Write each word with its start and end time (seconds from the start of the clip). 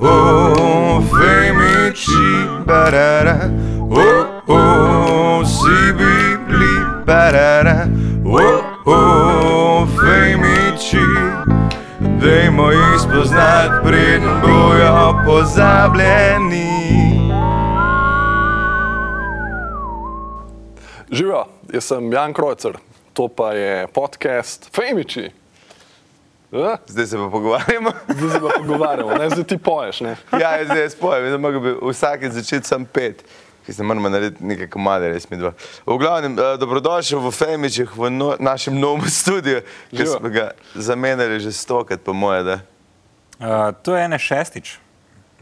oh, 0.00 1.02
femici, 1.10 2.46
barara, 2.66 3.50
oh, 3.90 4.42
oh, 4.46 5.44
si 5.44 5.92
bibli, 5.92 7.04
barara, 7.06 7.86
oh, 8.24 8.62
oh, 8.86 9.88
femici. 9.88 11.04
Dajmo 12.00 12.70
jih 12.70 13.00
spoznati, 13.00 13.74
preden 13.84 14.40
bojo 14.42 15.22
pozabljeni. 15.26 16.68
Živijo, 21.10 21.44
jaz 21.72 21.84
sem 21.84 22.12
Jan 22.12 22.32
Krojcer, 22.32 22.72
to 23.12 23.28
pa 23.28 23.52
je 23.52 23.86
podcast 23.86 24.70
Femiči. 24.74 25.30
Eh? 26.52 26.76
Zdaj 26.86 27.06
se 27.06 27.16
pa 27.16 27.28
pogovarjamo. 27.30 27.90
Zdaj 28.08 28.30
se 28.30 28.40
pa 28.40 28.48
pogovarjamo, 28.56 29.14
ne 29.14 29.30
zdaj 29.30 29.44
ti 29.44 29.58
poješ. 29.58 30.00
Ne? 30.00 30.16
ja, 30.32 30.56
jaz 30.56 30.66
zdaj 30.66 30.90
spojem, 30.90 31.30
da 31.30 31.38
mogo 31.38 31.60
bi 31.60 31.74
vsake 31.82 32.30
začeti 32.30 32.68
sam 32.68 32.84
pet. 32.84 33.24
Ki 33.66 33.72
se 33.72 33.82
moramo 33.82 34.08
narediti 34.08 34.44
nekaj 34.44 34.68
komade, 34.72 35.10
res 35.12 35.30
mi 35.30 35.36
dva. 35.36 35.52
V 35.86 35.98
glavnem, 36.00 36.32
uh, 36.32 36.54
dobrodošel 36.56 37.20
v 37.20 37.30
Femičih, 37.30 37.90
v 37.96 38.08
no, 38.10 38.32
našem 38.40 38.78
novem 38.80 39.04
studiu, 39.20 39.60
ki 39.90 39.96
Živijo. 39.96 40.14
smo 40.18 40.28
ga 40.28 40.50
zamenjali 40.74 41.40
že 41.40 41.52
stokrat, 41.52 42.00
po 42.00 42.12
moje. 42.16 42.42
Da. 42.44 42.60
Uh, 43.38 43.76
to 43.82 43.96
je 43.96 44.04
ene 44.04 44.18
šestič, 44.18 44.78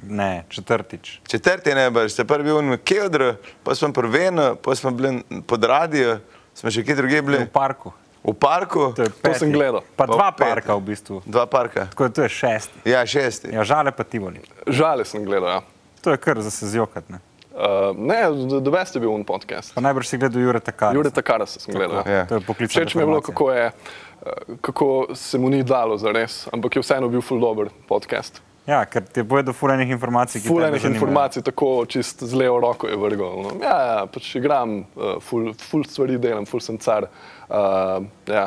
ne 0.02 0.42
četrtič. 0.48 1.20
Četrti 1.28 1.70
je 1.70 1.74
najbolj, 1.74 2.08
ste 2.08 2.24
prvi 2.24 2.50
bil 2.50 2.58
v 2.74 2.80
Keodru, 2.82 3.36
pa 3.62 3.74
smo 3.74 3.92
prveno, 3.92 4.56
pa 4.56 4.74
smo 4.74 4.90
bili 4.90 5.22
pod 5.46 5.64
radio, 5.64 6.18
smo 6.54 6.70
še 6.70 6.82
kje 6.82 6.98
druge 6.98 7.22
bili. 7.22 7.44
V 7.46 7.54
parku. 7.54 7.94
V 8.26 8.34
parku, 8.34 8.90
To, 8.92 9.02
je 9.02 9.10
peti. 9.22 9.38
sem 9.38 9.52
gledal. 9.52 9.86
Pa 9.94 10.06
Pa 10.06 10.06
dva 10.06 10.32
peti. 10.34 10.50
parka 10.50 10.74
v 10.74 10.80
bistvu. 10.82 11.22
dva 11.26 11.46
parka. 11.46 11.86
Tako 11.86 12.02
da 12.04 12.10
to 12.10 12.22
je 12.22 12.28
šesti. 12.28 12.78
Ja, 12.84 13.06
šesti. 13.06 13.54
Ja, 13.54 13.62
žale 13.62 13.92
pa 13.94 14.02
Tivoli. 14.02 14.42
Žale 14.66 15.04
sem 15.04 15.22
gledal. 15.24 15.48
Ja. 15.48 15.60
To 16.02 16.10
je 16.10 16.18
kar 16.18 16.40
za 16.42 16.50
se 16.50 16.66
zjokat. 16.66 17.06
Ne? 17.08 17.18
Uh, 17.54 17.94
ne, 17.96 18.26
The 18.60 18.70
Best 18.70 18.94
je 18.94 19.00
bil 19.00 19.10
un 19.10 19.24
podcast. 19.24 19.74
Pa 19.74 19.80
najbrž 19.80 20.06
si 20.06 20.18
gledal 20.18 20.42
Jure 20.42 20.60
Takar. 20.60 20.92
Jure 20.94 21.10
Takara 21.10 21.46
sem 21.46 21.70
gledal. 21.74 22.02
Ja. 22.04 22.26
To 22.26 22.34
je 22.34 22.68
Všeč 22.68 22.94
mi 22.94 23.02
je 23.02 23.06
bilo, 23.06 23.20
kako, 23.22 23.50
je, 23.52 23.66
eh, 23.66 24.30
kako 24.60 25.06
se 25.14 25.38
mu 25.38 25.48
ni 25.48 25.62
dalo 25.62 25.96
za 25.96 26.12
res, 26.12 26.48
ampak 26.52 26.76
je 26.76 26.82
vseeno 26.82 27.08
bil 27.08 27.22
full 27.22 27.40
dober 27.40 27.70
podcast. 27.88 28.42
Ja, 28.66 28.82
ker 28.84 29.06
ti 29.06 29.22
boje 29.22 29.42
do 29.46 29.52
fulanih 29.54 29.88
informacij. 29.90 30.42
ki 30.42 30.48
Ful 30.48 30.58
tebe 30.58 30.68
enih 30.68 30.82
zanimajo. 30.82 30.98
informacij, 30.98 31.42
tako 31.42 31.86
čist 31.86 32.22
z 32.26 32.34
levo 32.34 32.60
roko 32.60 32.88
je 32.90 32.96
vrgel. 32.98 33.38
No, 33.42 33.50
ja, 33.62 33.76
ja, 33.86 34.06
pač 34.06 34.34
igram, 34.34 34.84
uh, 34.98 35.16
ful, 35.22 35.54
ful 35.54 35.84
stvari 35.86 36.18
delam, 36.18 36.44
ful 36.46 36.60
sem 36.60 36.76
car. 36.78 37.06
Uh, 37.06 37.35
ja. 38.28 38.46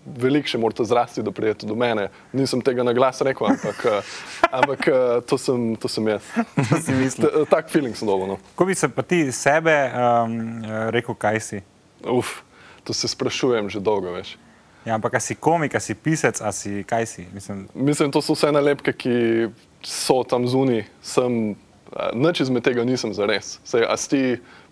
Veliko 0.00 0.48
še 0.48 0.58
morate 0.58 0.84
zrasti, 0.88 1.20
da 1.22 1.30
prijete 1.30 1.66
do 1.68 1.74
mene. 1.76 2.06
Nisem 2.32 2.62
tega 2.64 2.82
na 2.82 2.94
glas 2.96 3.20
rekel, 3.22 3.46
ampak, 3.52 3.82
uh, 3.84 4.14
ampak 4.58 4.86
uh, 4.88 5.20
to, 5.28 5.36
sem, 5.38 5.76
to 5.76 5.90
sem 5.92 6.08
jaz. 6.08 6.24
To 6.56 6.78
si 6.80 6.94
mislil. 6.96 7.28
T- 7.28 7.44
Tak 7.52 7.68
feeling 7.70 7.92
sem 7.94 8.08
dobil. 8.08 8.32
No. 8.32 8.36
Ko 8.56 8.64
bi 8.64 8.74
se 8.74 8.88
pa 8.88 9.04
ti 9.04 9.28
sebe 9.30 9.74
um, 9.92 10.64
rekel, 10.90 11.14
kaj 11.14 11.38
si? 11.44 11.60
Uf, 12.08 12.40
to 12.82 12.96
se 12.96 13.12
sprašujem 13.12 13.68
že 13.68 13.78
dolgo 13.78 14.16
več. 14.16 14.34
Ja, 14.88 14.96
ampak 14.96 15.14
a 15.14 15.20
si 15.20 15.36
komik, 15.36 15.76
a 15.76 15.80
si 15.84 15.92
pisec, 15.92 16.40
a 16.40 16.48
si 16.48 16.80
kaj 16.88 17.04
si? 17.04 17.28
Mislim, 17.36 17.68
Mislim, 17.76 18.08
to 18.08 18.24
so 18.24 18.32
vse 18.32 18.48
nalepke, 18.56 18.96
ki 18.96 19.52
so 19.84 20.24
tam 20.24 20.48
zunaj. 20.48 20.86
Sem, 21.04 21.60
nič 22.16 22.40
izmed 22.48 22.64
tega 22.64 22.88
nisem 22.88 23.12
za 23.12 23.28
res. 23.28 23.60
Sej, 23.68 23.84
a 23.84 23.94
si 24.00 24.08
ti 24.08 24.22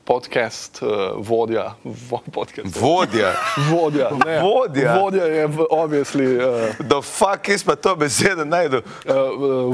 podcast 0.08 0.82
uh, 0.82 0.88
vodja? 1.16 1.74
Vo, 1.84 2.20
podcast, 2.32 2.80
Vodja. 2.80 3.32
vodja, 3.70 4.08
ne. 4.26 4.40
Vodja? 4.40 4.96
Vodja 4.96 5.24
je 5.24 5.46
v, 5.46 5.66
obviously. 5.70 6.26
Uh, 6.36 6.86
Do 6.88 7.02
fuck, 7.02 7.42
kje 7.42 7.58
pa 7.66 7.76
to 7.76 7.92
besedo 7.96 8.44
najdu? 8.44 8.80
Uh, 9.04 9.12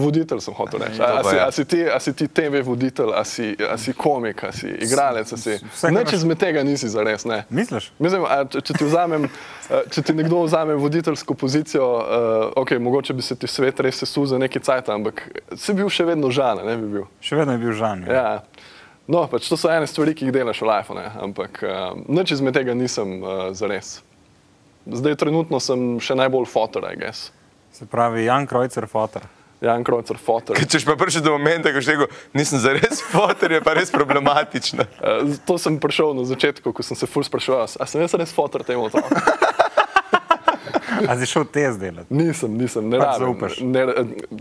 voditelj 0.03 0.43
sem 0.43 0.55
hotel 0.55 0.83
reči. 0.83 0.99
A, 0.99 1.21
a, 1.21 1.23
si, 1.23 1.37
ja. 1.37 1.47
a, 1.47 1.53
si 1.53 1.65
ti, 1.65 1.81
a 1.87 2.01
si 2.01 2.13
ti 2.19 2.27
TV 2.27 2.65
voditelj, 2.67 3.15
a 3.15 3.23
si, 3.25 3.55
a 3.71 3.79
si 3.79 3.95
komik, 3.95 4.43
a 4.45 4.51
si 4.53 4.75
igralec, 4.75 5.31
a 5.33 5.39
si. 5.39 5.55
Nič 5.95 6.19
izmed 6.19 6.43
tega 6.43 6.67
nisi 6.67 6.91
za 6.91 7.07
res, 7.07 7.23
ne. 7.25 7.45
misliš? 7.55 7.93
Mislim, 8.03 8.27
a, 8.27 8.43
če, 8.51 8.59
če, 8.59 8.79
ti 8.83 8.91
vzamem, 8.91 9.31
a, 9.71 9.85
če 9.87 10.03
ti 10.03 10.19
nekdo 10.19 10.43
vzame 10.49 10.75
voditeljsko 10.75 11.39
pozicijo, 11.39 11.87
uh, 11.87 12.63
okay, 12.65 12.83
mogoče 12.83 13.15
bi 13.15 13.23
se 13.23 13.39
ti 13.39 13.47
svet 13.47 13.79
res 13.87 14.03
sesul 14.03 14.27
za 14.27 14.43
neki 14.43 14.59
cajt, 14.59 14.91
ampak 14.99 15.29
si 15.55 15.79
bil 15.79 15.87
še 15.87 16.11
vedno 16.11 16.35
žan, 16.35 16.67
ne 16.67 16.75
bi 16.81 16.91
bil. 16.99 17.11
Še 17.23 17.39
vedno 17.39 17.55
je 17.55 17.63
bil 17.63 17.77
žan. 17.79 18.09
Ja. 18.11 18.15
Ja. 18.19 18.73
No, 19.07 19.27
pač 19.29 19.49
to 19.53 19.59
so 19.61 19.69
ene 19.69 19.87
stvari, 19.89 20.15
ki 20.17 20.29
jih 20.29 20.33
delaš 20.33 20.63
v 20.65 20.69
life, 20.71 20.97
ne? 20.97 21.05
ampak 21.27 21.61
uh, 21.61 21.93
nič 22.09 22.33
izmed 22.39 22.57
tega 22.57 22.73
nisem 22.77 23.19
uh, 23.21 23.53
za 23.53 23.69
res. 23.69 23.99
Zdaj 24.89 25.19
trenutno 25.21 25.61
sem 25.61 25.97
še 26.01 26.17
najbolj 26.17 26.49
fotor, 26.49 26.89
I 26.89 26.97
guess. 26.97 27.29
Se 27.75 27.89
pravi, 27.89 28.25
Jan 28.25 28.49
Krojcer, 28.49 28.89
fotor. 28.89 29.29
Jan 29.65 29.85
Krojcer, 29.85 30.17
fotor. 30.21 30.57
Češ 30.73 30.85
pa 30.89 30.97
prišel 30.97 31.25
do 31.25 31.37
momenta, 31.37 31.73
ko 31.73 31.85
si 31.85 31.93
rekel, 31.93 32.09
nisem 32.37 32.61
za 32.61 32.73
res 32.77 33.05
fotor, 33.13 33.53
je 33.53 33.61
pa 33.65 33.77
res 33.77 33.93
problematično. 33.93 34.89
Uh, 35.01 35.37
to 35.45 35.61
sem 35.61 35.77
prišel 35.81 36.17
na 36.17 36.25
začetku, 36.29 36.73
ko 36.73 36.85
sem 36.85 36.97
se 36.97 37.09
ful 37.09 37.25
spraševal, 37.25 37.69
a 37.77 37.85
sem 37.89 38.01
jaz 38.05 38.17
res 38.17 38.33
fotor 38.33 38.65
temu 38.65 38.89
otroku. 38.89 39.13
A 41.09 41.17
si 41.19 41.27
šel 41.27 41.45
test 41.45 41.81
delati? 41.81 42.09
Nisem, 42.15 42.55
nisem, 42.59 42.89
ne 42.89 42.99
Pač 42.99 43.19
rabim. 43.19 43.27
zaupaš. 43.27 43.59
Ne, 43.61 43.83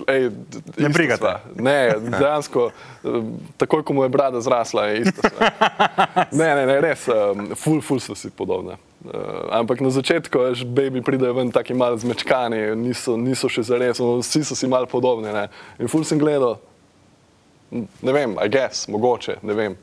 ej, 0.07 0.29
Ne 0.77 0.87
isto 0.87 0.93
briga 0.93 1.17
sva. 1.17 1.33
te. 1.39 1.61
Ne, 1.63 1.77
dejansko, 2.19 2.69
eh, 3.03 3.19
takoj 3.57 3.83
ko 3.83 3.93
mu 3.93 4.03
je 4.03 4.09
brada 4.09 4.41
zrasla, 4.41 4.85
je 4.91 5.01
isto. 5.07 5.21
Ne, 6.39 6.49
ne, 6.55 6.65
ne, 6.65 6.79
res, 6.81 7.05
ful, 7.59 7.81
ful 7.81 7.99
so 8.01 8.15
si 8.17 8.29
podobne. 8.33 8.77
Uh, 9.03 9.11
ampak 9.51 9.81
na 9.83 9.89
začetku, 9.91 10.39
veš, 10.39 10.61
baby 10.63 11.01
pridejo 11.03 11.33
ven 11.35 11.51
taki 11.51 11.75
malo 11.75 11.97
zmečkani, 11.99 12.71
niso, 12.79 13.17
niso 13.19 13.49
še 13.51 13.65
zares, 13.67 13.99
no, 13.99 14.21
vsi 14.23 14.43
so 14.47 14.55
si 14.55 14.67
malo 14.71 14.87
podobni. 14.87 15.27
Ne. 15.35 15.49
In 15.77 15.91
ful 15.91 16.05
sem 16.07 16.15
gledal, 16.21 16.55
ne 17.73 18.13
vem, 18.15 18.37
I 18.39 18.47
guess, 18.47 18.87
mogoče, 18.87 19.41
ne 19.43 19.53
vem. 19.57 19.75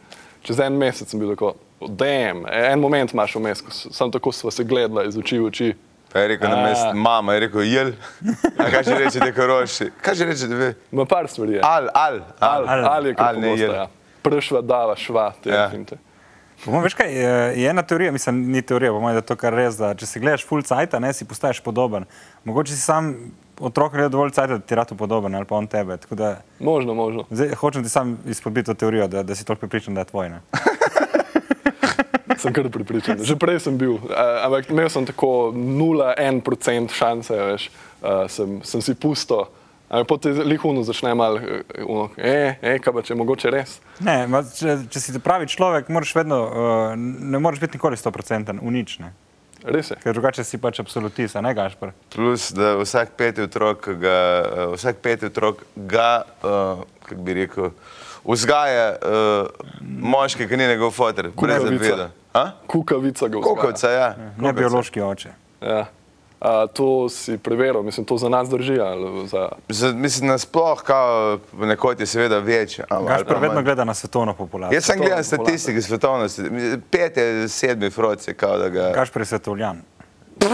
Čez 0.47 0.63
en 0.65 0.79
mesec 0.81 1.11
sem 1.13 1.21
bil 1.21 1.35
tako, 1.35 1.53
dem, 2.01 2.47
en 2.49 2.81
moment 2.81 3.13
imaš 3.13 3.37
vmes, 3.37 3.61
ko 3.61 3.73
samo 3.77 4.11
tako 4.15 4.33
sva 4.33 4.53
se 4.55 4.65
gledala 4.65 5.05
iz 5.05 5.19
oči 5.21 5.37
v 5.39 5.51
oči. 5.53 5.69
Pa 6.13 6.19
je 6.19 6.29
rekel, 6.29 6.51
na 6.51 6.57
A. 6.57 6.63
mest 6.63 6.87
mama, 6.95 7.35
je 7.35 7.41
rekel, 7.41 7.63
jel. 7.63 7.93
A 8.57 8.67
kaj 8.67 8.83
že 8.83 8.95
reče, 8.97 9.19
da 9.21 9.33
koroši? 9.33 9.91
Kaj 9.99 10.15
že 10.15 10.25
reče, 10.25 10.47
da 10.47 10.57
ve? 10.57 10.71
Ma 10.91 11.05
par 11.05 11.29
stvari 11.29 11.53
je. 11.53 11.61
Al, 11.63 11.87
al, 11.95 12.21
Ali, 12.41 12.67
al. 12.69 12.85
ali 12.87 13.09
je 13.09 13.15
kot 13.15 13.27
Ali 13.27 13.41
ne 13.41 13.53
jel. 13.55 13.75
ja. 13.75 13.87
Pršva, 14.23 14.61
dava, 14.63 14.97
šva, 14.97 15.33
te 15.35 15.51
Ja. 15.51 15.69
finte. 15.71 15.97
Bomo, 16.61 16.81
veš 16.81 16.95
kaj, 16.95 17.15
je 17.55 17.67
ena 17.67 17.83
teorija, 17.83 18.13
mislim, 18.13 18.43
ni 18.49 18.61
teorija, 18.63 18.93
bomo, 18.93 19.09
da 19.09 19.17
je 19.17 19.23
to 19.23 19.37
kar 19.37 19.55
res, 19.55 19.77
da 19.77 19.95
če 19.95 20.07
si 20.07 20.21
gledaš 20.21 20.43
full 20.45 20.61
cajt, 20.63 20.93
ne 20.95 21.13
si 21.13 21.25
postaješ 21.25 21.61
podoben. 21.61 22.05
Mogoče 22.45 22.73
si 22.73 22.81
sam 22.81 23.15
otrok 23.59 23.93
gleda 23.93 24.09
dovolj 24.09 24.31
cajt, 24.31 24.51
da 24.51 24.59
ti 24.59 24.73
je 24.73 24.77
rado 24.77 24.95
podoben 24.95 25.35
ali 25.35 25.45
pa 25.45 25.57
on 25.57 25.67
tebe. 25.67 25.97
Tako 25.97 26.15
Da, 26.15 26.35
Možno, 26.61 26.95
možno. 26.95 27.25
zdaj, 27.31 27.55
hočem 27.55 27.83
ti 27.83 27.89
sam 27.89 28.19
izpodbiti 28.27 28.67
to 28.67 28.75
teorijo, 28.75 29.09
da, 29.09 29.23
da 29.23 29.35
si 29.35 29.45
toliko 29.45 29.61
pripričan, 29.61 29.95
da 29.95 30.01
je 30.01 30.05
tvoj. 30.07 30.31
Sem 32.41 32.57
kar 32.57 32.69
pripričan. 32.73 33.21
Že 33.21 33.37
prej 33.37 33.61
sem 33.67 33.77
bil, 33.79 33.99
uh, 34.01 34.45
ampak 34.47 34.71
imel 34.73 34.89
sem 34.93 35.07
tako 35.09 35.53
0,1% 35.55 36.97
šanse, 36.97 37.37
veš, 37.53 37.71
uh, 38.01 38.25
sem, 38.33 38.61
sem 38.65 38.85
si 38.85 38.97
pusto. 38.97 39.47
Ampak 39.91 40.07
potem 40.07 40.39
lihuno 40.47 40.85
začne 40.87 41.17
malo, 41.19 41.41
eh, 42.15 42.55
eh, 42.63 42.79
kaj 42.79 42.93
pa 42.95 43.03
če 43.03 43.17
mogoče 43.19 43.51
res. 43.51 43.81
Ne, 43.99 44.23
ma, 44.31 44.45
če, 44.47 44.87
če 44.87 45.03
si 45.03 45.19
pravi 45.19 45.51
človek, 45.51 45.91
moraš 45.91 46.15
vedno, 46.15 46.39
uh, 46.47 46.95
ne 46.95 47.41
moreš 47.43 47.59
biti 47.59 47.75
nikoli 47.75 47.99
100% 47.99 48.63
v 48.63 48.71
nič, 48.71 49.01
ne? 49.03 49.11
Res 49.65 49.91
je. 49.91 49.97
ker 50.01 50.15
drugače 50.17 50.45
si 50.45 50.59
pač 50.61 50.81
absolutist, 50.81 51.37
a 51.37 51.43
ne 51.45 51.53
gašpr. 51.55 51.93
Plus, 52.15 52.49
da 52.57 52.77
vsak 52.81 53.13
peti 53.19 53.45
otrok 53.45 53.91
ga, 54.01 54.17
eh, 54.41 54.63
vsak 54.77 55.03
peti 55.05 55.29
otrok 55.29 55.67
ga 55.77 56.23
uh, 56.41 56.87
kako 57.05 57.27
bi 57.27 57.35
rekel, 57.43 57.71
vzgaja 58.25 58.87
uh, 58.95 59.67
moški, 59.83 60.47
ki 60.49 60.57
ni 60.57 60.71
njegov 60.71 60.95
fotor, 60.97 61.33
brez 61.35 61.67
Kukavica. 61.67 62.11
A? 62.33 62.51
Kukavica 62.67 63.29
ga 63.29 63.39
vzgaja. 63.39 63.55
Kokovca, 63.55 63.91
ja. 63.91 64.09
Ne 64.09 64.33
Kokovca. 64.37 64.53
biološki 64.53 65.01
oče. 65.01 65.29
Ja. 65.61 65.87
A, 66.41 66.67
to 66.67 67.09
si 67.09 67.39
preveril, 67.39 67.83
mislim, 67.83 68.07
to 68.07 68.17
za 68.17 68.29
nas 68.29 68.49
drži. 68.49 68.81
ali 68.81 69.29
Za... 69.29 69.49
Z, 69.69 69.93
mislim, 69.95 70.29
nasploh, 70.29 70.83
kao 70.83 71.39
nekod 71.53 72.01
je 72.01 72.07
seveda 72.07 72.37
ali 72.89 73.07
Gašpr 73.07 73.35
pa 73.35 73.39
vedno 73.41 73.63
gleda 73.63 73.85
na 73.85 73.95
svetovno 73.95 74.35
populacijo. 74.35 74.77
Jaz 74.77 74.85
sem 74.85 74.99
gledal 74.99 75.23
statistike 75.23 75.83
svetovnosti, 75.83 76.43
pet 76.91 77.17
je 77.17 77.49
sedmi 77.49 77.91
froci, 77.91 78.35
da 78.41 78.69
ga... 78.69 78.93
Gašpr 78.95 79.21
je 79.21 79.25
svetovljan. 79.25 79.83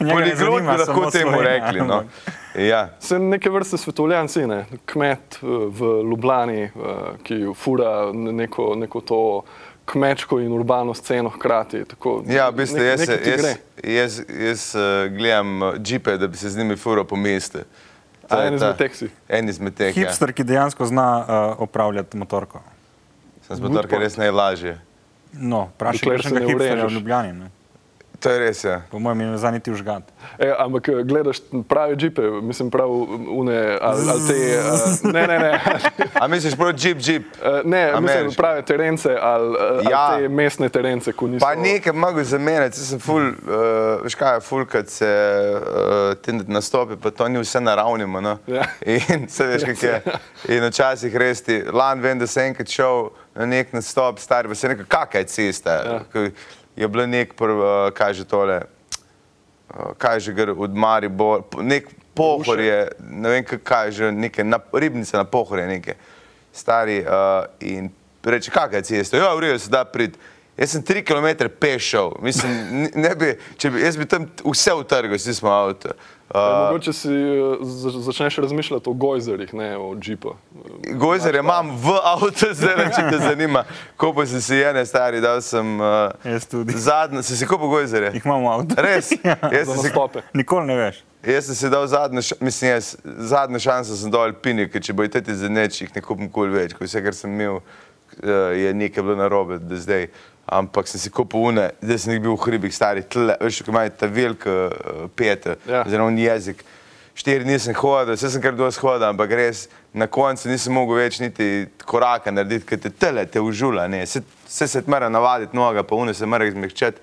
Ne 0.00 0.12
Poliglot 0.12 0.38
bi 0.38 0.44
zanima 0.44 0.72
lahko 0.72 1.10
temu 1.10 1.30
Slovenija, 1.30 1.70
rekli. 1.70 1.80
No. 1.80 2.02
Ja. 2.54 2.88
Sem 3.00 3.28
neke 3.28 3.50
vrste 3.50 3.76
svetovljan 3.76 4.28
si, 4.28 4.46
ne? 4.46 4.64
kmet 4.86 5.38
eh, 5.42 5.46
v 5.68 6.02
Ljubljani, 6.10 6.62
eh, 6.62 6.70
ki 7.22 7.46
fura 7.54 8.12
neko, 8.12 8.74
neko 8.76 9.00
to 9.00 9.42
kmečko 9.86 10.40
in 10.40 10.52
urbano 10.52 10.94
sceno 10.94 11.28
hkrati. 11.30 11.84
Tako, 11.84 12.22
Ja, 12.26 12.48
v 12.50 12.56
bistvu 12.56 12.78
nek- 12.78 12.86
jaz, 12.86 13.08
jaz, 13.08 13.18
gre. 13.40 13.54
jaz, 13.94 14.20
jaz 14.28 14.62
uh, 14.74 14.82
gledam 15.16 15.62
uh, 15.62 15.74
džipe, 15.78 16.16
da 16.18 16.26
bi 16.26 16.36
se 16.36 16.50
z 16.50 16.58
njimi 16.58 16.76
furo 16.76 17.04
po 17.04 17.16
mestu. 17.16 17.58
En 18.30 18.54
izmed 18.54 18.76
teh 18.76 18.94
si? 18.94 19.08
En 19.28 19.48
izmed 19.48 19.74
teh. 19.74 19.96
Ja. 19.96 20.02
Hipster, 20.02 20.32
ki 20.32 20.44
dejansko 20.44 20.86
zna 20.86 21.08
uh, 21.20 21.62
upravljati 21.62 22.18
motorko. 22.18 22.60
Sem 23.46 23.56
z 23.56 23.60
motorke 23.62 23.98
res 23.98 24.16
najlažje. 24.18 24.80
No, 25.32 25.68
vprašaj, 25.76 26.16
če 26.18 26.28
se 26.28 26.34
ga 26.34 26.40
ne 26.40 26.46
hipsterja 26.50 26.86
v. 26.86 26.92
Ljubljani. 26.96 27.32
Ne? 27.32 27.50
To 28.20 28.30
je 28.30 28.38
res, 28.38 28.64
ja. 28.64 28.80
Po 28.90 28.98
mojem, 28.98 29.20
je 29.20 29.38
za 29.38 29.50
niti 29.50 29.70
užgat. 29.70 30.02
E, 30.38 30.54
ampak 30.58 30.88
eh, 30.88 31.02
gledaš 31.04 31.36
prave 31.68 31.96
džipe, 31.96 32.22
mislim 32.42 32.70
prav 32.70 32.90
une, 33.28 33.78
ali, 33.80 34.10
ali 34.10 34.20
te, 34.28 34.58
uh, 34.58 35.12
ne, 35.12 35.26
ne, 35.26 35.38
ne, 35.38 35.60
A 36.22 36.28
misliš 36.28 36.56
prav 36.56 36.72
jeep, 36.78 36.98
jeep? 37.00 37.22
uh, 37.42 37.60
ne 37.64 37.86
mislim 37.86 38.04
Ameriški. 38.04 38.36
prave 38.36 38.62
terence 38.62 39.16
ali, 39.20 39.48
uh, 39.48 39.90
Ja. 39.90 39.98
ali 40.00 40.22
te 40.22 40.28
mestne 40.28 40.68
terence, 40.68 41.12
ko 41.12 41.26
niso. 41.26 41.46
Pa 41.46 41.54
nekaj 41.54 41.92
mogo 41.92 42.24
zamenjati, 42.24 42.76
sem 42.76 43.00
ful, 43.00 43.22
uh, 43.28 44.02
veš 44.04 44.14
kaj 44.14 44.34
je 44.36 44.40
ful, 44.40 44.64
kad 44.66 44.88
se 44.88 45.10
uh, 45.54 46.14
ti 46.22 46.32
nastopi, 46.32 46.96
pa 47.02 47.10
to 47.10 47.28
ni 47.28 47.38
vse 47.38 47.60
naravnimo. 47.60 48.20
No? 48.20 48.38
Ja. 48.46 48.64
In 48.86 49.28
se 49.28 49.46
veš, 49.46 49.64
kak 49.64 49.82
je. 49.82 50.02
In 50.48 50.64
včasih 50.64 51.16
res 51.16 51.42
ti, 51.42 51.62
lan 51.72 52.00
vem, 52.00 52.18
da 52.18 52.26
sem 52.26 52.50
enkrat 52.50 52.68
šel 52.68 53.10
na 53.36 53.46
nek 53.46 53.72
nastop, 53.72 54.18
star, 54.18 54.48
pa 54.48 54.54
se 54.54 54.68
nekaj, 54.68 54.86
kakaj 54.88 55.24
cesta. 55.24 55.70
Ja. 55.84 56.30
Je 56.76 56.88
bilo 56.88 57.06
nek, 57.06 57.32
uh, 57.40 57.90
kaj 57.96 58.14
že 58.14 58.24
tole, 58.28 58.60
uh, 58.60 59.92
kaj 59.98 60.20
že 60.20 60.32
gre 60.36 60.52
od 60.52 60.74
Maribor, 60.76 61.44
nek 61.62 61.88
pohor 62.14 62.60
je, 62.60 62.88
ne 63.00 63.28
vem 63.28 63.44
kaj- 63.44 63.90
že, 63.90 64.12
neke 64.12 64.44
na, 64.44 64.60
ribnice 64.72 65.16
na 65.16 65.24
pohor 65.24 65.58
je 65.58 65.66
neke, 65.66 65.94
stari 66.52 67.00
uh, 67.00 67.44
in 67.60 67.90
reče, 68.24 68.50
kakaj 68.50 68.78
je 68.78 68.82
cesta, 68.82 69.16
ja, 69.16 69.34
v 69.34 69.40
redu 69.40 69.58
se 69.58 69.70
da 69.70 69.84
prid. 69.84 70.16
Jaz 70.56 70.72
sem 70.72 70.82
tri 70.82 71.02
km 71.04 71.48
pešel, 71.60 72.14
mislim, 72.24 72.88
ne 72.94 73.10
bi, 73.14 73.34
če 73.60 73.70
bi, 73.70 73.82
jaz 73.84 73.96
bi 74.00 74.06
tam 74.08 74.24
vse 74.40 74.72
utrgal, 74.72 75.18
si 75.20 75.34
smo 75.36 75.52
avto. 75.52 75.92
Uh, 76.28 76.40
mogoče 76.66 76.92
si 76.92 77.08
za- 77.60 78.00
začneš 78.02 78.36
razmišljati 78.36 78.90
o 78.90 78.94
gojzerjih, 78.94 79.54
ne 79.54 79.76
o 79.76 79.94
džipu. 79.94 80.32
Gojzer 80.92 81.34
imam 81.34 81.70
v 81.70 81.92
avtu, 82.04 82.46
zdaj 82.52 82.90
če 82.90 83.04
te 83.10 83.18
zanima, 83.20 83.62
koliko 83.96 84.26
sem 84.26 84.40
si 84.40 84.54
ene 84.56 84.82
stari, 84.82 85.20
dal 85.20 85.38
sem 85.40 85.80
uh, 85.80 86.10
Jaz 86.24 86.46
tudi. 86.46 86.74
zadnji, 86.74 87.22
si 87.22 87.36
si 87.36 87.46
kupil 87.46 87.68
gojzerje? 87.68 88.10
Jih 88.12 88.26
imamo 88.26 88.42
v 88.42 88.54
avtu. 88.54 88.74
Res? 88.82 89.12
ja. 89.14 89.36
Jaz 89.44 89.68
sem 89.68 89.76
si 89.76 89.86
nastope. 89.86 90.22
Nikoli 90.34 90.66
ne 90.66 90.76
veš. 90.76 90.98
Jaz 91.24 91.46
sem 91.46 91.54
si 91.56 91.70
dal 91.70 91.86
zadnjo, 91.86 92.20
ša- 92.20 92.40
mislim, 92.40 92.70
jaz, 92.70 92.96
zadnjo 93.04 93.58
šanso 93.60 93.96
sem 93.96 94.10
dal 94.10 94.26
Alpini, 94.26 94.66
ker 94.66 94.82
če 94.82 94.92
bo 94.92 95.06
teti 95.06 95.34
za 95.34 95.48
neč, 95.48 95.78
jih 95.80 95.94
ne 95.94 96.02
kupim 96.02 96.26
kul 96.28 96.50
več, 96.50 96.74
ko 96.74 96.84
vse, 96.84 97.02
kar 97.02 97.14
sem 97.14 97.30
imel, 97.30 97.62
je 98.22 98.74
nekaj 98.74 99.02
bilo 99.02 99.16
narobe 99.16 99.58
do 99.58 99.76
zdaj. 99.76 100.08
Ampak 100.46 100.86
sem 100.86 101.00
si 101.02 101.10
kupil 101.10 101.40
une, 101.50 101.70
zdaj 101.82 101.98
sem 101.98 102.20
bil 102.22 102.36
v 102.36 102.42
hribih 102.44 102.70
stari, 102.74 103.02
tle, 103.02 103.34
veš, 103.42 103.64
ko 103.66 103.72
imajo 103.74 103.90
ta 103.98 104.06
velika 104.06 104.50
uh, 104.70 105.08
peta, 105.10 105.56
Ja. 105.66 105.82
on 106.04 106.18
jezik. 106.18 106.62
Štiri 107.16 107.44
nisem 107.48 107.74
hodil, 107.74 108.14
vse 108.14 108.30
sem 108.30 108.42
kar 108.44 108.52
dosti 108.54 108.80
hodil, 108.84 109.08
ampak 109.08 109.30
res 109.32 109.68
na 109.94 110.06
koncu 110.06 110.48
nisem 110.48 110.72
mogel 110.76 111.00
več 111.00 111.18
niti 111.18 111.66
koraka 111.82 112.30
narediti, 112.30 112.66
ker 112.68 112.78
te 112.78 112.90
tele 112.92 113.24
te 113.26 113.40
užula, 113.40 113.88
ne, 113.88 114.04
vse, 114.04 114.20
vse 114.46 114.68
se 114.68 114.82
mora 114.86 115.08
navaditi 115.08 115.56
noga, 115.56 115.82
pa 115.82 115.96
une 115.96 116.14
se 116.14 116.26
mora 116.26 116.46
izmehčati. 116.46 117.00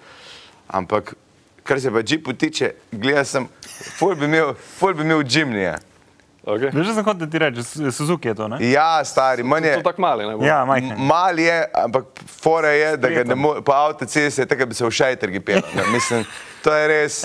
Ampak 0.70 1.16
kar 1.64 1.82
se 1.82 1.92
pa 1.92 2.00
džipu 2.00 2.34
tiče, 2.34 2.72
gledal 2.92 3.26
sem, 3.26 3.48
ful 3.98 4.16
bi 4.16 4.26
imel, 4.30 4.54
ful 4.78 4.94
bi 4.94 5.04
imel 5.04 5.24
džimnije. 5.26 5.74
Okay. 6.44 6.76
Veš, 6.76 6.92
sem 6.92 7.06
hotel 7.08 7.30
ti 7.32 7.40
reči, 7.40 7.64
Su- 7.64 7.92
Suzuki 7.92 8.28
je 8.28 8.36
to, 8.36 8.48
ne? 8.52 8.58
Ja, 8.68 9.00
stari, 9.06 9.44
manj 9.44 9.64
je. 9.66 9.78
To 9.80 9.88
tako 9.88 10.02
mali, 10.02 10.28
ne 10.28 10.36
bo. 10.36 10.44
Ja, 10.44 10.66
majhen. 10.68 10.92
Mal 11.00 11.40
je, 11.40 11.56
ampak 11.74 12.06
fora 12.28 12.74
je, 12.76 12.98
da 12.98 13.10
ga 13.10 13.24
ne 13.24 13.36
more, 13.36 13.62
pa 13.64 13.78
avtoceste 13.88 14.42
je 14.42 14.46
tako, 14.46 14.60
da 14.60 14.66
bi 14.66 14.76
se 14.76 14.86
v 14.86 14.92
šajtergi 14.92 15.40
pel. 15.40 15.64
Mislim, 15.94 16.26
to 16.64 16.74
je 16.76 16.88
res. 16.88 17.24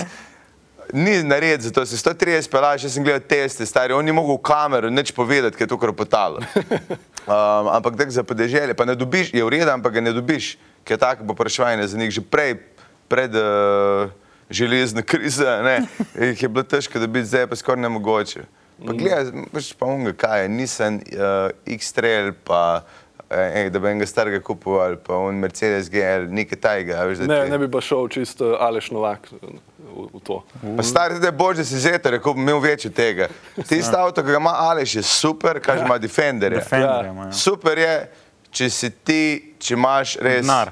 Ni 0.93 1.19
nared 1.23 1.61
za 1.61 1.71
to, 1.71 1.83
se 1.85 1.99
130 1.99 2.49
pelaš, 2.49 2.87
jaz 2.87 2.95
sem 2.95 3.03
gledal 3.03 3.21
teste, 3.27 3.65
stari, 3.65 3.93
on 3.93 4.05
ni 4.05 4.15
mogel 4.15 4.39
v 4.39 4.41
kamero 4.41 4.89
nič 4.89 5.11
povedati, 5.11 5.53
ker 5.57 5.67
je 5.67 5.73
to 5.75 5.77
kropotalo. 5.77 6.39
Um, 7.29 7.67
ampak 7.69 7.93
tako 7.93 8.09
za 8.09 8.23
podeželje, 8.25 8.73
pa 8.73 8.87
ne 8.89 8.95
dobiš, 8.97 9.29
je 9.37 9.43
v 9.45 9.49
redu, 9.53 9.69
ampak 9.69 9.93
ga 9.93 10.01
ne 10.01 10.09
dobiš, 10.09 10.55
ker 10.81 10.95
je 10.95 11.01
tako 11.03 11.27
popraševanje 11.29 11.85
za 11.85 11.97
njih 11.99 12.09
že 12.09 12.23
prej, 12.25 12.55
pred 13.05 13.29
uh, 13.37 14.09
železno 14.49 15.03
krizo, 15.05 15.45
ne, 15.61 15.85
jih 16.17 16.41
je 16.41 16.49
bilo 16.49 16.65
težko 16.65 16.97
dobiti, 16.97 17.29
zdaj 17.29 17.45
pa 17.45 17.59
skoraj 17.59 17.85
nemogoče. 17.85 18.47
Pa 18.79 18.93
gledaj, 18.93 19.25
veš 19.51 19.73
pa 19.73 19.85
unga, 19.87 20.13
kaj 20.13 20.41
je, 20.41 20.49
nisem 20.51 20.95
uh, 20.95 21.49
X-Trail, 21.67 22.31
pa 22.41 22.81
eh, 23.29 23.69
da 23.69 23.79
bi 23.79 23.87
enega 23.87 24.05
starega 24.05 24.39
kupil, 24.41 24.73
ali 24.75 24.97
pa 24.97 25.15
on 25.15 25.35
Mercedes 25.35 25.89
GL, 25.89 26.29
nekaj 26.29 26.57
tajega, 26.57 27.03
veš, 27.03 27.17
da 27.17 27.27
Ne, 27.27 27.41
ti- 27.41 27.49
ne 27.49 27.57
bi 27.57 27.67
pa 27.67 27.81
šel 27.81 28.07
čisto 28.09 28.55
Aleš 28.57 28.91
Novak 28.91 29.27
v, 29.31 29.57
v 30.09 30.21
to. 30.21 30.39
Pa 30.77 30.83
stari, 30.83 31.19
da 31.19 31.27
je 31.27 31.31
božje 31.33 31.65
si 31.65 31.77
zeter, 31.77 32.11
rekel 32.11 32.33
bi 32.33 32.41
imel 32.41 32.59
več 32.59 32.85
od 32.85 32.93
tega. 32.93 33.27
Tisti 33.59 33.95
avto, 33.95 34.23
ki 34.23 34.29
ga 34.29 34.37
ima 34.37 34.55
Aleš, 34.61 34.95
je 34.95 35.03
super, 35.03 35.59
kaj 35.59 35.79
ima 35.79 35.97
Defender. 35.97 36.51
je. 36.53 36.57
Defender 36.57 37.05
Ja. 37.05 37.11
ima. 37.11 37.25
Ja. 37.25 37.31
Super 37.33 37.77
je, 37.77 37.93
če 38.51 38.69
si 38.69 38.89
ti, 38.91 39.48
če 39.59 39.73
imaš 39.75 40.15
res. 40.17 40.41
Denar. 40.41 40.71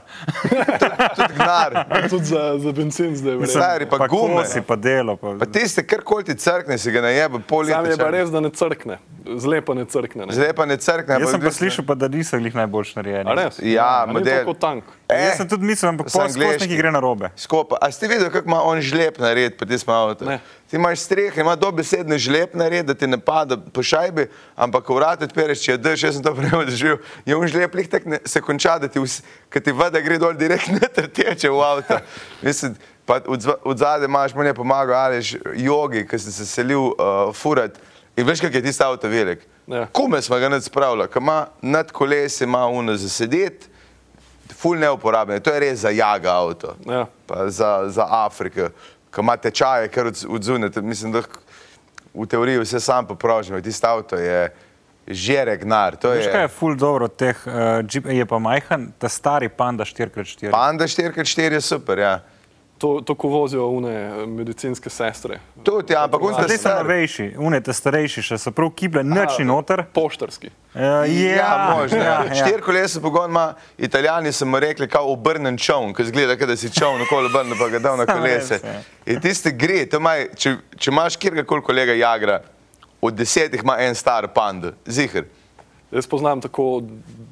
Tudi 1.15 1.33
gnar. 1.35 1.71
Tudi 2.11 2.25
za, 2.25 2.43
za 2.59 2.71
benzin 2.71 3.15
zdaj 3.15 3.35
Mislim. 3.35 3.61
Stari, 3.61 3.85
pa 3.85 4.07
gume. 4.07 4.41
kosi, 4.41 4.61
pa 4.61 4.75
delo. 4.75 5.17
Pa... 5.17 5.35
Pa 5.39 5.45
tiste, 5.45 5.83
kar 5.83 6.01
koli 6.01 6.23
ti 6.23 6.35
crkne, 6.35 6.77
si 6.77 6.91
ga 6.91 7.01
najebe, 7.01 7.39
pol 7.39 7.65
Sam 7.65 7.85
je 7.85 7.97
pa 7.97 8.07
leta. 8.07 8.11
res, 8.11 8.29
da 8.29 8.39
ne 8.39 8.49
crkne. 8.49 8.99
Zlepa 9.27 9.73
ne 9.75 9.83
crkne. 9.85 10.25
Ne. 10.25 10.33
Zdaj 10.33 10.53
pa 10.55 10.65
ne 10.65 10.77
crkne. 10.79 11.19
Jaz 11.19 11.31
sem 11.31 11.41
pa 11.43 11.51
slišal, 11.51 11.83
pa, 11.83 11.95
da 11.95 12.07
niso 12.07 12.39
jih 12.39 12.55
najboljš 12.55 12.95
narejeni. 12.95 13.27
A 13.27 13.35
res? 13.35 13.59
Ja, 13.59 14.03
A 14.03 14.05
ni 14.07 14.13
model. 14.13 14.39
tako 14.39 14.53
tank. 14.55 14.83
Eh, 15.07 15.25
Jaz 15.25 15.41
sem 15.41 15.47
tudi 15.47 15.67
mislil, 15.67 15.89
ampak 15.89 16.07
pol 16.11 16.31
nekaj 16.31 16.67
gre 16.69 16.91
na 16.91 16.99
robe. 16.99 17.29
Skopa. 17.35 17.75
A 17.81 17.91
ste 17.91 18.07
videli, 18.07 18.31
kako 18.31 18.47
ima 18.47 18.61
on 18.63 18.79
žleb 18.83 19.19
nared, 19.19 19.55
pa 19.59 19.67
ti 19.67 19.75
smo 19.79 19.93
avto? 19.93 20.23
Ne. 20.27 20.39
Ti 20.67 20.75
imaš 20.75 20.99
streh, 20.99 21.31
ima 21.39 21.55
dobesedno 21.55 22.17
žleb 22.19 22.55
nared, 22.59 22.87
da 22.87 22.93
ti 22.93 23.07
ne 23.07 23.19
pada 23.19 23.55
po 23.57 23.83
šajbi, 23.83 24.25
ampak 24.55 24.83
ko 24.83 24.97
vrat 24.99 25.23
odpereš, 25.23 25.63
če 25.63 25.75
je 25.75 25.77
dež, 25.79 26.03
jaz 26.03 26.17
sem 26.19 26.23
to 26.23 26.33
prej 26.39 26.51
doživel, 26.67 26.97
je 27.23 27.35
on 27.35 27.47
žleb 27.47 27.75
lih 27.75 27.87
tak 27.87 28.03
ne, 28.05 28.19
se 28.27 28.41
konča, 28.43 28.76
da 28.79 28.87
ti, 28.87 28.99
vs- 28.99 29.21
kad 29.49 29.63
ti 29.63 29.71
voda 29.71 30.01
gre 30.01 30.17
dol 30.17 30.33
direkt 30.33 30.67
noter 30.71 31.07
teče 31.09 31.49
v 31.49 31.61
avto. 31.61 31.97
Mislim, 32.45 32.75
pa 33.05 33.19
od, 33.27 33.41
zadaj 33.77 34.05
imaš, 34.05 34.33
meni 34.35 34.49
je 34.49 34.53
pomagal 34.53 34.95
Aleš 34.95 35.35
jogi, 35.55 36.05
ki 36.07 36.19
sem 36.19 36.31
se 36.31 36.45
selil 36.45 36.91
uh, 36.91 37.31
furat. 37.35 37.77
In 38.17 38.25
veš, 38.25 38.41
kak 38.41 38.53
je 38.53 38.61
tisti 38.61 38.83
avto 38.83 39.07
velik? 39.07 39.43
Ja. 39.67 39.85
Kume 39.93 40.21
smo 40.21 40.39
ga 40.39 40.49
nad 40.49 40.63
spravili, 40.63 41.07
ki 41.07 41.19
ima 41.19 41.39
nad 41.61 41.91
kolesi, 41.91 42.43
ima 42.43 42.65
uno 42.67 42.95
za 42.95 43.09
sedeti, 43.09 43.67
ful 44.57 44.77
neuporaben, 44.79 45.41
to 45.41 45.51
je 45.53 45.59
res 45.59 45.79
za 45.79 45.89
jaga 45.89 46.31
avto 46.33 46.75
Ja. 46.85 47.05
pa 47.27 47.49
za, 47.49 47.83
za 47.87 48.05
Afriko, 48.09 48.69
ki 49.13 49.21
ima 49.21 49.35
tečaje, 49.37 49.87
kar 49.91 50.07
odzunete. 50.29 50.81
Mislim, 50.81 51.11
da 51.11 51.21
v 52.13 52.25
teoriji 52.25 52.59
vse 52.59 52.79
sam 52.79 53.07
poprožimo. 53.07 53.61
Tisti 53.61 53.85
avto 53.85 54.15
je 54.15 54.49
žere 55.07 55.57
gnar. 55.57 55.95
To 55.95 56.09
Veš, 56.09 56.25
kaj 56.27 56.41
je 56.41 56.45
je 56.45 56.47
ful 56.47 56.75
dobro 56.75 57.07
teh 57.07 57.37
uh, 57.47 57.53
Jeep, 57.93 58.05
je 58.05 58.25
pa 58.25 58.39
majhen, 58.39 58.91
ta 58.99 59.09
stari 59.09 59.49
panda 59.49 59.83
4x4. 59.83 60.51
Panda 60.51 60.83
4x4 60.87 61.51
je 61.51 61.61
super, 61.61 61.99
ja. 61.99 62.19
To, 62.77 63.01
to 63.01 63.15
ko 63.15 63.27
vozijo 63.27 63.65
une 63.73 63.89
eh, 63.89 64.25
medicinske 64.27 64.89
sestre. 64.89 65.39
Tudi, 65.63 65.93
ja, 65.93 66.03
ampak 66.03 66.21
on 66.21 66.33
A 66.33 66.37
te 66.37 66.43
Zdaj 66.43 66.57
so 66.57 66.61
star. 66.61 66.83
novejši, 66.83 67.25
une 67.41 67.57
te 67.61 67.73
starejši, 67.73 68.21
še 68.21 68.37
so 68.37 68.51
prav 68.53 68.69
kible, 68.77 69.01
noč 69.03 69.39
ni 69.39 69.45
noter. 69.49 69.81
Poštarski. 69.93 70.51
Uh, 70.75 71.07
Ja, 71.09 71.73
možno. 71.73 71.97
Ja, 71.97 72.19
ja. 72.29 72.35
Štiri 72.37 72.61
kolesa 72.61 73.01
pogon 73.01 73.33
ima, 73.33 73.55
italijani 73.77 74.29
so 74.31 74.45
mu 74.45 74.59
rekli, 74.61 74.85
kao 74.87 75.09
obrnen 75.09 75.57
čovn, 75.57 75.89
ki 75.97 76.05
zgleda, 76.11 76.37
kot 76.37 76.47
da 76.53 76.57
si 76.57 76.69
čovn 76.69 77.01
okoli 77.01 77.31
obrnen, 77.31 77.57
pa 77.57 77.69
ga 77.73 77.79
dal 77.81 77.97
na 77.97 78.05
kolese. 78.13 78.59
ja. 78.61 78.77
In 79.09 79.21
tiste 79.25 79.51
gre, 79.57 79.87
to 79.89 79.97
maj, 79.99 80.27
če, 80.37 80.53
če 80.77 80.91
imaš 80.93 81.17
kjerkoli 81.17 81.65
kolega 81.65 81.97
Jagra, 81.97 82.43
od 83.07 83.15
desetih 83.17 83.63
ima 83.63 83.77
en 83.79 83.95
star 83.95 84.27
panda, 84.35 84.73
zihar. 84.85 85.23
Jaz 85.91 86.07
poznam 86.07 86.41
tako 86.43 86.81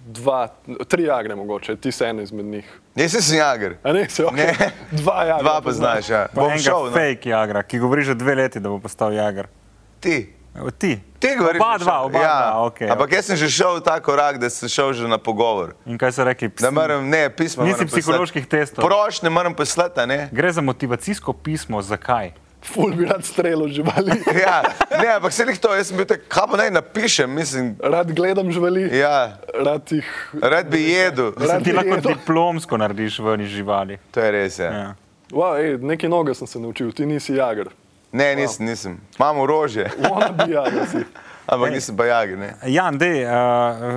dva, 0.08 0.48
tri 0.88 1.04
jagre 1.10 1.36
mogoče, 1.36 1.76
ti 1.76 1.92
si 1.92 2.06
en 2.08 2.22
izmed 2.24 2.46
njih. 2.46 2.70
Jaz 2.96 3.18
sem 3.20 3.38
Jagr. 3.38 3.74
A 3.84 3.92
ne, 3.94 4.06
se 4.10 4.24
okay. 4.24 4.36
Ne. 4.60 4.72
Dva 4.92 5.24
jagra. 5.24 5.44
Dva 5.44 5.62
poznaš, 5.62 6.10
ja. 6.10 6.22
Pa 6.32 6.42
Bom 6.42 6.56
šel, 6.56 6.86
no. 6.86 6.92
fake 6.96 7.30
jagra, 7.30 7.64
ki 7.68 7.80
govori 7.84 8.06
že 8.08 8.16
dve 8.16 8.36
leti, 8.36 8.60
da 8.64 8.72
bo 8.72 8.80
postal 8.80 9.12
jagar. 9.14 9.52
Ti. 10.00 10.32
Ti. 10.80 10.94
Ti 11.20 11.34
govoriš, 11.36 11.60
Oba 11.60 11.78
dva, 11.78 11.98
oba 12.08 12.20
ja. 12.20 12.38
dva, 12.38 12.64
okej, 12.70 12.88
Ampak 12.90 13.06
okej. 13.10 13.16
jaz 13.18 13.26
sem 13.26 13.36
že 13.36 13.50
šel 13.52 13.82
ta 13.84 14.00
korak, 14.00 14.40
da 14.40 14.48
sem 14.50 14.72
šel 14.72 14.94
že 14.96 15.08
na 15.12 15.18
pogovor. 15.20 15.76
In 15.84 16.00
kaj 16.00 16.16
so 16.16 16.24
rekli? 16.24 16.48
Da 16.56 16.72
moram, 16.72 17.10
ne, 17.12 17.28
pismo. 17.28 17.68
Nisi 17.68 17.76
moram 17.76 17.88
poslati. 17.92 18.02
psiholoških 18.02 18.48
testov. 18.48 18.88
Prošnje 18.88 19.30
moram 19.30 19.52
poslati, 19.54 20.00
a 20.00 20.06
ne? 20.08 20.30
Gre 20.32 20.52
za 20.56 20.64
motivacijsko 20.64 21.34
pismo, 21.34 21.82
zakaj? 21.84 22.32
Ful 22.66 22.94
bi 22.98 23.06
rad 23.06 23.24
strelil 23.26 23.68
živali. 23.70 24.12
Ja, 24.42 24.64
ne, 25.02 25.08
ampak 25.16 25.34
se 25.34 25.46
jih 25.48 25.60
to, 25.60 25.74
jaz 25.76 25.88
sem 25.88 25.98
bil 25.98 26.06
tak, 26.06 26.26
kaj 26.28 26.48
pa 26.52 26.58
naj 26.58 26.72
napišem, 26.72 27.30
mislim, 27.32 27.76
Rad 27.80 28.12
gledam 28.12 28.52
živali, 28.52 28.90
ja, 28.98 29.38
rad 29.54 29.92
jih. 29.92 30.10
rad 30.42 30.68
bi 30.70 30.82
jedel. 30.84 31.32
Rad 31.38 31.50
Rad 31.50 31.64
ti 31.64 31.74
lahko 31.74 31.96
jedel. 31.96 32.12
diplomsko 32.14 32.78
narediš 32.78 33.20
ven 33.20 33.42
iz 33.42 33.50
živali. 33.50 33.98
To 34.12 34.20
je 34.20 34.32
res, 34.32 34.60
ja. 34.60 34.72
Ja. 34.72 34.88
Wow, 35.32 35.56
ej, 35.58 35.78
nekaj 35.82 36.10
noga 36.10 36.34
sem 36.34 36.48
se 36.48 36.60
naučil, 36.60 36.92
ti 36.92 37.06
nisi 37.06 37.36
jagar. 37.36 37.70
Ne, 38.12 38.36
nisem, 38.36 38.66
nisem. 38.66 38.98
Imam 39.20 39.40
orožje, 39.40 39.90
Ona 40.12 40.30
bi 40.32 40.52
jagar 40.54 40.88
si. 40.92 41.04
ampak 41.46 41.72
nisem 41.72 41.98
pa 41.98 42.06
jager, 42.06 42.38
ne. 42.38 42.50
Jan, 42.66 42.98
dej, 42.98 43.24
uh, 43.24 43.32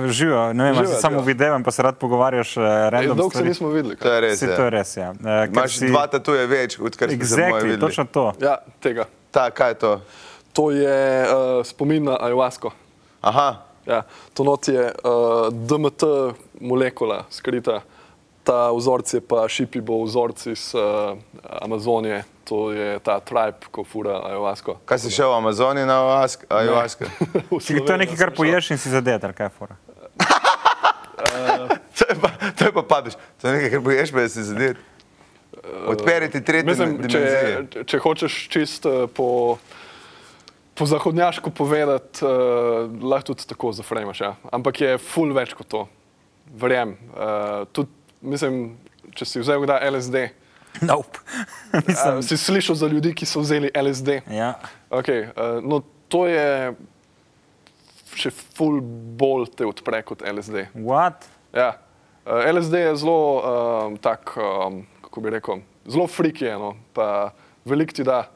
živijo, 0.07 0.53
ne 0.53 0.63
vem, 0.63 0.73
ali 0.73 0.85
Živjo, 0.85 0.95
se 0.95 1.01
samo 1.01 1.15
ja. 1.15 1.21
videvam, 1.23 1.63
pa 1.63 1.71
se 1.71 1.81
rad 1.81 1.97
pogovarjaš 1.97 2.57
uh, 2.57 2.63
random 2.89 3.17
Dolgo 3.17 3.37
se 3.37 3.43
nismo 3.43 3.69
videli. 3.69 3.95
To 3.95 4.03
kaj? 4.03 4.15
je 4.15 4.21
res, 4.21 4.39
Si, 4.39 4.45
to 4.45 4.51
ja. 4.53 4.63
je 4.63 4.69
res, 4.69 4.97
ja. 4.97 5.09
Uh, 5.11 5.47
Imaš 5.47 5.77
si- 5.77 5.87
dva 5.87 6.07
tatuje 6.07 6.47
več, 6.47 6.79
odkar 6.79 7.09
si 7.09 7.17
Exactly, 7.17 7.63
videli. 7.63 7.79
točno 7.79 8.05
to. 8.05 8.33
Ja, 8.39 8.57
tega. 8.79 9.05
Ta, 9.31 9.49
kaj 9.51 9.69
je 9.69 9.75
to? 9.75 10.01
To 10.53 10.71
je 10.71 10.99
uh, 11.23 11.31
spomin 11.63 12.03
na 12.03 12.17
ayahuasco. 12.17 12.71
Aha, 13.21 13.65
Ja, 13.85 14.03
to 14.33 14.43
not 14.43 14.67
je 14.67 14.85
uh, 14.85 15.49
DMT 15.49 16.03
molekula 16.61 17.23
skrita 17.29 17.81
ta 18.43 18.71
vzorc 18.71 19.13
je 19.13 19.21
pa 19.21 19.47
šipibo 19.47 20.03
vzorc 20.03 20.45
iz 20.45 20.75
uh, 20.75 21.17
Amazonije, 21.61 22.23
to 22.49 22.71
je 22.73 22.99
ta 23.05 23.19
tribe, 23.21 23.69
ko 23.71 23.83
fura 23.85 24.17
ayahuasco. 24.25 24.79
Kaj 24.89 25.05
si 25.05 25.13
šel 25.13 25.29
v 25.29 25.37
Amazoni 25.37 25.85
na? 25.85 26.01
V 27.53 27.61
Si, 27.61 27.77
to 27.77 27.93
je 27.93 27.99
nekaj, 28.01 28.17
kar 28.17 28.31
poješ 28.33 28.73
in 28.73 28.81
si 28.81 28.89
zadet, 28.89 29.21
ali 29.23 29.37
kaj 29.37 29.45
je 29.45 29.53
fora. 29.53 29.77
to, 31.97 32.03
je 32.09 32.15
pa, 32.17 32.29
to 32.57 32.65
je 32.65 32.71
pa 32.73 32.83
padeš. 32.83 33.19
To 33.41 33.47
je 33.47 33.53
nekaj, 33.53 33.69
kar 33.75 33.83
poješ, 33.85 34.13
pa 34.15 34.25
si 34.25 34.43
zadet. 34.49 34.81
Odperiti 35.93 36.41
tretjo 36.41 36.71
Mislim, 36.71 36.97
če, 37.05 37.19
dimenzijo. 37.21 37.85
če 37.85 38.01
hočeš 38.01 38.39
čist 38.49 38.89
eh, 38.89 39.05
po, 39.13 39.59
po 40.73 40.87
zahodnjaško 40.89 41.51
povedati, 41.53 42.25
uh, 42.25 42.89
lahko 43.03 43.33
tudi 43.33 43.45
tako 43.49 43.75
zafremaš. 43.77 44.21
Ja. 44.25 44.33
Ampak 44.55 44.81
je 44.81 44.97
ful 44.97 45.35
več 45.35 45.53
kot 45.53 45.69
to. 45.69 45.85
Verjem. 46.57 46.95
Uh, 47.13 47.67
tudi, 47.75 47.91
mislim, 48.25 48.61
če 49.13 49.27
si 49.27 49.43
vzel 49.43 49.61
kdaj 49.67 49.85
LSD, 49.91 50.29
Nope. 50.89 51.19
uh, 51.73 52.21
si 52.21 52.37
slišal 52.37 52.75
za 52.75 52.87
ljudi, 52.87 53.13
ki 53.15 53.25
so 53.25 53.43
vzeli 53.43 53.71
LSD. 53.75 54.21
ja. 54.31 54.55
Okay, 54.89 55.29
uh, 55.35 55.59
no, 55.61 55.83
to 56.09 56.25
je 56.25 56.73
še 58.17 58.31
ful 58.33 58.79
bolj 59.19 59.51
te 59.55 59.67
odpre 59.67 60.01
kot 60.07 60.25
LSD. 60.25 60.69
What? 60.73 61.29
Ja. 61.53 61.77
Uh, 62.25 62.43
LSD 62.49 62.73
je 62.73 62.95
zelo 63.03 63.19
um, 63.39 63.97
tak, 64.01 64.33
um, 64.37 64.83
kako 65.05 65.21
bi 65.21 65.35
rekel, 65.37 65.63
zelo 65.87 66.07
friki, 66.09 66.49
no, 66.59 66.75
pa 66.93 67.31
veliko 67.65 67.95
ti 67.95 68.03
da. 68.07 68.27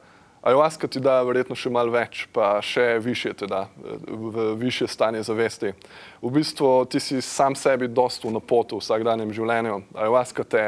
Ayahuasca 0.44 0.88
ti 0.92 1.00
da 1.00 1.22
verjetno 1.24 1.56
še 1.56 1.70
malo 1.72 1.88
več, 1.88 2.26
pa 2.28 2.58
še 2.60 2.98
više 3.00 3.30
ti 3.32 3.46
da, 3.48 3.62
v 4.04 4.50
više 4.60 4.84
stanje 4.92 5.22
zavesti. 5.24 5.70
V 6.20 6.32
bistvu 6.34 6.84
ti 6.92 7.00
si 7.00 7.22
sam 7.24 7.56
sebi 7.56 7.88
dost 7.88 8.26
v 8.26 8.34
napotu 8.34 8.76
v 8.76 8.84
vsakdanjem 8.84 9.32
življenju. 9.32 9.78
Ayahuasca 9.96 10.44
te 10.44 10.64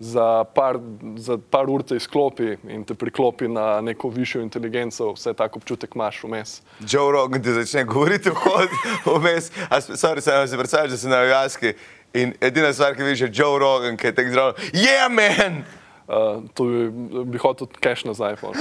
za 0.00 0.44
par, 0.44 0.78
za 1.16 1.36
par 1.50 1.68
ur 1.68 1.82
te 1.84 1.96
izklopi 1.96 2.54
in 2.68 2.84
te 2.84 2.94
priklopi 2.94 3.48
na 3.48 3.80
neko 3.80 4.08
višjo 4.08 4.40
inteligenco, 4.40 5.12
vse 5.12 5.34
tako 5.36 5.60
občutek 5.60 5.94
imaš 5.94 6.22
vmes. 6.24 6.62
Joe 6.80 7.12
Rogan 7.12 7.42
ti 7.42 7.52
začne 7.52 7.84
govoriti 7.84 8.32
vhod, 8.32 8.72
vmes, 9.04 9.50
a 9.68 9.80
s- 9.80 10.00
sorry, 10.00 10.24
sem 10.24 10.48
si 10.48 10.56
predstavljal, 10.56 10.88
da 10.90 10.96
si 10.96 11.08
na 11.08 11.20
ayahuasca 11.20 11.74
in 12.16 12.32
edina 12.40 12.72
stvar, 12.72 12.96
ki 12.96 13.02
vidiš, 13.02 13.20
je 13.20 13.30
Joe 13.34 13.58
Rogan, 13.60 14.00
ki 14.00 14.08
je 14.08 14.14
tek 14.14 14.32
zdrav. 14.32 14.56
Yeah, 14.72 15.12
man! 15.12 15.64
Uh, 16.10 16.42
to 16.58 16.64
bi, 16.64 16.88
bi 17.24 17.38
hotel 17.38 17.68
cash 17.78 18.02
nazaj. 18.02 18.34
pol. 18.40 18.56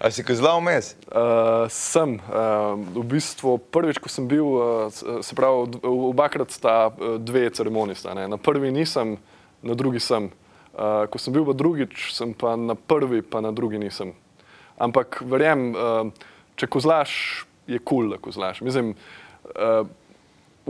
A 0.00 0.10
si 0.10 0.24
kozlal 0.26 0.58
vmes? 0.58 0.96
Uh, 1.06 1.68
sem. 1.70 2.16
Uh, 2.26 2.74
v 2.96 3.04
bistvu 3.06 3.54
prvič, 3.70 4.00
ko 4.02 4.10
sem 4.10 4.26
bil, 4.26 4.48
uh, 4.50 4.88
se 5.22 5.36
pravi, 5.38 5.78
obakrat 5.86 6.50
sta 6.50 6.88
uh, 6.90 7.20
dve 7.22 7.52
ne. 8.16 8.26
na 8.26 8.34
prvi 8.40 8.72
nisem, 8.74 9.14
na 9.62 9.74
drugi 9.74 10.00
sem. 10.00 10.30
Uh, 10.70 11.04
ko 11.10 11.18
sem 11.18 11.34
bil 11.34 11.44
pa 11.44 11.54
drugič, 11.56 12.10
sem 12.14 12.34
pa 12.34 12.54
na 12.56 12.74
prvi, 12.74 13.22
pa 13.22 13.42
na 13.42 13.50
drugi 13.52 13.80
nisem. 13.82 14.14
Ampak 14.80 15.20
verjem, 15.26 15.70
uh, 15.74 16.28
če 16.56 16.68
kozlaš, 16.70 17.12
je 17.66 17.78
kul, 17.78 18.06
cool, 18.06 18.14
da 18.14 18.20
kozlaš. 18.22 18.62
Mislim, 18.64 18.94
uh, 19.50 19.82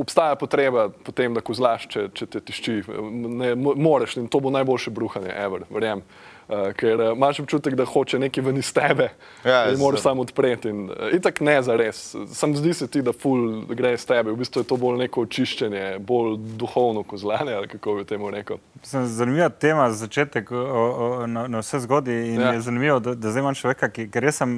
obstaja 0.01 0.39
potreba 0.41 0.89
po 0.91 1.13
tem, 1.13 1.37
da 1.37 1.45
kozlaš, 1.45 1.87
če, 1.93 2.09
če 2.17 2.27
te 2.27 2.43
tišči. 2.49 2.81
Ne, 3.11 3.55
mo- 3.55 3.77
moraš 3.77 4.17
in 4.19 4.29
to 4.33 4.41
bo 4.41 4.51
najboljše 4.55 4.93
bruhanje, 4.95 5.35
ever, 5.37 5.69
verjem. 5.71 6.01
Uh, 6.01 6.30
ker 6.77 7.01
uh, 7.01 7.17
imaš 7.17 7.41
občutek, 7.41 7.75
da 7.75 7.85
hoče 7.85 8.19
nekaj 8.19 8.45
ven 8.45 8.57
iz 8.57 8.73
tebe. 8.75 9.09
Ja, 9.45 9.71
in 9.73 9.79
moraš 9.79 10.03
samo 10.03 10.23
odpreti. 10.23 10.69
In, 10.69 10.91
uh, 10.91 11.13
itak 11.17 11.41
ne 11.41 11.63
za 11.63 11.77
res. 11.77 12.15
Sam 12.35 12.57
zdi 12.57 12.75
se 12.75 12.89
ti, 12.89 13.03
da 13.03 13.13
ful 13.13 13.65
gre 13.69 13.95
iz 13.95 14.07
tebe. 14.07 14.33
V 14.33 14.37
bistvu 14.43 14.65
je 14.65 14.69
to 14.69 14.77
bolj 14.77 14.99
neko 15.05 15.25
očiščenje, 15.29 15.99
bolj 15.99 16.37
duhovno 16.61 17.03
kozlanje, 17.03 17.55
ali 17.55 17.69
kako 17.69 17.95
bi 18.01 18.05
temu 18.05 18.31
rekel. 18.31 18.59
Sem 18.83 19.07
zanimiva 19.07 19.49
tema 19.49 19.91
za 19.91 20.07
začetek 20.07 20.53
o, 20.53 20.57
o, 20.57 21.27
na, 21.27 21.47
na 21.49 21.63
vse 21.63 21.81
zgodi 21.87 22.13
in 22.35 22.41
Ja. 22.41 22.53
je 22.53 22.61
zanimivo, 22.61 22.99
da, 23.01 23.15
da 23.15 23.31
zdaj 23.31 23.41
imam 23.41 23.55
človeka, 23.55 23.89
ki, 23.93 24.07
ker 24.11 24.25
jaz 24.25 24.41
sem, 24.41 24.55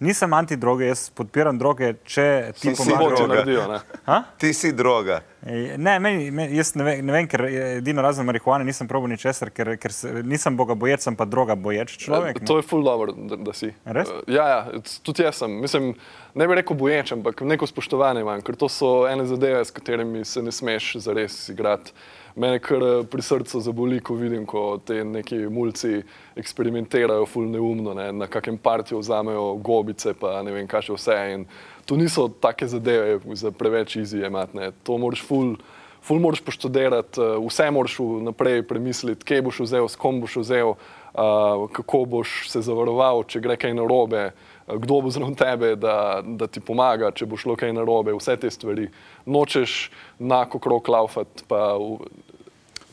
nisem 0.00 0.32
antidroge, 0.32 0.86
jaz 0.88 1.10
podpiram 1.10 1.58
droge, 1.58 1.94
če 2.04 2.52
ti 2.60 2.72
si 2.72 2.76
pomagajo. 2.76 3.10
ti 3.10 3.22
droga. 3.22 3.34
naredijo. 3.34 4.22
Ti 4.38 4.52
si 4.54 4.72
droga. 4.72 5.20
Ne, 5.46 5.98
meni, 6.02 6.30
meni, 6.34 6.56
jaz 6.58 6.72
ne 6.74 6.82
vem, 6.82 7.04
ne 7.06 7.12
vem, 7.14 7.26
ker 7.30 7.44
je 7.46 7.66
edino 7.78 8.02
razen 8.02 8.26
marihuane 8.26 8.64
nisem 8.66 8.88
probil 8.90 9.12
ničesar, 9.12 9.52
ker, 9.54 9.76
ker 9.78 9.94
se, 9.94 10.10
nisem 10.26 10.56
boga 10.58 10.74
bojec, 10.74 11.04
sem 11.04 11.14
pa 11.16 11.28
droga 11.30 11.54
boječ 11.54 11.94
človek. 12.02 12.40
Eh, 12.42 12.46
To 12.48 12.56
je 12.58 12.66
ful 12.66 12.82
dobro, 12.82 13.14
da, 13.14 13.38
da 13.38 13.54
si. 13.54 13.70
Res? 13.86 14.10
Eh, 14.10 14.34
Ja, 14.34 14.48
ja, 14.50 14.82
tudi 15.06 15.22
jaz 15.22 15.38
sem. 15.38 15.54
Mislim, 15.62 15.92
ne 16.34 16.48
bi 16.50 16.58
rekel 16.58 16.76
boječ, 16.76 17.12
ampak 17.14 17.40
neko 17.46 17.70
spoštovanje 17.70 18.26
imam, 18.26 18.42
ker 18.42 18.58
to 18.58 18.68
so 18.68 19.06
ene 19.06 19.26
zadeve, 19.30 19.62
s 19.64 19.70
katerimi 19.70 20.24
se 20.26 20.42
ne 20.42 20.52
smeš 20.52 20.96
zares 21.06 21.38
igrati. 21.54 21.94
Mene 22.38 22.58
kar 22.62 22.82
eh, 22.82 23.06
pri 23.10 23.22
srcu 23.22 23.62
zaboli, 23.62 24.02
ko 24.02 24.18
vidim, 24.18 24.42
ko 24.46 24.80
te 24.82 25.04
neki 25.04 25.38
mulci 25.50 26.02
eksperimentirajo 26.38 27.26
ful 27.26 27.46
neumno, 27.50 27.94
ne, 27.94 28.10
na 28.12 28.26
kakem 28.26 28.58
partiju 28.58 28.98
vzamejo 28.98 29.54
gobice, 29.62 30.14
pa 30.18 30.40
ne 30.42 30.52
vem, 30.54 30.66
kaj 30.70 30.90
še 30.90 30.98
vse. 30.98 31.18
In 31.34 31.46
to 31.88 31.96
niso 31.96 32.28
take 32.28 32.66
zadeve 32.68 33.20
za 33.32 33.50
preveč 33.50 33.96
izije 33.96 34.26
imati. 34.26 34.58
To 34.82 34.98
moraš 34.98 35.24
ful. 35.26 35.56
Ful 36.02 36.20
moraš 36.20 36.40
poštudirati, 36.40 37.20
eh, 37.20 37.24
vse 37.48 37.70
moraš 37.70 37.98
vnaprej 37.98 38.62
premisliti, 38.62 39.24
kje 39.24 39.42
boš 39.42 39.60
vzel, 39.60 39.88
s 39.88 39.96
kom 39.96 40.20
boš 40.20 40.36
vzel, 40.36 40.68
uh, 40.68 41.66
kako 41.72 42.04
boš 42.04 42.48
se 42.48 42.62
zavaroval, 42.62 43.24
če 43.26 43.40
gre 43.40 43.56
kaj 43.56 43.74
narobe, 43.74 44.30
eh, 44.30 44.76
kdo 44.78 45.00
bo 45.02 45.10
zraven 45.10 45.34
tebe, 45.34 45.74
da, 45.76 46.22
da 46.24 46.46
ti 46.46 46.60
pomaga, 46.60 47.10
če 47.10 47.26
bo 47.26 47.36
šlo 47.36 47.56
kaj 47.58 47.74
narobe, 47.74 48.14
vse 48.14 48.36
te 48.36 48.50
stvari. 48.50 48.86
Nočeš 49.26 49.90
enako 50.20 50.58
krok 50.58 50.88
laufati. 50.88 51.44
pa 51.48 51.74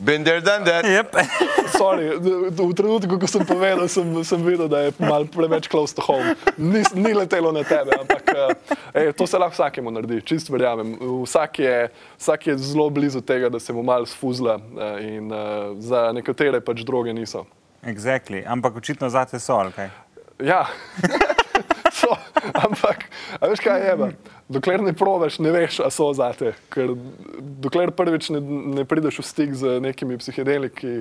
done 0.04 0.64
that. 0.64 0.84
Yep. 0.84 1.16
Sorry, 1.76 2.18
v, 2.18 2.74
trenutku, 2.74 3.18
ko 3.18 3.26
sem 3.26 3.44
povedal, 3.44 3.88
sem, 3.88 4.04
sem 4.24 4.40
videl, 4.44 4.68
da 4.68 4.88
je 4.88 4.92
malo 5.00 5.24
preveč 5.24 5.68
close 5.68 5.92
to 5.94 6.02
home. 6.02 6.36
Ni, 6.56 6.84
ni 6.94 7.12
letelo 7.12 7.52
na 7.52 7.64
tebe, 7.64 7.96
ampak 7.96 8.24
eh, 8.28 8.54
ej, 8.94 9.12
to 9.16 9.26
se 9.26 9.38
lahko 9.38 9.56
vsakemu 9.56 9.90
naredi, 9.90 10.20
čist 10.22 10.52
verjamem. 10.52 10.96
Vsak 11.24 11.58
je, 11.58 11.76
vsak 12.20 12.46
je 12.46 12.58
zelo 12.58 12.90
blizu 12.90 13.20
tega, 13.20 13.48
da 13.48 13.60
se 13.60 13.72
mu 13.72 13.82
malo 13.82 14.06
sfuzla 14.06 14.60
eh, 14.60 15.16
in 15.16 15.32
eh, 15.32 15.74
za 15.80 16.12
nekatere 16.12 16.60
pač 16.60 16.84
droge 16.84 17.12
niso. 17.12 17.46
Exactly. 17.82 18.44
Ampak 18.46 18.76
očitno 18.76 19.08
zate 19.08 19.40
so, 19.40 19.56
ali 19.56 19.72
kaj? 19.72 19.90
Ja, 20.44 20.66
so, 22.00 22.12
ampak 22.52 23.08
veš 23.40 23.60
kaj 23.64 23.80
je? 23.88 23.94
ba? 23.96 24.10
Dokler 24.48 24.78
ne 24.82 24.92
probaš, 24.92 25.38
ne 25.38 25.50
veš, 25.50 25.80
a 25.82 25.90
so 25.90 26.12
zate. 26.14 26.52
Ker 26.70 26.92
dokler 27.60 27.90
prvič 27.90 28.28
ne, 28.30 28.40
ne 28.76 28.84
prideš 28.84 29.18
v 29.18 29.24
stik 29.26 29.54
z 29.54 29.80
nekimi 29.82 30.18
psihedeliki, 30.18 31.00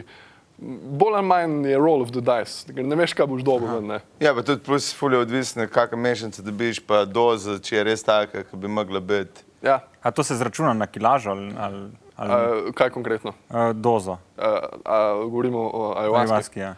bolj 0.57 1.17
ali 1.19 1.27
manj 1.27 1.67
je 1.67 1.77
roll 1.77 2.01
of 2.01 2.09
the 2.09 2.21
dice, 2.21 2.65
ker 2.73 2.81
ne 2.81 2.95
veš, 2.95 3.13
kaj 3.13 3.27
boš 3.27 3.43
dobil. 3.43 3.69
ven, 3.69 3.87
ne. 3.87 3.99
Ja, 4.19 4.33
pa 4.33 4.41
tudi 4.41 4.63
plus 4.65 4.89
fulje 4.93 5.19
odvisno, 5.19 5.67
kakšne 5.67 5.97
mešanice 5.99 6.41
dobiš, 6.41 6.79
pa 6.81 7.03
doza, 7.05 7.59
če 7.59 7.75
je 7.75 7.83
res 7.83 8.01
taka, 8.03 8.41
ki 8.43 8.57
bi 8.57 8.67
mogla 8.67 8.99
biti. 8.99 9.45
Ja, 9.61 9.81
A 10.01 10.11
to 10.11 10.23
se 10.23 10.35
zračuna 10.35 10.73
na 10.73 10.85
kilažo 10.85 11.29
ali, 11.31 11.49
ali, 11.57 11.79
ali 12.15 12.31
a, 12.31 12.71
kaj 12.73 12.89
konkretno? 12.89 13.33
uh, 13.49 13.73
dozo? 13.73 14.17
A, 14.37 14.49
a, 14.85 14.97
govorimo 15.21 15.59
o 15.59 15.93
ayahuasca. 15.93 16.33
Ayahuasca, 16.33 16.59
ja. 16.59 16.75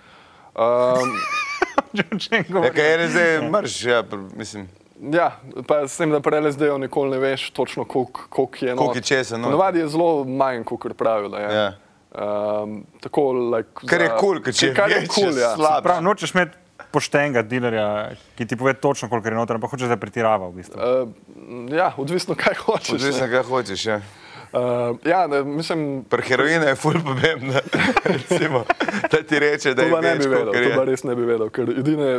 Um, 0.56 1.16
Če 2.20 2.36
Ja, 2.36 2.44
govorim- 2.44 2.74
kaj 2.74 2.92
je 2.92 2.98
res 2.98 3.12
zdaj, 3.12 3.50
mrš, 3.52 3.76
ja, 3.86 4.04
mislim. 4.36 4.68
Ja, 5.02 5.32
pa 5.68 5.88
s 5.88 5.98
tem, 5.98 6.10
da 6.12 6.20
pri 6.20 6.40
LSD-ju 6.42 6.78
nikoli 6.78 7.12
ne 7.12 7.20
veš 7.22 7.52
točno, 7.52 7.86
koliko 7.86 8.22
koliko 8.30 8.66
je. 8.66 8.96
Je 8.96 9.02
česa 9.02 9.38
noter. 9.38 9.52
Ponavadi 9.52 9.80
je 9.80 9.88
zelo 9.88 10.24
manj, 10.24 10.64
kot 10.64 10.98
pravijo. 10.98 11.30
da 11.30 11.38
je. 11.38 11.56
Ja. 11.56 11.74
Um, 12.18 12.86
tako, 13.02 13.32
like, 13.32 13.70
Kar 13.88 14.02
je 14.02 14.08
za- 14.08 14.18
kul, 14.18 14.40
ker 14.42 14.54
če 14.54 14.74
kar 14.74 14.90
je 14.90 15.04
kul, 15.08 15.38
ja. 15.38 15.54
slab. 15.56 15.84
Prav, 15.84 16.02
nočeš 16.02 16.34
imeti 16.34 16.58
poštenega 16.92 17.42
dilerja, 17.44 18.16
ki 18.38 18.46
ti 18.48 18.56
pove 18.58 18.74
točno, 18.74 19.10
koliko 19.10 19.28
je 19.28 19.36
noter, 19.36 19.56
ampak 19.56 19.70
hočeš, 19.70 19.92
da 19.92 19.98
pretirava 19.98 20.48
v 20.48 20.56
bistvu. 20.56 20.80
Uh, 20.80 21.10
ja, 21.70 21.92
odvisno, 21.98 22.36
kaj 22.36 22.56
hočeš. 22.56 22.90
ne. 22.90 22.96
Odvisno, 22.96 23.28
kaj 23.28 23.44
hočeš. 23.44 23.86
Ja. 23.86 24.02
Uh, 24.54 24.98
ja, 25.06 25.28
ne, 25.28 25.44
mislim, 25.44 26.04
Pri 26.10 26.24
heroinu 26.24 26.66
je 26.66 26.76
ful 26.76 26.94
pomembno, 27.04 27.60
recimo, 28.16 28.64
da 29.12 29.24
ti 29.24 29.40
reče, 29.40 29.74
da 29.74 29.82
to 29.82 29.88
je 29.88 29.92
pa 29.92 30.02
ne 30.02 30.16
bi 30.16 30.28
vedel, 30.28 30.54
to 30.54 30.76
pa 30.76 30.84
res 30.88 31.04
ne 31.04 31.16
bi 31.16 31.26
vedel, 31.28 31.50
ker 31.50 31.72
edine 31.80 32.12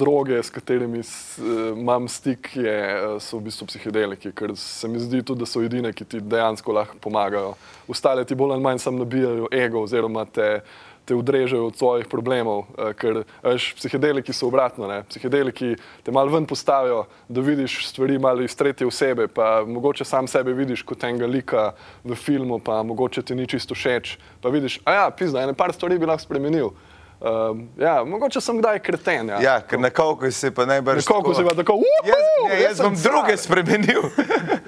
droge, 0.00 0.38
s 0.42 0.50
katerimi 0.50 1.02
s, 1.02 1.38
uh, 1.38 1.76
imam 1.78 2.08
stik, 2.08 2.50
je, 2.56 2.72
eh, 2.72 3.04
so 3.20 3.36
v 3.36 3.50
bistvu 3.50 3.68
psihedeliki, 3.68 4.32
ker 4.32 4.56
se 4.56 4.88
mi 4.88 5.02
zdi 5.02 5.20
tudi, 5.22 5.44
da 5.44 5.50
so 5.50 5.60
edine, 5.62 5.92
ki 5.92 6.04
ti 6.04 6.20
dejansko 6.20 6.72
lahko 6.72 6.96
pomagajo. 7.02 7.54
Ostale 7.88 8.24
ti 8.24 8.34
bolj 8.34 8.56
ali 8.56 8.64
manj 8.64 8.80
samo 8.82 9.04
nabijajo 9.04 9.52
ego 9.52 9.84
oziroma 9.84 10.24
te, 10.24 10.60
te 11.06 11.14
odrežejo 11.14 11.66
od 11.66 11.76
svojih 11.78 12.06
problemov, 12.10 12.64
eh, 12.78 12.92
ker 12.98 13.22
veš, 13.42 13.68
psihedeliki 13.78 14.34
so 14.34 14.48
obratno, 14.50 14.88
ne? 14.90 15.02
psihedeliki 15.08 15.76
te 16.02 16.12
malo 16.12 16.34
ven 16.34 16.46
postavijo, 16.46 17.04
da 17.28 17.40
vidiš 17.40 17.78
stvari 17.88 18.18
malo 18.18 18.42
iz 18.42 18.56
tretje 18.56 18.86
osebe, 18.86 19.28
pa 19.28 19.62
mogoče 19.66 20.04
sam 20.04 20.26
sebe 20.26 20.52
vidiš 20.52 20.82
kot 20.82 21.04
enega 21.04 21.26
lika 21.26 21.70
v 22.04 22.14
filmu, 22.14 22.58
pa 22.58 22.82
mogoče 22.82 23.22
ti 23.22 23.34
ni 23.34 23.46
čisto 23.46 23.74
všeč, 23.74 24.18
pa 24.42 24.50
vidiš, 24.50 24.80
a 24.84 24.92
ja, 24.92 25.06
pizda, 25.10 25.46
ene 25.46 25.54
par 25.54 25.72
stvari 25.72 25.98
bi 25.98 26.06
lahko 26.06 26.26
spremenil. 26.26 26.74
Um, 27.20 27.68
ja, 27.80 28.04
mogoče 28.04 28.40
sem 28.44 28.58
kdaj 28.58 28.78
kreten. 28.84 29.28
Ja, 29.28 29.38
Ja, 29.40 29.54
ker 29.64 29.80
na 29.80 29.88
koliko 29.90 30.28
si 30.30 30.50
pa 30.52 30.66
najbrž. 30.68 31.00
Nekako 31.00 31.34
si 31.34 31.44
pa 31.44 31.54
tako, 31.56 31.78
"Uhu, 31.80 32.02
Jaz, 32.04 32.26
ne, 32.48 32.60
jaz 32.60 32.76
sem 32.76 32.84
bom 32.84 32.96
druge 33.02 33.36
car." 33.36 33.38
spremenil. 33.38 34.02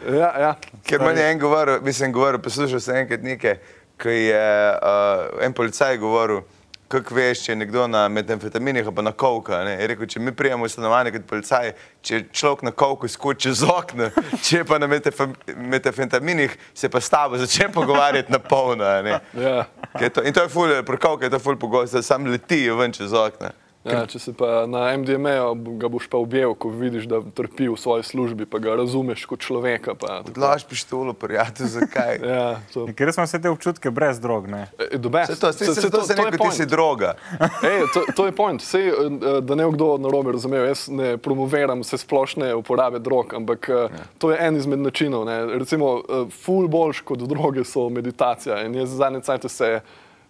Ja, 0.09 0.33
ja. 0.41 0.55
Ker 0.89 1.03
meni 1.05 1.21
je 1.21 1.31
en 1.33 1.39
govoril, 1.39 1.83
mislim, 1.85 2.13
govoril, 2.13 2.41
poslušal 2.41 2.81
sem 2.81 2.97
enkrat 2.97 3.23
nekaj, 3.23 3.59
ki 3.99 4.15
je 4.31 4.47
uh, 4.73 5.45
en 5.45 5.53
policaj 5.53 5.99
govoril, 5.99 6.43
kako 6.89 7.15
veš, 7.15 7.43
če 7.45 7.53
je 7.53 7.57
nekdo 7.61 7.85
na 7.91 8.07
metamfetaminih 8.09 8.87
ali 8.87 8.95
pa 8.97 9.03
na 9.03 9.13
kovka. 9.13 9.61
Ne? 9.65 9.75
Je 9.77 9.89
rekel, 9.91 10.09
če 10.09 10.23
mi 10.25 10.33
prijemo 10.33 10.65
v 10.65 10.73
stanovanje 10.73 11.13
kot 11.17 11.27
policaj, 11.29 11.73
če 12.03 12.23
človek 12.33 12.65
na 12.65 12.73
kovku 12.73 13.11
skoči 13.13 13.53
z 13.53 13.69
okna, 13.69 14.09
če 14.47 14.65
pa 14.69 14.81
na 14.81 14.89
metamfetaminih, 14.89 16.57
se 16.75 16.89
pa 16.89 17.01
s 17.01 17.13
tabo 17.13 17.41
začne 17.41 17.69
pogovarjati 17.75 18.33
na 18.33 18.41
polno. 18.41 18.89
a 18.89 19.03
ne. 19.05 19.21
Ja. 19.37 19.67
In 20.01 20.33
to 20.33 20.47
je 20.47 20.49
ful, 20.49 20.73
pri 20.87 21.01
kovku 21.01 21.29
je 21.29 21.33
to 21.35 21.43
ful 21.43 21.61
pogosto, 21.61 22.03
sam 22.03 22.27
letijo 22.33 22.79
ven 22.81 22.97
čez 22.97 23.13
okna. 23.13 23.53
Ja, 23.93 24.07
če 24.07 24.19
se 24.19 24.33
pa 24.37 24.67
na 24.67 24.85
MDMA 24.97 25.35
ga 25.81 25.89
boš 25.93 26.09
pa 26.11 26.19
objel, 26.21 26.55
ko 26.59 26.71
vidiš, 26.73 27.07
da 27.11 27.21
trpi 27.35 27.69
v 27.69 27.77
svoji 27.81 28.05
službi, 28.09 28.47
pa 28.47 28.61
ga 28.63 28.77
razumeš 28.79 29.25
kot 29.29 29.43
človeka. 29.45 29.95
Odlaš 29.99 30.67
pištolo, 30.69 31.13
prijatelj, 31.13 31.71
zakaj? 31.75 32.21
ja, 32.35 32.47
to, 32.73 32.87
Ker 32.97 33.11
jaz 33.11 33.19
imam 33.19 33.29
vse 33.29 33.41
te 33.43 33.53
občutke 33.53 33.91
brez 33.91 34.21
drog. 34.21 34.49
Ne? 34.49 34.67
e. 34.79 34.99
Se 35.27 35.41
to, 35.41 35.53
se, 35.53 35.65
se, 35.65 35.75
se, 35.75 35.91
to 35.91 36.03
se 36.03 36.13
je 36.13 36.17
neko, 36.17 36.31
ti 36.31 36.39
point. 36.39 36.55
si 36.55 36.67
droga. 36.67 37.15
Ej, 37.71 37.87
to, 37.95 38.05
to 38.17 38.27
je 38.27 38.33
point. 38.33 38.63
Sej, 38.63 38.89
eh, 38.89 39.41
da 39.43 39.55
ne 39.55 39.69
bo 39.69 39.73
kdo 39.77 39.89
narobe 40.03 40.33
razumel, 40.37 40.67
jaz 40.69 40.89
ne 40.89 41.17
promoviram 41.19 41.85
vse 41.85 41.99
splošne 41.99 42.55
uporabe 42.59 42.99
drog, 42.99 43.35
ampak 43.35 43.69
ja. 43.69 43.89
to 44.19 44.33
je 44.33 44.39
en 44.41 44.57
izmed 44.57 44.83
načinov. 44.85 45.25
Ne. 45.29 45.39
Recimo, 45.59 46.03
ful 46.45 46.69
boljš 46.69 47.01
kot 47.09 47.25
droge 47.29 47.65
so 47.65 47.89
meditacija. 47.89 48.63
In 48.67 48.75
jaz 48.75 48.97
zadnje 48.99 49.21
cajt 49.27 49.51
se 49.51 49.81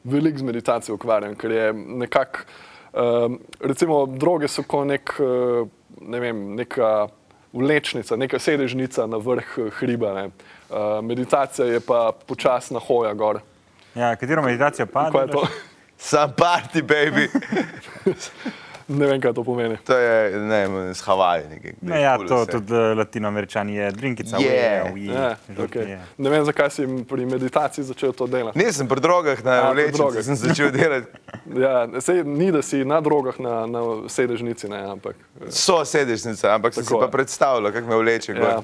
veliko 0.05 0.39
z 0.39 0.43
meditacijo 0.43 0.95
ukvarjam, 0.95 1.35
ker 1.35 1.51
je 1.51 1.73
nekako, 1.73 2.39
um, 2.93 3.39
recimo, 3.61 4.07
droge 4.07 4.49
so 4.49 4.63
kot 4.63 4.87
nek, 4.87 5.15
eh, 5.21 5.65
ne 6.01 6.21
vem, 6.21 6.43
neka 6.57 7.09
vlečnica, 7.53 8.17
neka 8.17 8.39
sedežnica 8.39 9.07
na 9.07 9.17
vrh 9.17 9.59
eh, 9.59 9.71
hriba. 9.81 10.15
Ne. 10.15 10.31
Uh, 10.69 11.05
meditacija 11.05 11.67
je 11.67 11.81
pa 11.81 12.13
počasna 12.27 12.81
hoja 12.81 13.15
gor. 13.15 13.41
Ja, 13.95 14.17
katero 14.17 14.43
meditacijo 14.43 14.87
pa? 14.87 15.11
Kaj 15.11 15.23
je 15.23 15.33
to? 15.33 15.47
Sam 15.99 16.33
party, 16.37 16.83
baby. 16.83 17.29
Ne 18.89 19.07
vem, 19.07 19.21
kaj 19.21 19.35
to 19.37 19.45
pomeni. 19.45 19.77
To 19.85 19.99
je, 19.99 20.39
ne 20.41 20.59
vem, 20.67 20.95
z 20.95 21.01
Havaji 21.05 21.49
nekaj. 21.49 21.73
Ne, 21.81 22.01
ja, 22.01 22.15
to 22.19 22.47
tudi 22.47 22.75
eh, 22.75 22.95
latinoameričani 22.97 23.75
je, 23.75 23.91
drinkica. 23.93 24.37
Je. 24.41 24.93
uje, 24.95 25.13
Ja, 25.13 25.37
žurke 25.57 25.79
okay. 25.79 25.91
je. 25.91 25.99
Ne 26.19 26.31
vem, 26.31 26.45
zakaj 26.45 26.71
si 26.71 26.87
pri 27.09 27.27
meditaciji 27.27 27.85
začel 27.85 28.13
to 28.17 28.27
delati. 28.27 28.59
Nisem 28.59 28.89
pri 28.89 29.01
drogah 29.01 29.45
na 29.45 29.59
A, 29.61 29.73
pri 29.73 29.91
vlečnici, 29.93 30.23
sem 30.25 30.41
začel 30.41 30.73
delati. 30.79 31.21
Ja, 31.51 32.01
sej, 32.01 32.25
ni, 32.25 32.53
da 32.53 32.63
si 32.63 32.85
na 32.85 33.01
drogah 33.01 33.39
na, 33.39 33.67
na 33.67 33.81
sedežnici, 34.07 34.69
ne, 34.69 34.79
ampak. 34.87 35.17
eh, 35.39 35.51
So 35.51 35.85
sedežnica, 35.85 36.51
ampak 36.51 36.75
sem 36.75 36.83
si 36.83 36.89
Tako 36.89 37.01
pa 37.01 37.09
predstavljal, 37.09 37.73
kako 37.73 37.87
me 37.87 37.97
vleče 37.97 38.33
Ja. 38.35 38.63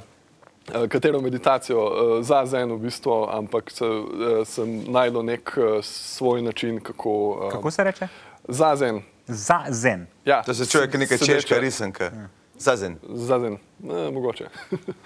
Eh, 0.74 0.88
Katero 0.88 1.20
meditacijo 1.20 1.78
uh, 1.78 1.92
za 2.20 2.46
zen 2.46 2.72
v 2.72 2.78
bistvu, 2.78 3.28
ampak 3.30 3.70
se, 3.70 3.84
uh, 3.84 4.04
sem 4.44 4.84
najdel 4.86 5.22
nek 5.22 5.52
uh, 5.52 5.64
svoj 5.82 6.42
način, 6.42 6.80
kako. 6.80 7.10
Uh, 7.38 7.52
Kako 7.52 7.70
se 7.70 7.84
reče? 7.84 8.08
Za 8.48 8.76
zen. 8.76 9.02
Za 9.26 9.64
zen. 9.68 10.06
Ja, 10.24 10.42
To 10.42 10.54
se 10.54 10.66
čuje 10.66 10.86
kot 10.86 11.00
neka 11.00 11.18
sedeče. 11.18 11.32
češka 11.34 11.58
risanka. 11.58 12.10
Zazen. 12.56 12.96
Za 13.04 13.38
zen. 13.40 13.56
Ne, 13.80 14.10
mogoče. 14.10 14.46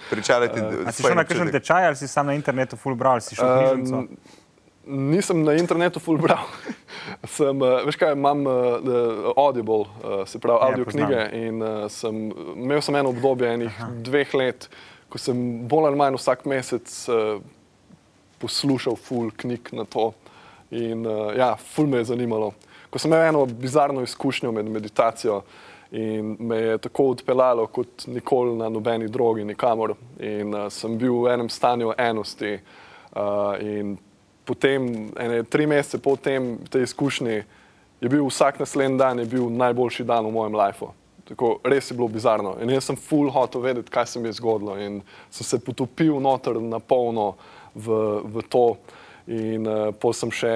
Pričarati. 0.09 0.59
A 0.85 0.91
si 0.91 1.03
šel 1.03 1.15
na 1.15 1.23
kakšen 1.23 1.51
tečaj 1.51 1.87
ali 1.87 1.95
si 1.95 2.07
sam 2.07 2.25
na 2.25 2.33
internetu 2.33 2.75
full 2.77 2.95
bral, 2.95 3.19
si 3.19 3.35
šel 3.35 3.47
Um, 3.47 3.57
knjižnico? 3.75 4.03
Nisem 4.89 5.43
na 5.45 5.53
internetu 5.53 5.99
full 6.01 6.17
bral. 6.17 6.47
sem, 7.37 7.61
uh, 7.61 7.83
veš 7.85 7.97
kaj, 8.01 8.15
imam 8.17 8.41
uh, 8.49 9.33
Audible, 9.37 9.85
uh, 10.01 10.23
se 10.25 10.39
pravi 10.41 10.57
Ja, 10.59 10.69
audio 10.71 10.85
poznam. 10.85 11.05
knjige 11.07 11.47
in 11.47 11.61
uh, 11.61 11.85
sem, 11.93 12.23
imel 12.55 12.81
sem 12.81 12.95
eno 12.97 13.11
obdobje 13.13 13.53
enih 13.53 13.75
Aha. 13.77 13.91
dveh 14.07 14.33
let, 14.33 14.65
ko 15.09 15.21
sem 15.21 15.37
bolj 15.69 15.91
ali 15.91 15.99
manj 16.01 16.17
vsak 16.17 16.45
mesec 16.49 16.89
uh, 17.09 17.37
poslušal 18.41 18.97
full 18.97 19.29
knjig 19.37 19.69
na 19.77 19.85
to. 19.85 20.09
In 20.71 21.05
uh, 21.05 21.29
ja, 21.37 21.53
full 21.55 21.87
me 21.89 22.01
je 22.01 22.09
zanimalo. 22.13 22.51
Ko 22.89 22.97
sem 22.99 23.13
imel 23.13 23.27
eno 23.29 23.45
bizarno 23.45 24.01
izkušnjo 24.05 24.51
med 24.51 24.65
meditacijo 24.69 25.43
in 25.91 26.35
me 26.39 26.57
je 26.57 26.77
tako 26.77 27.07
odpeljalo 27.13 27.67
kot 27.67 28.07
nikoli 28.07 28.57
na 28.57 28.69
nobeni 28.69 29.07
drogi, 29.07 29.45
nikamor. 29.45 29.93
In 30.19 30.53
uh, 30.53 30.67
sem 30.73 30.97
bil 30.97 31.21
v 31.23 31.33
enem 31.33 31.49
stanju 31.49 31.93
enosti. 31.97 32.57
Uh, 33.13 33.57
in 33.61 33.97
potem, 34.49 35.09
ene 35.13 35.43
tri 35.45 35.69
mesece 35.69 36.01
po 36.01 36.15
tem, 36.17 36.57
tej 36.73 36.87
izkušnji, 36.89 37.43
je 38.01 38.09
bil 38.09 38.25
vsak 38.25 38.59
naslednji 38.59 38.97
dan 38.97 39.21
bil 39.27 39.49
najboljši 39.53 40.07
dan 40.07 40.25
v 40.25 40.33
mojem 40.33 40.57
lifeu. 40.57 40.93
Tako, 41.29 41.59
res 41.63 41.91
je 41.91 41.95
bilo 41.97 42.07
bizarno. 42.09 42.55
In 42.61 42.71
jaz 42.73 42.87
sem 42.89 42.97
full 42.97 43.29
hotel 43.29 43.61
vedeti, 43.61 43.91
kaj 43.93 44.07
se 44.09 44.19
mi 44.19 44.31
je 44.31 44.39
zgodilo. 44.39 44.77
In 44.81 45.01
sem 45.29 45.45
se 45.45 45.59
potopil 45.61 46.17
noter 46.19 46.57
na 46.57 46.79
polno 46.79 47.35
v, 47.75 47.99
v 48.25 48.45
to. 48.49 48.63
In 49.29 49.67
uh, 49.67 49.91
potem 49.93 50.23
sem 50.23 50.31
še, 50.33 50.53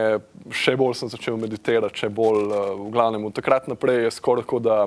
še 0.50 0.74
bolj 0.80 0.96
sem 0.98 1.12
začel 1.14 1.38
meditirati, 1.38 2.02
še 2.02 2.10
bolj 2.10 2.48
uh, 2.48 2.72
v 2.80 2.88
glavnem. 2.96 3.28
Od 3.30 3.36
takrat 3.38 3.70
naprej 3.70 4.08
je 4.08 4.16
skoraj 4.16 4.48
kot 4.50 4.66
da, 4.66 4.80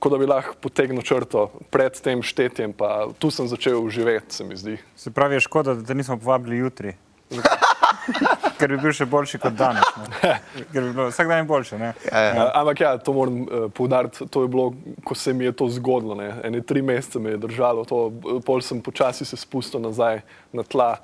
kot 0.00 0.14
da 0.14 0.22
bi 0.22 0.30
lahko 0.30 0.56
potegnil 0.64 1.04
črto 1.04 1.50
pred 1.68 2.00
tem 2.00 2.24
štetjem, 2.24 2.72
pa 2.72 3.10
tu 3.20 3.28
sem 3.28 3.50
začel 3.50 3.84
živeti, 3.92 4.32
se 4.32 4.48
mi 4.48 4.56
zdi. 4.56 4.78
Se 4.96 5.12
pravi, 5.12 5.36
je 5.36 5.44
škoda, 5.44 5.76
da 5.76 5.84
te 5.84 5.98
nismo 5.98 6.16
povabili 6.16 6.62
jutri. 6.64 6.96
Ker 8.58 8.72
bi 8.74 8.78
bil 8.80 8.94
še 8.96 9.06
boljši 9.10 9.40
kot 9.42 9.56
danes. 9.58 9.86
Ne? 10.22 10.32
Ker 10.72 10.82
bi 10.82 10.88
bilo 10.88 11.08
vsak 11.10 11.30
dan 11.30 11.42
je 11.42 11.46
boljše. 11.50 11.78
Ne? 11.80 11.92
Ja, 12.06 12.22
ja. 12.24 12.32
Uh, 12.34 12.50
ampak 12.62 12.82
ja, 12.84 12.92
to 12.98 13.14
moram 13.16 13.40
uh, 13.44 13.68
poudariti. 13.74 14.26
To 14.30 14.44
je 14.44 14.50
bilo, 14.52 14.66
ko 15.04 15.16
se 15.18 15.34
mi 15.36 15.48
je 15.48 15.54
to 15.56 15.68
zgodilo. 15.72 16.16
Ne. 16.18 16.32
Ene 16.46 16.62
tri 16.66 16.82
mesece 16.82 17.22
me 17.22 17.34
je 17.34 17.42
držalo, 17.46 17.86
to, 17.88 18.02
pol 18.46 18.62
sem 18.64 18.82
počasi 18.84 19.28
se 19.28 19.38
spustil 19.40 19.82
nazaj 19.84 20.22
na 20.56 20.66
tla, 20.66 20.96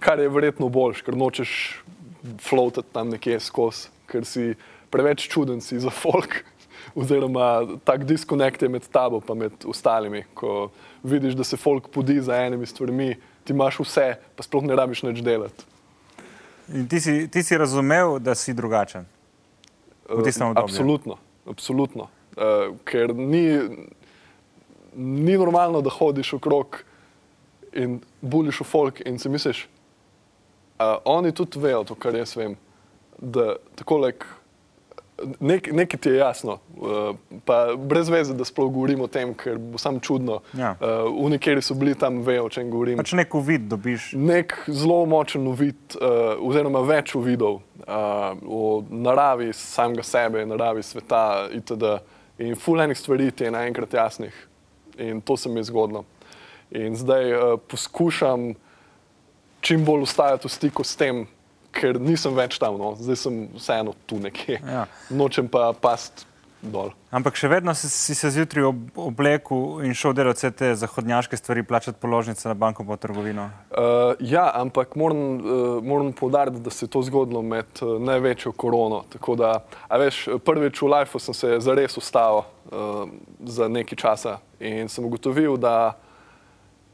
kar 0.00 0.20
je 0.20 0.28
verjetno 0.32 0.68
boljš, 0.72 1.04
ker 1.06 1.16
nočeš 1.16 1.52
floatati 2.40 2.92
tam 2.92 3.12
nekje 3.12 3.40
skozi, 3.40 3.88
ker 4.10 4.26
si 4.28 4.52
preveč 4.92 5.28
čuden 5.30 5.60
si 5.64 5.80
za 5.80 5.92
folk. 5.94 6.42
Oziroma, 6.98 7.78
tak 7.84 8.04
diskonekt 8.08 8.62
je 8.62 8.68
med 8.68 8.86
tabo 8.92 9.20
in 9.28 9.38
med 9.38 9.64
ostalimi. 9.68 10.24
Ko 10.34 10.70
vidiš, 11.02 11.36
da 11.38 11.44
se 11.44 11.56
folk 11.56 11.90
podi 11.92 12.20
za 12.20 12.36
enimi 12.36 12.66
stvarmi, 12.66 13.14
ti 13.44 13.52
imaš 13.52 13.78
vse, 13.80 14.14
pa 14.36 14.42
sploh 14.42 14.64
ne 14.64 14.76
rabiš 14.76 15.02
nič 15.06 15.22
delati. 15.22 15.69
In 16.74 16.88
ti 16.88 17.00
si, 17.00 17.28
ti 17.28 17.42
si 17.42 17.56
razumel, 17.56 18.18
da 18.18 18.34
si 18.34 18.54
drugačen. 18.54 19.06
V 20.08 20.22
tistem 20.22 20.48
obdobju. 20.48 20.64
Absolutno, 20.64 21.16
absolutno. 21.46 22.08
Uh, 22.36 22.76
ker 22.84 23.14
ni, 23.14 23.44
ni 24.94 25.38
normalno, 25.38 25.80
da 25.82 25.90
hodiš 25.90 26.32
okrog 26.38 26.82
in 27.72 28.00
buliš 28.20 28.62
v 28.62 28.66
folk 28.66 29.02
in 29.06 29.18
si 29.18 29.28
misliš, 29.28 29.64
uh, 30.78 30.98
oni 31.04 31.34
tudi 31.34 31.58
vejo 31.58 31.84
to, 31.84 31.94
kar 31.94 32.14
jaz 32.14 32.36
vem. 32.36 32.56
Da 33.18 33.56
tako 33.74 33.98
lek, 34.06 34.26
nek, 35.40 35.72
nekaj 35.72 36.00
ti 36.00 36.08
je 36.08 36.16
jasno, 36.16 36.58
uh, 36.76 37.16
pa 37.44 37.74
brez 37.76 38.08
veze, 38.08 38.34
da 38.34 38.44
sploh 38.44 38.70
govorim 38.72 39.00
o 39.00 39.06
tem, 39.06 39.34
ker 39.34 39.58
bo 39.58 39.78
sam 39.78 40.00
čudno. 40.00 40.40
Ja. 40.56 40.74
Uh, 40.80 41.24
Unikeri 41.24 41.62
so 41.62 41.74
bili 41.74 41.94
tam, 41.94 42.22
vejo, 42.26 42.46
o 42.46 42.52
čem 42.52 42.70
govorim 42.70 42.98
Pač 43.00 43.12
nek 43.12 43.34
uvid 43.34 43.68
dobiš. 43.70 44.12
nek 44.12 44.54
zelo 44.66 45.04
močen 45.06 45.46
uvid, 45.48 45.76
uh, 46.00 46.38
oziroma 46.40 46.80
več 46.86 47.14
uvidov 47.14 47.60
uh, 47.60 48.38
o 48.46 48.84
naravi 48.90 49.52
samega 49.52 50.02
sebe, 50.02 50.46
naravi 50.46 50.82
sveta 50.82 51.48
itd. 51.56 51.98
In 52.40 52.56
fulejnih 52.56 52.98
stvari 52.98 53.30
ti 53.30 53.44
je 53.44 53.50
naenkrat 53.50 53.94
jasnih. 53.94 54.46
In 54.98 55.20
to 55.20 55.36
se 55.36 55.48
mi 55.48 55.60
je 55.60 55.68
zgodilo. 55.68 56.04
In 56.70 56.96
zdaj 56.96 57.32
uh, 57.32 57.58
poskušam 57.68 58.54
čim 59.60 59.84
bolj 59.84 60.02
ostajati 60.02 60.48
v 60.48 60.50
stiku 60.50 60.84
s 60.84 60.96
tem, 60.96 61.26
ker 61.74 62.00
nisem 62.00 62.34
več 62.36 62.58
tam, 62.60 62.78
no. 62.80 62.94
zdaj 62.98 63.22
sem 63.24 63.44
vseeno 63.56 63.94
tu 64.06 64.18
nekje. 64.22 64.60
Ja. 64.60 64.86
Nočem 65.10 65.48
pa 65.50 65.70
past 65.72 66.26
dol. 66.60 66.92
Ampak 67.14 67.38
še 67.40 67.48
vedno 67.50 67.72
si, 67.74 67.88
si 67.88 68.14
se 68.14 68.30
zjutraj 68.34 68.66
ob, 68.68 68.80
oblekel 69.08 69.80
in 69.86 69.94
šel 69.96 70.12
delati 70.16 70.42
vse 70.42 70.50
te 70.56 70.68
zahodnjaške 70.78 71.38
stvari, 71.38 71.64
plačati 71.66 71.98
položnice 72.00 72.48
na 72.48 72.54
banko 72.58 72.84
po 72.86 72.96
trgovino. 73.00 73.48
Uh, 73.70 74.12
ja, 74.20 74.44
ampak 74.60 74.94
moram, 75.00 75.22
uh, 75.40 75.80
moram 75.82 76.12
povdariti, 76.16 76.60
da 76.60 76.70
se 76.74 76.84
je 76.84 76.92
to 76.92 77.02
zgodilo 77.08 77.42
med 77.42 77.82
uh, 77.82 77.96
največjo 78.02 78.52
korono. 78.52 79.02
Tako 79.12 79.38
da, 79.40 79.54
a 79.88 80.00
veš, 80.00 80.26
prvič 80.44 80.82
v 80.82 80.92
lifeu 80.92 81.22
sem 81.22 81.36
se 81.36 81.56
zares 81.64 81.96
ustavil 81.98 82.44
uh, 82.44 83.08
za 83.48 83.68
nekaj 83.68 83.98
časa 83.98 84.38
in 84.60 84.92
sem 84.92 85.04
ugotovil, 85.04 85.56
da 85.56 85.96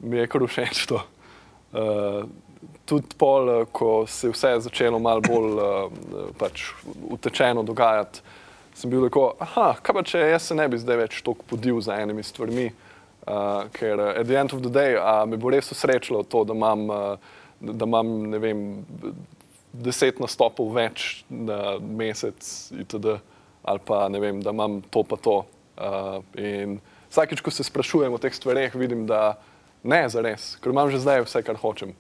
mi 0.01 0.23
je 0.23 0.31
kar 0.31 0.47
všeč 0.47 0.87
to. 0.93 1.03
Uh, 1.77 2.25
tudi 2.87 3.19
pol, 3.19 3.51
uh, 3.51 3.69
ko 3.73 4.07
se 4.07 4.29
je 4.29 4.35
vse 4.35 4.55
začelo 4.69 4.99
malo 5.03 5.25
bolj 5.27 5.61
uh, 5.61 6.31
pač 6.39 6.71
utečeno 7.11 7.63
dogajati, 7.67 8.23
sem 8.77 8.91
bil 8.93 9.07
tako, 9.09 9.31
ah, 9.41 9.79
kaj 9.83 9.97
pa 9.97 10.05
če 10.05 10.27
jaz 10.31 10.51
se 10.51 10.57
ne 10.57 10.69
bi 10.69 10.81
zdaj 10.81 11.01
več 11.05 11.23
toliko 11.25 11.49
podil 11.49 11.81
za 11.85 11.97
enimi 12.03 12.25
stvarmi. 12.27 12.71
Uh, 13.27 13.67
ker 13.75 13.99
at 13.99 14.29
the 14.29 14.37
end 14.39 14.53
of 14.55 14.61
the 14.63 14.71
day 14.71 14.95
uh, 14.95 15.25
me 15.27 15.35
bo 15.35 15.51
res 15.51 15.73
usrečilo 15.75 16.23
to, 16.31 16.45
da 16.47 16.55
imam, 16.55 16.85
uh, 16.87 17.17
da 17.59 17.89
imam 17.89 18.13
ne 18.31 18.39
vem, 18.39 18.61
deset 19.73 20.21
nastopov 20.23 20.71
več 20.77 21.25
na 21.27 21.77
mesec, 21.81 22.39
itd. 22.79 23.19
ali 23.67 23.83
pa 23.83 24.05
ne 24.09 24.21
vem, 24.23 24.39
da 24.45 24.55
imam 24.55 24.79
to 24.95 25.03
pa 25.03 25.19
to. 25.19 25.41
Uh, 25.75 26.21
in 26.39 26.79
vsakeč, 27.11 27.43
ko 27.43 27.51
se 27.51 27.67
sprašujem 27.67 28.15
o 28.15 28.21
teh 28.23 28.35
stvareh, 28.35 28.75
vidim, 28.79 29.09
da 29.11 29.35
ne 29.83 30.05
za 30.09 30.23
res, 30.23 30.55
ker 30.63 30.71
imam 30.71 30.91
že 30.93 31.03
zdaj 31.03 31.27
vse, 31.27 31.43
kar 31.43 31.59
hočem. 31.59 31.97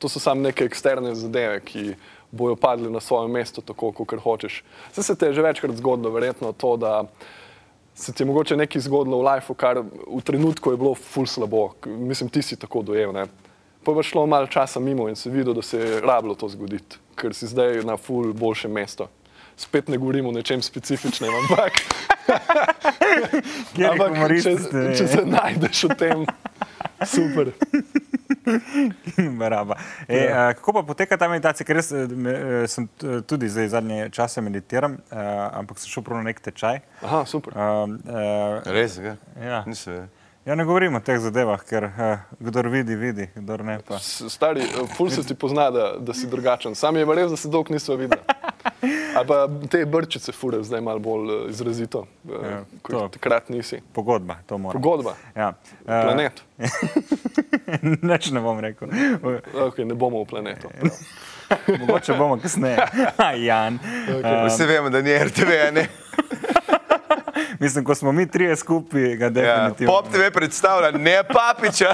To 0.00 0.08
so 0.08 0.20
samo 0.20 0.40
neke 0.48 0.64
eksterne 0.64 1.12
zadeve, 1.14 1.60
ki 1.60 1.94
bojo 2.30 2.56
padli 2.56 2.90
na 2.90 3.00
svoje 3.00 3.28
mesto, 3.28 3.60
tako 3.60 3.92
kot 3.92 4.16
hočeš. 4.22 4.62
Zdaj 4.94 5.04
se 5.04 5.14
te 5.14 5.28
je 5.28 5.36
že 5.36 5.42
večkrat 5.42 5.76
zgodilo, 5.76 6.10
verjetno 6.10 6.52
to, 6.52 6.76
da 6.76 7.04
se 7.94 8.12
ti 8.12 8.22
je 8.22 8.26
mogoče 8.26 8.56
nekaj 8.56 8.80
zgodilo 8.80 9.20
v 9.20 9.26
lifeu, 9.28 9.54
kar 9.54 9.82
v 10.16 10.22
trenutku 10.24 10.70
je 10.70 10.76
bilo 10.76 10.94
ful 10.94 11.26
slabo. 11.26 11.70
Mislim, 11.86 12.30
ti 12.30 12.42
si 12.42 12.56
tako 12.56 12.82
dojel. 12.82 13.12
Ne? 13.12 13.26
Pa 13.84 13.92
je 13.92 14.02
šlo 14.02 14.26
malo 14.26 14.46
časa 14.46 14.80
mimo 14.80 15.08
in 15.08 15.16
si 15.16 15.30
videl, 15.30 15.54
da 15.54 15.62
se 15.62 15.78
je 15.78 16.00
rabilo 16.00 16.34
to 16.34 16.48
zgoditi, 16.48 16.96
ker 17.16 17.34
si 17.34 17.46
zdaj 17.46 17.82
na 17.84 17.96
ful 17.96 18.32
boljšem 18.32 18.72
mestu. 18.72 19.08
Spet 19.56 19.88
ne 19.88 19.98
govorimo 19.98 20.28
o 20.28 20.32
nečem 20.32 20.62
specifičnem, 20.62 21.30
ampak, 21.36 21.72
ampak 23.90 24.16
če, 24.42 24.54
če 24.96 25.06
se 25.08 25.24
najdeš 25.26 25.82
v 25.84 25.96
tem, 26.00 26.24
super. 27.06 27.52
Baraba. 29.40 29.76
E, 30.08 30.16
ja. 30.16 30.52
Kako 30.54 30.72
pa 30.72 30.82
poteka 30.82 31.16
ta 31.16 31.28
meditacija? 31.28 31.66
Ker 31.66 31.76
jaz 31.76 31.92
eh, 31.92 32.08
me, 32.08 32.30
eh, 32.30 32.68
sem 32.68 32.88
tudi 33.26 33.48
zdaj 33.48 33.68
zadnje 33.68 34.08
čase 34.14 34.40
meditiram, 34.40 34.92
uh, 34.92 35.18
ampak 35.58 35.78
sem 35.78 35.90
šel 35.90 36.04
prav 36.06 36.20
na 36.20 36.30
nek 36.30 36.40
tečaj. 36.40 36.80
Aha, 37.02 37.24
super. 37.26 37.56
Um, 37.56 37.98
uh, 38.04 38.60
Res, 38.66 38.98
ga? 39.00 39.16
ja. 39.40 39.62
Nisem. 39.66 40.08
Ja, 40.44 40.54
ne 40.54 40.64
govorim 40.64 40.94
o 40.94 41.00
teh 41.00 41.18
zadevah, 41.20 41.62
ker 41.68 41.84
uh, 41.88 42.18
kdor 42.40 42.68
vidi, 42.72 42.96
vidi, 42.96 43.28
kdor 43.34 43.64
ne 43.64 43.78
pa. 43.86 43.98
Stari, 44.02 44.64
eh, 44.64 44.86
ful 44.96 45.10
se 45.10 45.24
ti 45.26 45.34
pozna, 45.34 45.70
da, 45.70 45.92
da 45.98 46.14
si 46.14 46.26
drugačen. 46.30 46.74
Sam 46.74 46.96
je 46.96 47.04
res, 47.04 47.30
da 47.30 47.36
se 47.36 47.48
dolgo 47.48 47.74
nismo 47.74 47.96
videli. 47.96 48.22
Ali 49.16 49.26
pa 49.26 49.48
te 49.70 49.84
brčice 49.86 50.32
fure 50.32 50.62
zdaj 50.62 50.80
malo 50.80 50.98
bolj 50.98 51.32
eh, 51.34 51.50
izrazito, 51.50 52.06
Ja, 52.28 52.50
ja, 52.50 52.60
kot 52.82 53.12
takrat 53.12 53.48
nisi. 53.48 53.80
Pogodba, 53.92 54.38
to 54.46 54.58
mora. 54.58 54.78
Pogodba, 54.78 55.14
Ja. 55.36 55.52
Planet. 55.86 56.42
Nič 58.02 58.30
ne 58.30 58.40
bom 58.40 58.60
rekel. 58.60 58.88
Okay, 59.70 59.84
ne 59.84 59.94
bomo 59.94 60.24
v 60.24 60.26
planetu. 60.26 60.70
Mogoče 61.80 62.14
bomo 62.14 62.38
kasneje. 62.38 62.78
Jan. 63.46 63.78
Okay. 64.08 64.46
Vsi 64.48 64.64
vemo, 64.64 64.90
da 64.90 65.02
ni 65.02 65.18
RTV, 65.18 65.50
a 65.68 65.70
ne? 65.70 65.88
Mislim, 67.60 67.84
ko 67.84 67.94
smo 67.94 68.12
mi 68.12 68.26
trije 68.26 68.56
skupaj, 68.56 69.16
ga 69.16 69.24
Ja, 69.24 69.30
definitivno. 69.30 69.92
Pop 69.92 70.08
TV 70.08 70.30
predstavlja, 70.32 70.90
ne 70.92 71.18
papiča. 71.24 71.90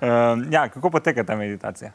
Um, 0.00 0.46
ja, 0.52 0.68
kako 0.68 0.90
poteka 0.90 1.24
ta 1.24 1.36
meditacija? 1.36 1.90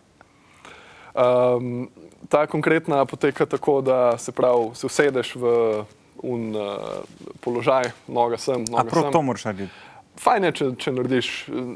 Um, 1.15 1.89
ta 2.29 2.47
konkretna 2.47 3.05
poteka 3.05 3.45
tako, 3.45 3.81
da 3.81 4.17
se 4.17 4.31
pravi, 4.31 4.69
se 4.73 4.85
usedeš 4.85 5.35
v 5.35 5.43
un 6.17 6.55
uh, 6.55 6.77
položaj, 7.39 7.83
noga 8.07 8.37
sem, 8.37 8.55
A 8.63 8.71
noga 8.71 8.83
prav 8.85 9.03
sem. 9.03 9.11
to 9.11 9.21
moraš 9.21 9.45
narediti. 9.45 9.73
Fajn 10.15 10.43
je, 10.43 10.51
če, 10.51 10.65
če 10.77 10.91
narediš. 10.91 11.27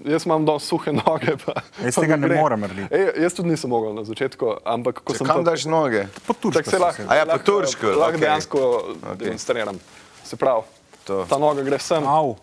Jaz 0.06 0.26
imam 0.26 0.44
dosti 0.46 0.68
suhe 0.68 0.92
noge. 0.94 1.34
Pa, 1.42 1.56
Jaz 1.82 1.96
pa 1.96 2.02
tega 2.04 2.16
ne 2.18 2.28
morem 2.32 2.60
narediti. 2.60 2.88
E, 2.92 3.13
jaz 3.18 3.34
tudi 3.34 3.50
nisem 3.50 3.70
mogel 3.70 3.94
na 3.94 4.04
začetku, 4.04 4.52
ampak 4.63 5.00
ko 5.02 5.13
Če 5.13 5.18
sem 5.18 5.28
kam 5.28 5.42
pa- 5.42 5.48
daš 5.48 5.66
noge? 5.66 6.04
Po 6.22 6.36
turško 6.36 6.78
lahko, 6.80 7.08
A 7.08 7.16
ja, 7.16 7.26
lahko- 7.26 7.46
turško, 7.46 7.88
Lahko 7.90 8.12
okej. 8.12 8.20
dejansko 8.20 8.60
Okej. 8.60 9.18
demonstriram. 9.18 9.80
Se 10.28 10.36
pravi, 10.36 10.62
To. 11.04 11.24
ta 11.24 11.38
noga 11.38 11.63
gre 11.63 11.80
sem, 11.80 12.04
Au, 12.04 12.36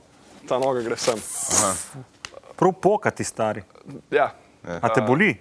ta 0.43 0.57
noga 0.57 0.81
gre 0.81 0.97
sem. 0.97 1.19
prav 2.57 2.73
pokati 2.73 3.21
stari. 3.23 3.61
Ja, 4.11 4.31
A 4.81 4.89
te 4.89 5.03
boli? 5.03 5.37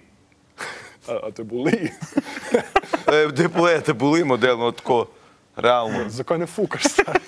a, 1.08 1.12
a 1.22 1.30
te 1.30 1.42
boli. 1.42 1.88
E, 3.04 3.28
Te 3.32 3.48
povej, 3.48 3.80
te 3.82 3.92
boli 3.92 4.24
modelno 4.24 4.70
tako, 4.72 5.06
realno. 5.56 6.08
Zakaj 6.08 6.38
ne 6.38 6.46
fukaš? 6.46 6.82
stari? 6.84 7.20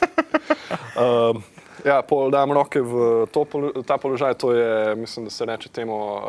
um, 0.95 1.43
ja, 1.85 2.01
pol 2.03 2.31
dam 2.31 2.53
roke 2.53 2.81
v 2.81 2.93
to, 3.27 3.45
ta 3.83 3.97
položaj, 3.97 4.35
to 4.35 4.53
je, 4.53 4.69
mislim, 4.97 5.25
da 5.25 5.31
se 5.31 5.45
reče 5.45 5.69
temu, 5.71 5.93
uh, 5.93 6.23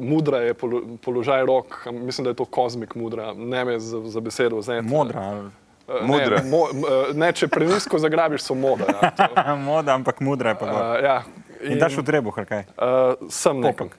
mudra 0.00 0.38
je 0.40 0.54
polo, 0.54 0.82
položaj 0.98 1.42
rok, 1.42 1.66
mislim, 1.92 2.24
da 2.24 2.30
je 2.30 2.36
to 2.36 2.44
kozmik 2.46 2.94
mudra, 2.94 3.32
ne 3.32 3.64
me 3.64 3.78
za, 3.78 4.00
za 4.04 4.20
besedo 4.20 4.56
vzeti. 4.56 4.86
Modra. 4.86 5.20
ali- 5.22 5.50
Mudra. 5.86 6.40
Ne, 6.42 6.50
mo, 6.50 6.68
eh, 6.72 7.10
ne, 7.14 7.32
če 7.36 7.48
prenisko 7.52 7.98
zagrabiš, 8.00 8.46
so 8.46 8.56
moda. 8.56 8.88
Ja, 8.88 9.10
to, 9.10 9.56
Moda, 9.68 9.94
ampak 9.94 10.22
mudra 10.24 10.54
je 10.54 10.60
pa. 10.62 10.70
gor. 10.70 10.80
uh, 10.80 11.04
ja. 11.04 11.18
In 11.64 11.78
daš 11.80 11.96
v 11.96 12.04
ali 12.20 12.46
kaj? 12.48 12.64
Uh, 12.76 13.28
sem 13.32 13.60
nekam. 13.60 13.90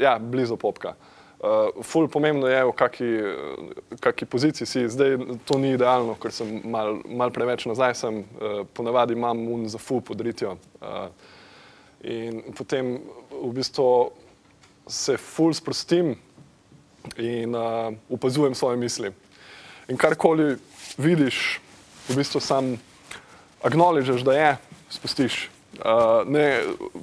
Ja, 0.00 0.18
blizu 0.18 0.56
popka. 0.56 0.94
Uh, 1.36 1.82
ful 1.84 2.08
pomembno 2.08 2.48
je, 2.48 2.64
v 2.64 2.72
kaki, 2.72 3.04
eh, 3.04 3.96
kaki 4.00 4.24
poziciji 4.24 4.66
si. 4.66 4.88
Zdaj 4.88 5.16
to 5.44 5.58
ni 5.60 5.74
idealno, 5.76 6.16
ker 6.20 6.32
sem 6.32 6.60
mal, 6.64 7.00
mal 7.04 7.30
preveč 7.30 7.66
nazaj, 7.68 7.94
sem 7.94 8.22
uh, 8.24 8.64
ponavadi 8.72 9.12
imam 9.12 9.44
un 9.52 9.68
za 9.68 9.78
ful 9.78 10.00
podritjo. 10.00 10.56
Uh, 10.80 11.08
in 12.00 12.40
potem 12.56 12.96
v 13.30 13.52
bistvu 13.52 14.12
se 14.88 15.16
ful 15.20 15.52
sprostim 15.52 16.14
in 17.20 17.54
uh, 17.54 17.92
opazujem 18.08 18.54
svoje 18.56 18.80
misli. 18.80 19.12
In 19.88 20.00
karkoli 20.00 20.56
vidiš, 20.98 21.60
v 22.08 22.16
bistvu 22.16 22.40
sam 22.40 22.76
acknowledgeš, 23.62 24.24
da 24.24 24.32
je, 24.32 24.56
spustiš. 24.90 25.50
Uh, 25.76 26.24
ne, 26.24 26.62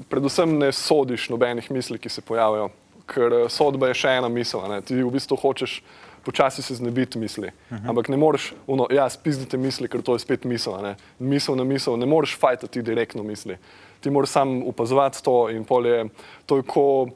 predvsem 0.10 0.58
ne 0.58 0.72
sodiš 0.72 1.30
nobenih 1.30 1.72
misli, 1.72 2.00
ki 2.02 2.10
se 2.10 2.22
pojavijo, 2.22 2.72
ker 3.06 3.34
eh, 3.34 3.44
sodba 3.50 3.92
je 3.92 4.00
še 4.02 4.16
ena 4.18 4.30
misel. 4.32 4.64
Ne? 4.72 4.82
Ti 4.82 4.98
v 4.98 5.12
bistvu 5.14 5.38
hočeš 5.38 5.82
počasi 6.24 6.64
se 6.64 6.76
znebiti 6.76 7.20
misli. 7.20 7.48
Uh 7.48 7.78
-huh. 7.78 7.90
Ampak 7.90 8.10
ne 8.10 8.18
moreš, 8.18 8.54
uno, 8.68 8.88
ja, 8.90 9.10
spizdite 9.10 9.58
misli, 9.58 9.88
ker 9.88 10.02
to 10.02 10.16
je 10.16 10.20
spet 10.20 10.44
misel. 10.44 10.82
Ne? 10.82 10.96
Misel 11.20 11.56
na 11.56 11.64
misel, 11.64 11.98
ne 11.98 12.06
moreš 12.06 12.38
fajtati 12.40 12.82
direktno 12.82 13.24
misli. 13.24 13.58
Ti 14.02 14.10
moraš 14.10 14.30
sam 14.30 14.68
opazovati 14.68 15.24
to 15.24 15.50
in 15.50 15.66
polje. 15.66 16.10
To 16.46 16.58
je 16.58 16.64
ko 16.64 17.08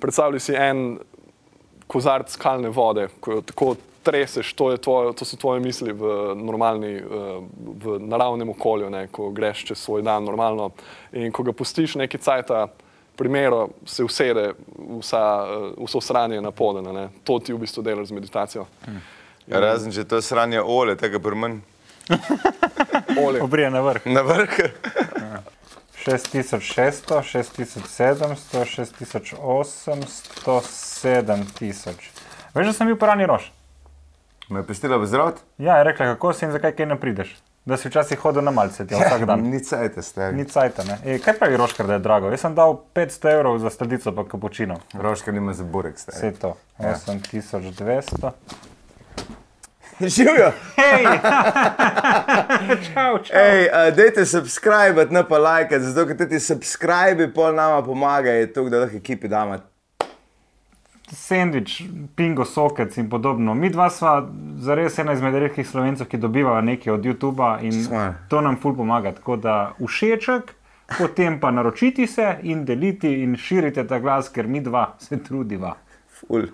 predstavljaj 0.00 0.40
si 0.40 0.54
en 0.54 0.98
kozarc 1.86 2.36
kalne 2.36 2.68
vode, 2.68 3.08
ko 3.20 3.32
jo 3.32 3.40
tako 3.40 3.76
treseš, 4.06 4.52
to, 4.54 4.70
je 4.70 4.78
tvoje, 4.78 5.12
to 5.18 5.26
so 5.26 5.36
tvoje 5.36 5.60
misli 5.60 5.92
v 5.92 6.34
normalni, 6.38 6.94
eh, 6.96 7.02
v 7.82 7.98
naravnem 8.00 8.52
okolju, 8.54 8.90
ne, 8.90 9.06
ko 9.10 9.30
greš 9.34 9.64
čez 9.70 9.82
svoj 9.82 10.04
dan 10.06 10.24
normalno. 10.24 10.70
In 11.12 11.32
ko 11.32 11.42
ga 11.42 11.52
pustiš 11.52 11.96
nekaj 11.98 12.20
cajta, 12.20 12.66
primero 13.16 13.68
se 13.86 14.04
usede 14.04 14.52
vsa, 15.00 15.24
eh, 15.46 15.84
vso 15.84 16.00
sranje 16.00 16.40
na 16.40 16.50
poden, 16.50 16.94
ne. 16.94 17.08
to 17.24 17.38
ti 17.38 17.52
v 17.52 17.58
bistvu 17.58 17.82
delaš 17.82 18.08
z 18.08 18.18
meditacijo. 18.20 18.66
Ja, 19.46 19.60
razen 19.60 19.92
če 19.92 20.04
to 20.04 20.22
sranje 20.22 20.62
olje, 20.62 20.96
tega 20.96 21.18
pri 21.18 21.36
meni. 21.36 21.60
Olje. 23.26 23.42
Obrije 23.42 23.70
na 23.70 23.80
vrh. 23.80 24.06
Na 24.06 24.22
vrh. 24.22 24.58
6600, 26.06 27.22
6700, 27.22 28.64
6800, 28.64 30.60
7000. 31.02 31.90
Veš, 32.54 32.66
da 32.66 32.72
sem 32.72 32.86
bil 32.86 32.96
prani 32.96 33.26
rož. 33.26 33.50
Me 34.48 34.60
je 34.60 34.66
pustila 34.66 34.96
v 34.96 35.06
zdravt? 35.06 35.42
Ja, 35.58 35.76
je 35.76 35.84
rekla, 35.84 36.06
kako 36.06 36.32
si 36.32 36.44
in 36.44 36.52
zakaj 36.52 36.76
kaj 36.78 36.86
ne 36.86 37.00
prideš. 37.00 37.36
Da 37.66 37.76
si 37.76 37.88
včasih 37.88 38.18
hodil 38.22 38.44
na 38.46 38.50
malce, 38.54 38.86
ja, 38.90 38.98
vsak 38.98 39.24
dan. 39.26 39.40
Ni 39.42 39.58
cajte, 39.64 40.02
stari. 40.02 40.36
Ni 40.36 40.44
cajta, 40.46 40.84
ne. 40.86 40.98
E, 41.04 41.18
kaj 41.18 41.34
pravi 41.38 41.56
Roškar, 41.58 41.86
da 41.86 41.98
je 41.98 42.04
drago? 42.04 42.30
Jaz 42.30 42.44
sem 42.46 42.54
dal 42.54 42.76
500 42.94 43.32
evrov 43.32 43.58
za 43.58 43.70
sladico 43.74 44.12
pa 44.14 44.24
kapučino. 44.28 44.76
Roška 44.94 45.32
nima 45.32 45.54
za 45.54 45.64
burek, 45.64 45.98
Vse 45.98 46.12
stari. 46.12 46.36
to. 46.36 46.54
8200. 46.78 48.30
Živijo! 50.14 50.52
Čau, 52.86 53.18
čau. 53.18 53.36
Ej, 53.36 53.66
uh, 53.66 53.96
dajte 53.96 54.26
subscribe, 54.26 55.06
ne 55.10 55.24
pa 55.28 55.38
like, 55.38 55.80
zato 55.80 56.06
ker 56.06 56.28
ti 56.28 56.40
subscribe 56.40 57.32
pol 57.34 57.54
nama 57.54 57.82
pomagajo, 57.82 58.46
da 58.70 58.78
lahko 58.84 58.96
ekipi 58.96 59.28
damo. 59.28 59.58
Sandvič, 61.12 61.82
pingo, 62.16 62.44
sokec 62.44 62.96
in 62.96 63.10
podobno. 63.10 63.54
Mi 63.54 63.70
dva 63.70 63.90
sva 63.90 64.26
zares 64.58 64.98
ena 64.98 65.12
izmed 65.14 65.34
redkih 65.34 65.68
slovencev, 65.68 66.08
ki 66.10 66.18
dobivajo 66.18 66.60
nekaj 66.60 66.92
od 66.92 67.04
YouTuba 67.06 67.58
in 67.62 67.84
Sva. 67.84 68.14
to 68.28 68.40
nam 68.40 68.58
ful 68.62 68.74
pomaga. 68.76 69.12
Tako 69.12 69.36
da 69.36 69.72
všeček, 69.80 70.54
potem 70.98 71.40
pa 71.40 71.50
naročiti 71.50 72.06
se 72.06 72.36
in 72.42 72.64
deliti 72.64 73.22
in 73.22 73.36
širite 73.36 73.86
ta 73.86 73.98
glas, 73.98 74.28
ker 74.28 74.46
mi 74.46 74.60
dva 74.60 74.94
se 74.98 75.22
trudiva 75.22 75.76
Ful. 76.10 76.46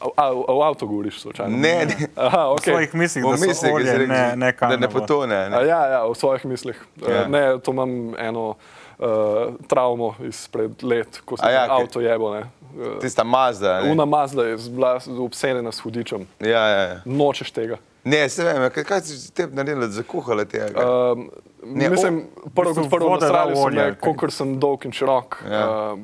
A, 0.00 0.08
a, 0.16 0.24
a 0.28 0.52
v 0.52 0.62
avtu 0.62 0.86
govoriš, 0.86 1.20
slučajno? 1.20 1.56
Ne, 1.56 1.86
ne. 1.86 1.94
Aha, 2.16 2.48
V 2.48 2.58
okay. 2.58 2.70
svojih 2.70 2.94
mislih, 2.94 3.24
V 3.24 3.30
da 3.30 3.36
so 3.36 3.46
mislih, 3.46 3.72
olje, 3.72 3.86
si 3.86 3.98
rekel, 3.98 4.14
ne, 4.16 4.36
ne 4.36 4.52
da 4.60 4.76
ne 4.76 4.88
potone. 4.88 5.36
A, 5.36 5.48
Ne? 5.48 5.56
ja, 5.68 5.80
ja, 5.86 6.00
v 6.04 6.14
svojih 6.14 6.44
mislih. 6.44 6.84
Ja. 7.08 7.28
Ne, 7.28 7.58
to 7.64 7.72
imam 7.72 8.12
eno 8.18 8.54
uh, 8.98 9.54
travmo 9.66 10.14
izpred 10.24 10.82
let, 10.82 11.20
ko 11.24 11.36
sem 11.36 11.52
ja, 11.52 11.66
avto 11.70 12.00
jebo. 12.00 12.34
Ne. 12.34 12.44
Uh, 12.76 12.98
Tista 13.00 13.24
mazda. 13.24 13.80
ne? 13.82 13.92
Una 13.92 14.04
Mazda 14.04 14.44
je 14.44 14.56
bila 14.68 14.98
obsedena 15.18 15.72
s 15.72 15.80
hudičem. 15.80 16.26
Ja, 16.40 16.66
ja, 16.68 16.80
ja. 16.82 17.00
Nočeš 17.04 17.50
tega. 17.50 17.78
Ne, 18.04 18.28
se 18.28 18.44
vem, 18.44 18.70
kaj, 18.70 18.84
kaj 18.84 19.00
si 19.00 19.32
te 19.34 19.48
naredili, 19.50 19.88
zakuhali 19.90 20.46
tega? 20.48 20.84
Um, 21.12 21.30
Ne, 21.66 21.90
mislim, 21.90 22.24
prvo 22.54 22.74
kot 22.74 22.90
prvo 22.90 23.14
nasrali 23.16 23.56
so 23.56 23.68
me, 23.68 23.94
kolikor 24.00 24.30
sem 24.32 24.52
dolg 24.60 24.84
in 24.86 24.92
širok. 24.94 25.38
Ja. 25.50 25.62
Uh, 25.92 25.98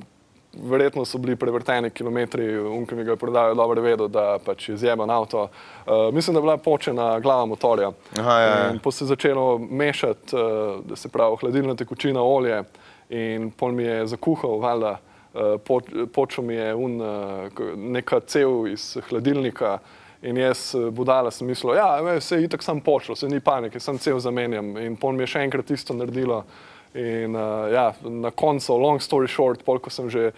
verjetno 0.55 1.05
so 1.05 1.19
bili 1.19 1.37
prevrteni 1.37 1.91
kilometri, 1.91 2.59
unki 2.59 2.95
mi 2.95 3.05
ga 3.05 3.17
prodajo, 3.17 3.55
dobro 3.55 3.81
je 3.81 3.91
vedel, 3.91 4.09
da 4.09 4.39
pač 4.45 4.69
je 4.69 4.77
zjeban 4.77 5.11
avto. 5.11 5.43
Uh, 5.43 6.15
mislim, 6.15 6.35
da 6.35 6.39
je 6.39 6.43
bila 6.43 6.57
počena 6.57 7.21
glava 7.21 7.47
motorja. 7.47 7.93
Aha, 8.19 8.39
ja, 8.39 8.49
ja. 8.49 8.75
Po 8.83 8.91
se 8.91 9.05
je 9.05 9.09
začelo 9.09 9.59
mešati, 9.59 10.37
uh, 10.37 10.85
da 10.85 10.97
se 10.97 11.09
pravi, 11.09 11.37
hladilna 11.41 11.75
tekočina 11.75 12.23
olje 12.23 12.63
in 13.09 13.51
pol 13.51 13.73
mi 13.73 13.83
je 13.83 14.07
zakuhal, 14.07 14.59
valjda, 14.59 14.99
uh, 15.35 15.41
po, 15.65 15.81
počel 16.15 16.45
mi 16.45 16.55
je 16.55 16.75
un, 16.75 17.01
uh, 17.01 17.75
neka 17.77 18.21
cev 18.21 18.67
iz 18.67 18.97
hladilnika. 19.09 19.79
In 20.23 20.37
jaz, 20.37 20.75
eh, 20.75 20.91
budala, 20.91 21.31
sem 21.31 21.47
mislil, 21.47 21.75
da 21.75 21.99
ja, 21.99 22.21
se 22.21 22.37
je 22.37 22.45
itak 22.45 22.63
sam 22.63 22.81
počel, 22.81 23.17
se 23.17 23.29
ni 23.29 23.41
panike, 23.41 23.81
sem 23.81 23.99
cel 23.99 24.21
zamenjam. 24.23 24.77
In 24.79 24.97
pol 24.97 25.13
mi 25.13 25.25
je 25.25 25.33
še 25.35 25.41
enkrat 25.43 25.71
isto 25.75 25.97
naredilo. 25.99 26.45
In 26.95 27.37
uh, 27.37 27.71
ja, 27.73 27.93
na 28.05 28.31
koncu, 28.31 28.77
long 28.77 29.01
story 29.01 29.29
short, 29.29 29.65
pol, 29.65 29.81
ko 29.81 29.91
sem 29.91 30.11
že 30.13 30.33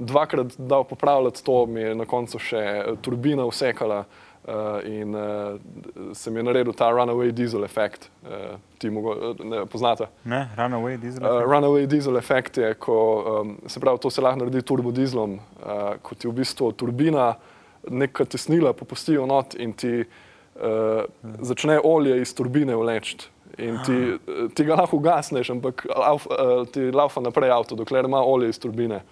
dvakrat 0.00 0.56
dal 0.58 0.84
popravljati 0.84 1.44
to, 1.44 1.66
mi 1.66 1.80
je 1.80 1.94
na 1.94 2.06
koncu 2.08 2.40
še 2.40 2.64
turbina 3.02 3.46
usekala. 3.46 4.04
Uh, 4.40 4.80
in 4.88 5.14
uh, 5.14 6.14
sem 6.16 6.36
je 6.36 6.42
naredil 6.42 6.72
ta 6.72 6.88
runaway 6.90 7.28
diesel 7.32 7.64
efekt. 7.64 8.08
Uh, 8.24 8.56
ti 8.80 8.88
mogo, 8.90 9.34
ne 9.44 9.66
poznate? 9.68 10.08
Ne, 10.24 10.46
runaway 10.56 10.96
diesel. 10.98 11.22
Uh, 11.22 11.44
runaway 11.44 11.86
diesel 11.86 12.16
efekt 12.16 12.56
je, 12.56 12.72
ko 12.80 12.96
um, 13.20 13.52
se 13.68 13.80
pravi, 13.80 14.00
to 14.00 14.10
se 14.10 14.24
lahko 14.24 14.40
naredi 14.40 14.64
turbodizlom, 14.64 15.36
uh, 15.36 16.00
ko 16.02 16.16
ti 16.16 16.26
v 16.26 16.32
bistvu 16.40 16.72
turbina 16.72 17.34
neka 17.88 18.24
tesnila 18.24 18.72
popustijo 18.72 19.26
not 19.28 19.54
in 19.54 19.76
ti 19.76 20.00
uh, 20.00 21.04
začne 21.44 21.76
olje 21.84 22.16
iz 22.24 22.32
turbine 22.34 22.76
vleči. 22.80 23.20
In 23.60 23.80
ti, 23.86 23.96
ti 24.54 24.64
ga 24.64 24.78
lahko 24.80 24.96
ugasneš, 24.96 25.50
ampak 25.52 25.84
lauf, 25.92 26.26
uh, 26.30 26.62
ti 26.72 26.88
laufa 26.94 27.20
naprej 27.20 27.52
avto, 27.52 27.76
dokler 27.76 28.08
ima 28.08 28.22
olje 28.24 28.48
iz 28.54 28.60
turbine, 28.62 29.02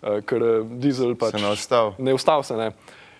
uh, 0.00 0.20
ker 0.24 0.44
dizel 0.80 1.12
pač 1.18 1.36
Se 1.36 1.42
ne 1.42 1.52
ostal. 1.52 1.92
Ne 1.98 2.14
ustal 2.16 2.46
se 2.46 2.56
ne. 2.56 2.72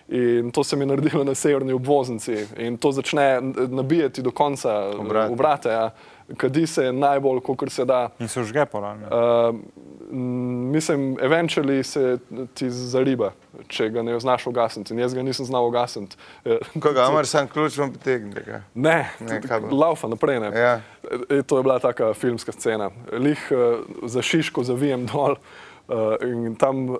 In 0.09 0.49
to 0.51 0.63
se 0.63 0.75
mi 0.75 0.81
je 0.81 0.89
naredilo 0.89 1.23
na 1.23 1.35
severni 1.35 1.73
obvoznici. 1.73 2.33
In 2.57 2.77
to 2.81 2.91
začne 2.91 3.41
nabijati 3.69 4.21
do 4.25 4.31
konca 4.31 4.89
Obrate. 4.97 5.33
obrate. 5.33 5.69
Ja. 5.69 5.91
Kadi 6.37 6.67
se 6.67 6.91
najbolj, 6.91 7.43
kot 7.45 7.71
se 7.71 7.85
da. 7.85 8.09
In 8.19 8.27
so 8.27 8.41
žge 8.43 8.65
pola. 8.65 8.95
Uh, 8.95 9.55
mislim, 10.09 11.17
eventually 11.21 11.83
se 11.83 12.17
ti 12.53 12.69
zariba, 12.69 13.31
če 13.67 13.89
ga 13.89 14.01
ne 14.03 14.19
znaš 14.19 14.47
ugasniti. 14.47 14.93
In 14.93 14.99
jaz 14.99 15.13
ga 15.13 15.23
nisem 15.23 15.45
znal 15.45 15.67
ugasniti. 15.67 16.17
Eh, 16.45 16.57
Koga, 16.81 17.05
amar 17.09 17.27
sam 17.27 17.47
ključ 17.47 17.77
vam 17.77 17.93
potegne. 17.93 18.63
Ne, 18.73 19.09
Ne, 19.19 19.41
laufa 19.71 20.07
naprej. 20.07 20.39
Ne. 20.39 20.51
Ja. 20.59 20.81
E, 21.29 21.41
To 21.41 21.57
je 21.57 21.63
bila 21.63 21.79
taka 21.79 22.13
filmska 22.13 22.51
scena. 22.51 22.89
Lih 23.11 23.51
uh, 23.51 23.85
za 24.09 24.21
Šiško 24.21 24.63
zavijem 24.63 25.05
dol 25.05 25.35
uh, 25.35 26.15
in 26.21 26.55
tam 26.55 26.89
uh, 26.89 26.97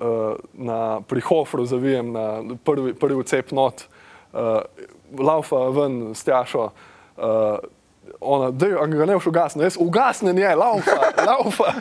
na 0.53 1.01
prihofru 1.01 1.65
zavijem 1.65 2.11
na 2.11 2.43
prvi, 2.63 2.93
prvi 2.93 3.23
cep 3.23 3.51
not, 3.51 3.85
uh, 4.33 4.61
laufa 5.19 5.69
ven 5.69 6.15
s 6.15 6.23
tjašo. 6.23 6.69
Uh, 7.17 7.59
Ona, 8.21 8.51
da 8.51 8.67
ga 8.67 9.05
ne 9.05 9.13
boš 9.15 9.29
ugasnil, 9.31 9.63
jaz 9.63 9.77
ugasnen 9.79 10.37
je, 10.37 10.55
laufa, 10.55 10.97
laufa. 11.29 11.73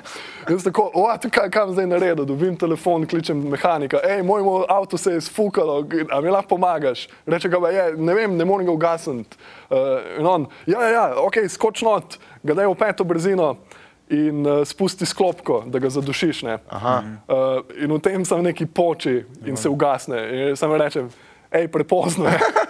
Jaz 0.48 0.64
tako, 0.64 0.84
what, 0.94 1.26
kaj, 1.34 1.48
bom 1.50 1.72
zdaj 1.74 1.88
naredil, 1.90 2.24
dobim 2.24 2.54
telefon, 2.56 3.06
kličem 3.10 3.40
mehanika, 3.50 3.98
hej, 4.06 4.22
moj 4.22 4.44
moj 4.46 4.66
avto 4.70 4.98
se 4.98 5.16
je 5.16 5.24
sfukalo, 5.26 5.80
a 6.10 6.20
mi 6.20 6.30
lahko 6.30 6.54
pomagaš? 6.54 7.08
Reče 7.26 7.50
ga, 7.50 7.58
je, 7.74 7.88
ne 7.96 8.14
vem, 8.14 8.36
ne 8.36 8.46
morem 8.46 8.66
ga 8.66 8.72
ugasniti. 8.72 9.36
Uh, 9.70 9.76
in 10.20 10.26
on, 10.26 10.46
ja, 10.66 10.82
ja, 10.82 10.88
ja, 10.88 11.04
ok, 11.24 11.42
skoč 11.50 11.82
not, 11.82 12.20
ga 12.42 12.54
daj 12.54 12.70
v 12.70 12.78
peto 12.78 13.04
brzino 13.04 13.56
in 14.14 14.46
uh, 14.46 14.62
spusti 14.64 15.06
sklopko, 15.06 15.64
da 15.66 15.82
ga 15.82 15.90
zadušiš. 15.90 16.44
Uh, 16.46 17.66
in 17.82 17.92
v 17.92 17.98
tem 17.98 18.24
sem 18.24 18.46
neki 18.46 18.70
poči 18.70 19.24
in 19.44 19.58
se 19.58 19.68
ugasne. 19.68 20.22
In 20.52 20.56
samo 20.56 20.78
rečem, 20.78 21.10
hej, 21.50 21.66
prepozno 21.66 22.30
je. 22.30 22.38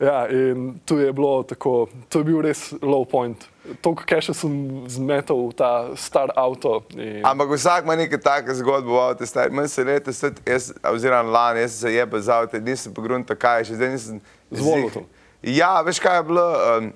Ja, 0.00 0.28
in 0.30 0.80
tu 0.86 0.98
je 0.98 1.12
bilo 1.12 1.42
tako, 1.42 1.88
to 2.08 2.20
je 2.20 2.24
bil 2.24 2.38
res 2.42 2.70
low 2.82 3.02
point. 3.08 3.48
Toliko 3.82 4.04
keša 4.06 4.34
sem 4.34 4.52
zmetal 4.86 5.40
v 5.50 5.56
ta 5.58 5.70
star 5.98 6.30
avto. 6.38 6.84
In, 6.94 7.18
Ampak 7.26 7.50
vsak 7.50 7.84
ima 7.84 7.96
nekaj 7.98 8.20
takega 8.22 8.54
zgodbo 8.54 8.94
v 8.94 9.00
avtu, 9.02 9.26
stari. 9.26 9.50
Meni 9.50 9.68
se 9.68 9.84
leta, 9.84 10.14
svet, 10.14 10.38
jaz, 10.46 10.70
oziroma 10.86 11.26
lani, 11.26 11.66
jaz 11.66 11.74
sem 11.74 11.88
se 11.88 11.94
jebal 11.96 12.22
z 12.22 12.30
avto, 12.30 12.62
nisem 12.62 12.94
pogrunil 12.94 13.26
kaj, 13.26 13.66
še 13.66 13.80
zdaj 13.80 13.90
nisem. 13.90 14.22
Z 14.54 14.62
Volutom. 14.62 15.10
Ja, 15.42 15.74
veš 15.82 15.98
kaj 16.02 16.22
je 16.22 16.28
bilo, 16.30 16.46
um, 16.46 16.88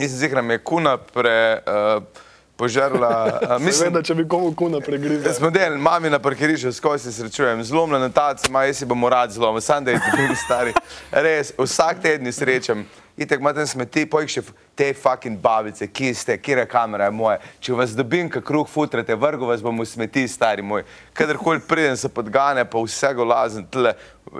nisem 0.00 0.24
zihra, 0.24 0.40
me 0.40 0.56
je 0.56 0.64
kuna 0.64 0.96
pre, 0.96 1.60
uh, 1.68 2.24
požrla. 2.60 3.40
Uh, 3.40 3.56
mislim, 3.56 3.88
Seveda, 3.88 4.02
če 4.04 4.14
bi 4.20 4.28
komu 4.28 4.52
kuna 4.56 4.82
pregrizel. 4.84 5.32
Smo 5.34 5.50
del, 5.54 5.78
mami 5.80 6.12
na 6.12 6.20
parkirišču, 6.20 6.72
skozi 6.76 7.08
se 7.08 7.16
srečujem, 7.16 7.64
zlomljen 7.64 8.04
na 8.04 8.10
taci, 8.12 8.52
ma 8.52 8.66
jaz 8.68 8.82
si 8.82 8.88
bom 8.88 9.08
rad 9.08 9.32
zlomil, 9.32 9.64
sam 9.64 9.84
da 9.84 9.96
je 9.96 10.02
ti 10.04 10.16
bili 10.16 10.36
stari. 10.36 10.74
Res, 11.10 11.54
vsak 11.58 12.02
teden 12.04 12.32
srečam. 12.32 12.84
Itek 13.20 13.42
imate 13.42 13.66
smeti, 13.68 14.06
pojk 14.08 14.30
še 14.32 14.42
te 14.78 14.86
fucking 14.96 15.36
babice, 15.42 15.84
ki 15.92 16.12
ste, 16.16 16.38
kira 16.40 16.62
kamera 16.68 17.10
je 17.10 17.12
moja. 17.12 17.40
Če 17.60 17.74
vas 17.76 17.92
dobim, 17.96 18.30
kak 18.32 18.46
kruh 18.48 18.68
futrate, 18.70 19.12
vrgo 19.12 19.50
vas 19.50 19.60
bom 19.64 19.82
v 19.82 19.84
smeti, 19.88 20.22
stari 20.30 20.64
moj. 20.64 20.86
Kadarkoli 21.16 21.60
pridem 21.68 21.98
se 22.00 22.08
podgane, 22.08 22.64
pa 22.64 22.80
vse 22.80 23.12
go 23.18 23.26
lazen, 23.28 23.66
tle, 23.68 23.92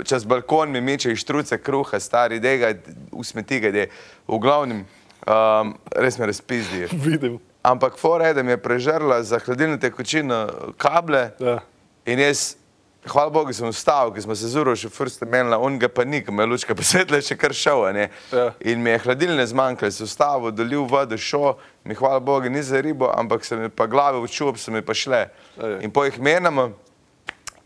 čez 0.09 0.25
balkon 0.25 0.73
mi 0.73 0.81
meče 0.81 1.13
iz 1.13 1.21
štruce 1.21 1.61
kruha, 1.61 2.01
stari, 2.01 2.41
dej 2.41 2.59
ga, 2.63 2.73
v 3.13 3.27
smeti 3.27 3.61
ga, 3.61 3.75
dej. 3.75 3.91
V 4.25 4.41
glavnem, 4.41 4.87
um, 5.29 5.77
res 5.93 6.17
me 6.17 6.33
razpizdi. 6.33 6.89
Vidim. 7.05 7.41
Ampak 7.63 7.99
fora 7.99 8.27
je, 8.27 8.35
da 8.35 8.43
mi 8.43 8.51
je 8.51 8.57
prežrla 8.59 9.23
za 9.23 9.39
hladilno 9.39 9.77
tekočino 9.77 10.49
kable 10.77 11.31
Ja. 11.39 11.59
in 12.07 12.19
jaz, 12.19 12.55
hvala 13.05 13.31
Bogu, 13.31 13.53
sem 13.53 13.69
vstal, 13.69 14.13
ker 14.13 14.23
smo 14.23 14.35
se 14.35 14.49
z 14.49 14.57
uro 14.57 14.73
še 14.73 14.89
frste 14.89 15.27
menila, 15.27 15.59
on 15.59 15.79
ga 15.79 15.89
pa 15.89 16.05
ni, 16.05 16.25
me 16.27 16.43
je 16.43 16.49
lučka 16.49 16.75
pa 16.77 16.83
svetla 16.83 17.21
še 17.21 17.37
kar 17.37 17.53
šel. 17.53 17.93
ne. 17.93 18.09
Ja. 18.33 18.51
In 18.63 18.81
mi 18.81 18.91
je 18.91 18.99
hladilne 18.99 19.47
zmanjkalo, 19.47 19.91
se 19.91 20.05
vstal, 20.05 20.51
dolil 20.51 20.85
vodo, 20.85 21.17
šel, 21.17 21.55
mi 21.85 21.95
hvala 21.95 22.21
Bogu 22.21 22.49
ni 22.49 22.63
za 22.63 22.81
ribo, 22.81 23.11
ampak 23.11 23.45
se 23.45 23.57
mi 23.57 23.69
pa 23.69 23.87
glave 23.87 24.21
v 24.21 24.29
čup, 24.29 24.57
so 24.57 24.71
mi 24.71 24.81
pa 24.81 24.95
šle. 24.95 25.29
Ej. 25.59 25.79
In 25.81 25.91
po 25.91 26.05
jih 26.05 26.17
menamo. 26.19 26.71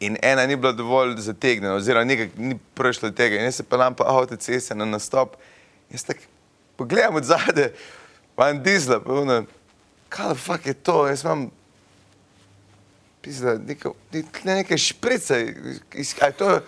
In 0.01 0.19
ena 0.21 0.43
ni 0.45 0.57
bila 0.57 0.73
dovolj 0.73 1.15
zategnjena, 1.19 1.75
oziroma 1.75 2.05
nekaj 2.05 2.29
ni 2.37 2.59
prišlo 2.75 3.09
do 3.09 3.17
tega. 3.17 3.39
In 3.39 3.45
jaz 3.45 3.55
se 3.55 3.65
pelam 3.65 3.95
po 3.95 4.05
avtocesti 4.05 4.75
na 4.75 4.85
nastop. 4.85 5.37
Jaz 5.89 6.03
tako 6.03 6.27
pogledam 6.77 7.15
od 7.15 7.25
zadaj, 7.25 7.71
imam 8.35 8.59
dizla, 8.61 8.99
pa 9.01 9.13
ono, 9.15 9.45
kaj 10.15 10.31
da 10.31 10.35
fuk 10.39 10.67
je 10.67 10.75
to, 10.75 11.01
jaz 11.11 11.25
imam 11.27 11.49
pizda, 13.23 13.57
neka, 13.59 13.91
ne, 14.45 14.55
nekaj 14.61 14.79
šprice. 14.79 15.41
iz- 15.95 16.15
a 16.21 16.27
je 16.27 16.33
To, 16.33 16.61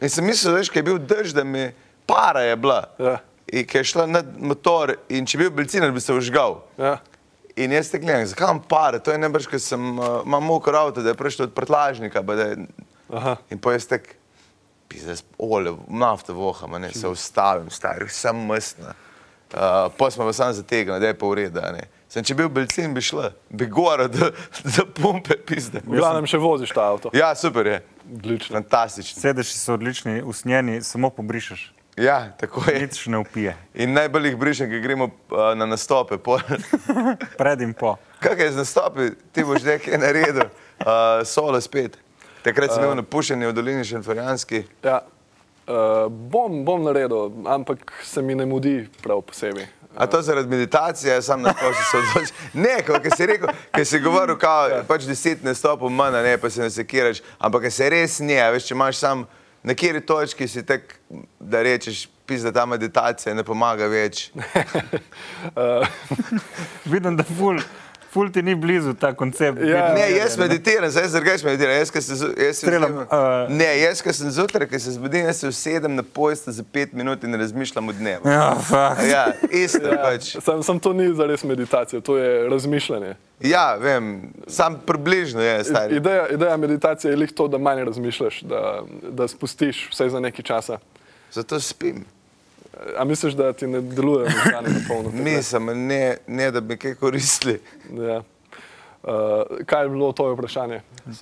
in 0.00 0.10
sem 0.10 0.24
mislil, 0.24 0.54
veš, 0.54 0.70
kaj 0.70 0.80
je 0.80 0.86
bil 0.86 0.98
drž, 0.98 1.34
da 1.34 1.44
mi 1.44 1.72
para 2.06 2.40
je 2.40 2.56
bila. 2.56 2.84
Ja. 2.98 3.18
In 3.52 3.66
ki 3.66 3.78
je 3.78 3.84
šla 3.84 4.06
na 4.06 4.22
motor 4.38 4.94
in 5.08 5.26
če 5.26 5.38
bi 5.38 5.48
bil 5.48 5.56
belcinar, 5.62 5.92
bi 5.92 6.00
se 6.00 6.14
užgal. 6.14 6.62
Ja. 6.78 6.98
In 7.56 7.72
jaz 7.72 7.90
te 7.90 7.98
gledam, 7.98 8.26
zakaj 8.26 8.48
imam 8.48 8.62
pare, 8.68 8.98
to 8.98 9.12
je 9.12 9.18
nebrž, 9.18 9.46
ker 9.46 9.60
sem, 9.60 9.98
uh, 9.98 10.22
imam 10.26 10.42
mokro 10.42 10.78
avto, 10.78 11.02
da 11.02 11.12
je 11.12 11.14
prišel 11.14 11.44
od 11.46 11.54
prtlažnika. 11.54 12.24
je, 12.38 12.66
Aha. 13.12 13.36
in 13.50 13.58
pa 13.58 13.72
jaz 13.72 13.86
tek, 13.86 14.16
pizda, 14.88 15.14
olje, 15.38 15.74
nafta 15.88 16.32
voham, 16.32 16.70
ne, 16.80 16.92
se 16.92 17.08
ustavim, 17.08 17.70
stari, 17.70 18.08
sem 18.08 18.36
mestna. 18.46 18.94
Uh, 19.54 19.92
pa 19.98 20.10
smo 20.10 20.24
pa 20.24 20.32
sam 20.32 20.52
zategnili, 20.52 21.00
da 21.00 21.06
je 21.06 21.14
pa 21.14 21.26
ureda. 21.26 21.70
Ne. 21.72 21.84
Sem, 22.14 22.22
če 22.22 22.36
bi 22.38 22.44
bil 22.44 22.50
belcin, 22.60 22.92
bi 22.94 23.02
šla, 23.02 23.32
bi 23.50 23.66
gora, 23.66 24.04
da, 24.06 24.28
da 24.62 24.84
pumpe, 24.86 25.34
pizde. 25.34 25.80
V 25.82 25.96
glavnem 25.98 26.28
še 26.30 26.38
voziš 26.38 26.70
ta 26.70 26.84
avto. 26.92 27.10
Ja, 27.10 27.32
super 27.34 27.66
je, 27.66 27.80
Odlično. 28.06 28.54
fantastično. 28.54 29.18
Sedeži 29.18 29.56
so 29.58 29.74
odlični, 29.74 30.20
usnjeni, 30.22 30.78
samo 30.86 31.10
pobrišeš. 31.10 31.64
Ja, 31.98 32.30
tako 32.38 32.62
je. 32.70 32.84
Nič 32.84 33.00
ne 33.10 33.18
upije. 33.18 33.56
In 33.74 33.98
najbolj 33.98 34.30
jih 34.30 34.38
brišem, 34.38 34.70
ker 34.70 34.82
gremo 34.82 35.08
uh, 35.10 35.42
na 35.58 35.66
nastope. 35.66 36.20
pol. 36.22 36.38
Pred 37.40 37.66
in 37.66 37.74
po. 37.74 37.96
Kaj 38.22 38.38
je 38.44 38.52
z 38.52 38.62
nastopi, 38.62 39.10
ti 39.34 39.42
boš 39.46 39.66
nekaj 39.66 39.98
naredil, 39.98 40.46
uh, 40.46 41.26
solo 41.26 41.58
spet. 41.62 41.98
Takrat 42.46 42.76
sem 42.76 42.86
imel 42.86 42.94
napuščanje 43.02 43.50
v 43.50 43.58
dolini 43.58 43.82
Šenfarjanski. 43.90 44.62
Ja. 44.86 45.00
Uh, 45.64 46.10
bom, 46.12 46.64
bom 46.64 46.82
naredil, 46.84 47.30
ampak 47.48 47.92
se 48.04 48.22
mi 48.22 48.34
ne 48.34 48.46
mudi 48.46 48.88
prav 49.02 49.22
posebej. 49.24 49.66
A 49.96 50.06
to 50.06 50.22
zaradi 50.22 50.48
meditacije, 50.48 51.22
sam 51.22 51.42
na 51.42 51.52
to 51.52 51.72
se 51.90 51.98
odločil. 51.98 52.36
Ne, 52.52 52.82
kot 52.82 53.16
si 53.16 53.26
rekel, 53.26 53.48
ker 53.72 53.86
si 53.86 54.00
govoril, 54.00 54.36
kao, 54.38 54.66
ja. 54.68 54.82
pač 54.84 55.06
deset 55.06 55.44
nastopov 55.46 55.90
manj, 55.90 56.18
a 56.18 56.22
ne 56.22 56.34
pa 56.38 56.50
se 56.50 56.62
ne 56.62 56.70
sekiraš, 56.70 57.22
ampak 57.38 57.70
se 57.72 57.88
res 57.90 58.18
ne, 58.20 58.40
veš, 58.52 58.66
če 58.68 58.74
imaš 58.74 58.98
sam 58.98 59.24
na 59.62 59.74
kjeri 59.74 60.02
točki, 60.04 60.48
si 60.50 60.64
tak, 60.66 60.98
da 61.40 61.62
rečeš, 61.62 62.08
pizda 62.26 62.52
ta 62.52 62.66
meditacija 62.66 63.34
ne 63.34 63.44
pomaga 63.44 63.86
več. 63.88 64.30
Uh, 65.54 65.86
Vidim, 66.92 67.16
da 67.16 67.24
ful, 67.24 67.62
ful 68.14 68.30
ti 68.32 68.42
ni 68.42 68.54
blizu 68.54 68.94
ta 68.94 69.12
koncept. 69.14 69.58
Ja. 69.60 69.88
Ne, 69.94 70.06
jaz 70.16 70.36
meditiram, 70.38 70.90
zdaj 70.90 71.08
se 71.08 71.20
drugače 71.20 71.46
meditiram. 71.46 71.76
Jaz, 71.76 71.90
ko 71.90 72.00
se 72.00 72.12
jaz 72.46 72.56
Strelam, 72.56 72.96
uh, 72.96 73.06
Ne, 73.48 73.70
jaz, 73.80 74.02
ko 74.02 74.12
sem 74.12 74.30
zjutraj, 74.30 74.68
ko 74.70 74.78
se 74.78 74.94
zbudim, 74.94 75.26
jaz 75.26 75.42
se 75.42 75.48
usedem 75.48 75.94
na 75.98 76.02
pojst 76.02 76.48
za 76.48 76.62
pet 76.72 76.92
minut 76.92 77.24
in 77.24 77.34
razmišljam 77.34 77.88
o 77.88 77.92
dnevu. 77.92 78.30
Ja, 78.30 78.54
fuck. 78.60 79.02
Ja, 79.10 79.26
isto 79.50 79.88
ja, 79.88 79.98
pač. 80.02 80.36
sam, 80.44 80.62
sam 80.62 80.78
to 80.78 80.92
ni 80.92 81.10
zares 81.14 81.44
meditacija, 81.44 82.00
to 82.00 82.16
je 82.16 82.48
razmišljanje. 82.48 83.14
Ja, 83.40 83.74
vem, 83.74 84.30
sam 84.46 84.78
približno 84.86 85.42
je 85.42 85.64
stari. 85.64 85.96
Ideja, 85.96 86.28
ideja 86.28 86.56
meditacije 86.56 87.10
je 87.10 87.16
lih 87.16 87.32
to, 87.32 87.48
da 87.48 87.58
manj 87.58 87.84
razmišljaš, 87.84 88.40
da, 88.40 88.82
da 89.10 89.28
spustiš 89.28 89.88
vse 89.90 90.08
za 90.08 90.20
nekaj 90.20 90.42
časa. 90.42 90.78
Zato 91.32 91.60
spim. 91.60 92.04
A 92.98 93.04
misliš, 93.04 93.34
da 93.34 93.52
ti 93.52 93.66
ne 93.66 93.80
deluje 93.80 94.24
možgani 94.24 94.68
na 94.68 94.80
polno? 94.88 95.10
Mislim, 95.12 95.86
ne, 95.86 96.16
ne 96.26 96.50
da 96.50 96.60
bi 96.60 96.76
kaj 96.76 96.94
koristili. 96.94 97.60
Ja. 97.90 98.22
Uh, 99.02 99.12
kaj 99.66 99.82
je 99.84 99.88
bilo 99.88 100.12
to 100.12 100.30
vprašanje? 100.32 100.80
Uh, 101.06 101.20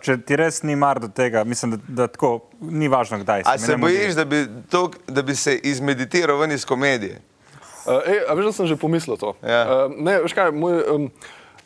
Če 0.00 0.16
ti 0.24 0.36
res 0.40 0.62
ni 0.64 0.72
mar 0.76 1.00
do 1.00 1.08
tega, 1.12 1.42
mislim, 1.44 1.74
da, 1.76 1.78
da 1.88 2.06
tako 2.08 2.38
ni 2.60 2.88
važno, 2.88 3.18
kdaj 3.20 3.44
si. 3.44 3.50
a 3.50 3.58
se 3.58 3.76
bojiš, 3.76 4.14
da 4.16 4.24
bi, 4.24 4.46
to, 4.70 4.88
da 5.06 5.22
bi 5.22 5.36
se 5.36 5.58
izmeditiral 5.68 6.40
ven 6.40 6.56
iz 6.56 6.64
komedije? 6.64 7.20
Uh, 7.84 8.00
ej, 8.08 8.22
a 8.28 8.34
veš, 8.34 8.46
da 8.48 8.52
sem 8.52 8.66
že 8.72 8.80
pomislil 8.80 9.20
to. 9.20 9.34
Ja. 9.44 9.60
Uh, 9.68 9.92
ne, 10.00 10.16
veš 10.24 10.32
kaj, 10.32 10.48
moj, 10.56 10.80
um, 10.94 11.10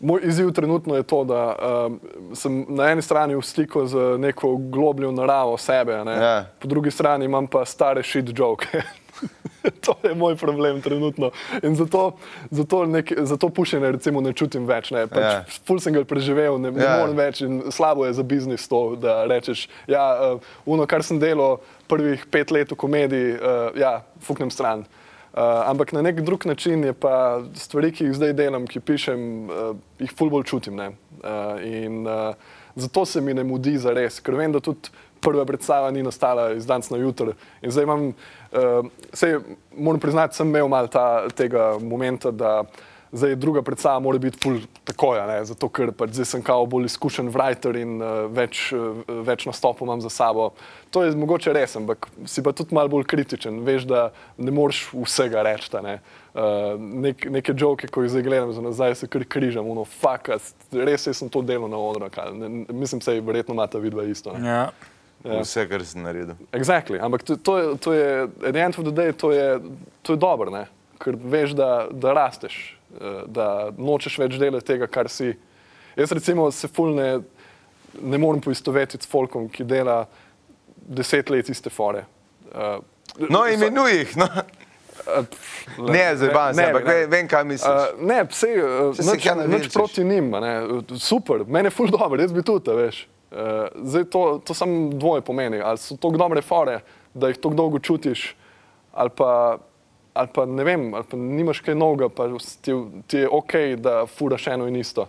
moj 0.01 0.21
izziv 0.25 0.51
trenutno 0.53 0.97
je 0.97 1.03
to, 1.03 1.25
da 1.25 1.57
um, 1.87 2.01
sem 2.35 2.65
na 2.69 2.91
eni 2.93 3.03
strani 3.03 3.37
v 3.37 3.43
stiku 3.43 3.87
z 3.87 4.19
neko 4.19 4.57
globljo 4.57 5.13
naravo 5.13 5.57
sebe, 5.59 6.05
ne? 6.05 6.13
Ja. 6.13 6.47
po 6.59 6.69
drugi 6.69 6.91
strani 6.91 7.25
imam 7.25 7.47
pa 7.47 7.65
stare 7.65 8.03
shit 8.03 8.39
joke. 8.39 8.67
to 9.85 9.97
je 10.09 10.15
moj 10.15 10.37
problem 10.37 10.81
trenutno. 10.81 11.31
In 11.63 11.75
zato, 11.77 12.13
zato, 12.51 12.87
nek, 12.87 13.13
zato 13.19 13.49
pušenje 13.49 13.93
recimo 13.93 14.21
ne 14.21 14.33
čutim 14.33 14.67
več. 14.67 14.91
Ne? 14.91 15.07
Pač, 15.07 15.23
Ja. 15.23 15.45
Ful 15.67 15.81
sem 15.81 15.93
ga 15.93 16.05
preživel, 16.05 16.59
ne, 16.59 16.71
ne 16.71 16.85
Ja. 16.85 16.99
morem 17.01 17.17
več 17.17 17.41
in 17.41 17.63
slabo 17.73 18.07
je 18.07 18.13
za 18.13 18.23
biznis 18.23 18.69
to, 18.69 18.97
da 18.97 19.25
rečeš, 19.27 19.69
ja, 19.87 20.35
uh, 20.35 20.41
uno, 20.67 20.87
kar 20.87 21.03
sem 21.03 21.19
delal 21.19 21.59
prvih 21.89 22.27
pet 22.31 22.51
let 22.51 22.71
v 22.71 22.77
komediji, 22.77 23.35
uh, 23.35 23.75
ja, 23.77 24.03
fuknem 24.23 24.51
stran. 24.51 24.79
Uh, 24.87 25.08
ampak 25.40 25.92
na 25.92 26.03
nek 26.03 26.20
drug 26.20 26.46
način 26.46 26.85
je 26.85 26.92
pa 26.92 27.42
stvari, 27.55 27.92
ki 27.92 28.09
jih 28.09 28.14
zdaj 28.16 28.33
delam, 28.33 28.66
ki 28.66 28.81
pišem, 28.81 29.20
uh, 29.51 29.77
jih 30.03 30.14
ful 30.16 30.31
bolj 30.31 30.48
čutim. 30.51 30.77
ne. 30.77 30.88
Uh, 31.18 31.62
in 31.64 32.07
uh, 32.07 32.35
zato 32.74 33.05
se 33.07 33.20
mi 33.20 33.35
ne 33.35 33.44
mudi 33.44 33.79
za 33.79 33.92
res, 33.94 34.20
ker 34.20 34.35
vem, 34.35 34.53
da 34.53 34.61
tudi 34.61 34.90
prva 35.20 35.44
predstava 35.44 35.90
ni 35.90 36.03
nastala 36.03 36.53
iz 36.55 36.66
danes 36.66 36.90
na 36.90 36.98
jutro. 36.98 37.33
In 37.62 37.70
zdaj 37.70 37.85
imam, 37.85 38.09
uh, 38.09 38.87
sej, 39.12 39.38
moram 39.77 40.01
priznati, 40.01 40.37
sem 40.37 40.48
imel 40.48 40.68
malo 40.68 40.88
ta, 40.88 41.29
tega 41.35 41.74
momenta, 41.83 42.31
da 42.31 42.62
zdaj 43.12 43.37
druga 43.37 43.62
predstava 43.62 44.01
mora 44.01 44.18
biti 44.18 44.38
ful 44.42 44.59
takoj, 44.85 45.21
a 45.21 45.27
ne, 45.27 45.38
zato 45.49 45.68
ker 45.68 45.92
pač 45.97 46.16
zdaj 46.16 46.29
sem 46.33 46.42
kao 46.44 46.66
bolj 46.66 46.88
izkušen 46.90 47.31
writer 47.33 47.77
in 47.81 47.97
uh, 48.03 48.27
več, 48.33 48.68
uh, 48.77 49.01
več 49.27 49.47
nastopov 49.49 49.88
imam 49.88 50.03
za 50.05 50.11
sabo. 50.12 50.51
To 50.94 51.03
je 51.05 51.16
mogoče 51.16 51.53
res, 51.53 51.77
ampak 51.77 52.09
si 52.29 52.42
pa 52.44 52.53
tudi 52.57 52.77
malo 52.77 52.92
bolj 52.92 53.07
kritičen. 53.09 53.62
Veš, 53.66 53.88
da 53.88 54.09
ne 54.37 54.53
moreš 54.55 54.87
vsega 54.92 55.44
reči. 55.44 55.71
Ne. 55.85 55.99
Uh, 56.33 56.77
nek, 56.79 57.27
neke 57.33 57.53
joke, 57.57 57.88
ko 57.92 58.05
jih 58.05 58.12
zdaj 58.12 58.25
gledam 58.25 58.53
za 58.57 58.62
nazaj, 58.64 58.94
se 59.03 59.09
kar 59.11 59.25
križam, 59.29 59.66
no, 59.75 59.85
fuck, 59.85 60.31
res 60.73 61.09
jaz 61.09 61.18
sem 61.18 61.33
to 61.33 61.42
delal 61.42 61.68
na 61.68 61.81
odru. 61.81 62.09
Mislim, 62.73 63.03
se 63.05 63.18
verjetno 63.21 63.57
imata 63.57 63.81
vidva 63.83 64.07
isto. 64.09 64.37
ne. 64.37 64.49
Ja. 64.49 64.62
Ja. 65.25 65.40
Vse, 65.42 65.64
kar 65.66 65.83
si 65.83 65.99
naredil. 65.99 66.37
Exactly. 66.55 67.01
Ampak 67.03 67.25
to, 67.27 67.37
to, 67.37 67.59
je, 67.59 67.71
to 67.83 67.92
je, 67.92 68.11
at 68.23 68.53
the 68.55 68.62
end 68.62 68.79
of 68.79 68.87
the 68.87 68.94
day, 68.94 69.12
to 69.12 69.33
je, 69.35 69.61
to 70.07 70.14
je 70.14 70.16
dobro, 70.16 70.51
ne? 70.51 70.68
ker 70.99 71.14
veš, 71.14 71.55
da, 71.59 71.87
da 71.90 72.12
rasteš, 72.12 72.78
da 73.27 73.48
nočeš 73.77 74.18
več 74.18 74.38
delati 74.40 74.66
tega, 74.66 74.87
kar 74.87 75.09
si. 75.09 75.35
Jaz 75.96 76.12
recimo 76.12 76.51
se 76.51 76.68
fulne 76.68 77.20
ne 78.03 78.18
morem 78.18 78.40
poistovetiti 78.40 79.05
s 79.05 79.11
folkom, 79.11 79.48
ki 79.48 79.64
dela 79.64 80.07
deset 80.88 81.31
let 81.31 81.48
iste 81.48 81.70
fore. 81.70 82.05
Uh, 82.53 82.79
No, 83.29 83.40
imenuj 83.48 83.92
jih. 83.96 84.16
No. 84.16 84.27
Ne, 85.88 86.16
zdaj 86.16 86.31
vam 86.35 86.55
se, 86.55 86.64
ampak 86.64 86.85
ve- 86.87 87.07
vem, 87.07 87.29
kaj 87.29 87.44
misliš. 87.44 87.70
Uh, 87.94 88.03
ne, 88.05 88.20
vse, 88.24 88.48
uh, 88.59 88.98
nič, 89.09 89.27
nič 89.48 89.68
proti 89.72 90.05
njim, 90.05 90.31
ne, 90.31 90.53
super, 90.98 91.44
meni 91.46 91.66
je 91.66 91.74
ful 91.74 91.88
dobro, 91.88 92.20
jaz 92.20 92.33
bi 92.33 92.42
tudi, 92.42 92.70
veš. 92.70 93.01
Uh, 93.31 93.38
zdaj 93.85 94.05
to, 94.05 94.22
to 94.44 94.55
samo 94.55 94.90
dvoje 94.92 95.22
pomeni, 95.22 95.61
ali 95.61 95.79
so 95.79 95.96
tako 95.96 96.16
dobre 96.16 96.42
fore, 96.42 96.81
da 97.14 97.29
jih 97.29 97.38
tako 97.38 97.55
dolgo 97.55 97.79
čutiš, 97.79 98.35
ali 98.92 99.11
pa, 99.11 99.59
ali 100.19 100.29
pa 100.35 100.47
ne 100.47 100.65
vem, 100.65 100.89
ali 100.95 101.05
pa 101.11 101.17
nimaš 101.17 101.61
kaj 101.63 101.77
novega, 101.79 102.09
pa 102.11 102.27
ti, 102.63 102.75
ti 103.07 103.23
je 103.23 103.29
ok, 103.31 103.55
da 103.79 104.03
furaš 104.07 104.47
eno 104.51 104.67
in 104.67 104.77
isto. 104.77 105.07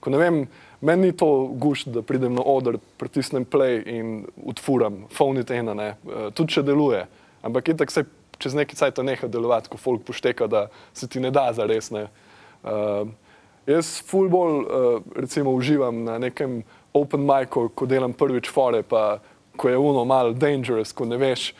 Ko 0.00 0.10
ne 0.12 0.18
vem, 0.20 0.42
meni 0.80 1.08
ni 1.08 1.16
to 1.16 1.28
gušt, 1.62 1.88
da 1.94 2.02
pridem 2.02 2.34
na 2.36 2.44
oder, 2.44 2.76
pritisnem 3.00 3.46
play 3.48 3.80
in 3.86 4.26
odfuram, 4.44 5.06
phone 5.14 5.40
it 5.40 5.50
ena, 5.50 5.74
ne, 5.78 5.88
uh, 6.04 6.28
tudi 6.36 6.58
če 6.58 6.66
deluje, 6.68 7.06
ampak 7.46 7.72
itak 7.72 7.94
se 7.94 8.04
čez 8.42 8.56
nekaj 8.58 8.80
cajta 8.80 9.04
neha 9.06 9.30
delovati, 9.30 9.70
ko 9.72 9.80
folk 9.80 10.04
pošteka, 10.04 10.50
da 10.50 10.66
se 10.92 11.08
ti 11.08 11.22
ne 11.22 11.30
da 11.32 11.46
za 11.54 11.64
res. 11.70 11.92
Ne. 11.94 12.08
Uh, 12.62 13.08
jaz 13.70 13.94
ful 14.06 14.28
bolj 14.32 14.58
uh, 14.62 15.12
recimo 15.16 15.54
uživam 15.54 16.02
na 16.04 16.18
nekem 16.18 16.60
open 16.92 17.24
micu, 17.24 17.68
ko 17.74 17.86
delam 17.86 18.12
prvič 18.12 18.50
fore, 18.52 18.82
pa 18.82 19.22
ko 19.56 19.68
je 19.70 19.78
uno 19.78 20.04
mal 20.04 20.34
dangerous, 20.34 20.92
ko 20.92 21.06
ne 21.06 21.16
veš, 21.20 21.52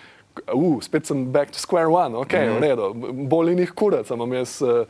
spet 0.80 1.06
sem 1.06 1.24
back 1.32 1.50
to 1.52 1.58
square 1.58 1.90
one, 1.90 2.16
ok, 2.16 2.32
mm. 2.32 2.54
v 2.56 2.60
redu, 2.62 2.88
bolj 3.28 3.52
in 3.52 3.62
jih 3.62 3.72
kurac, 3.76 4.10
imam 4.14 4.32
jaz 4.36 4.56
uh, 4.64 4.84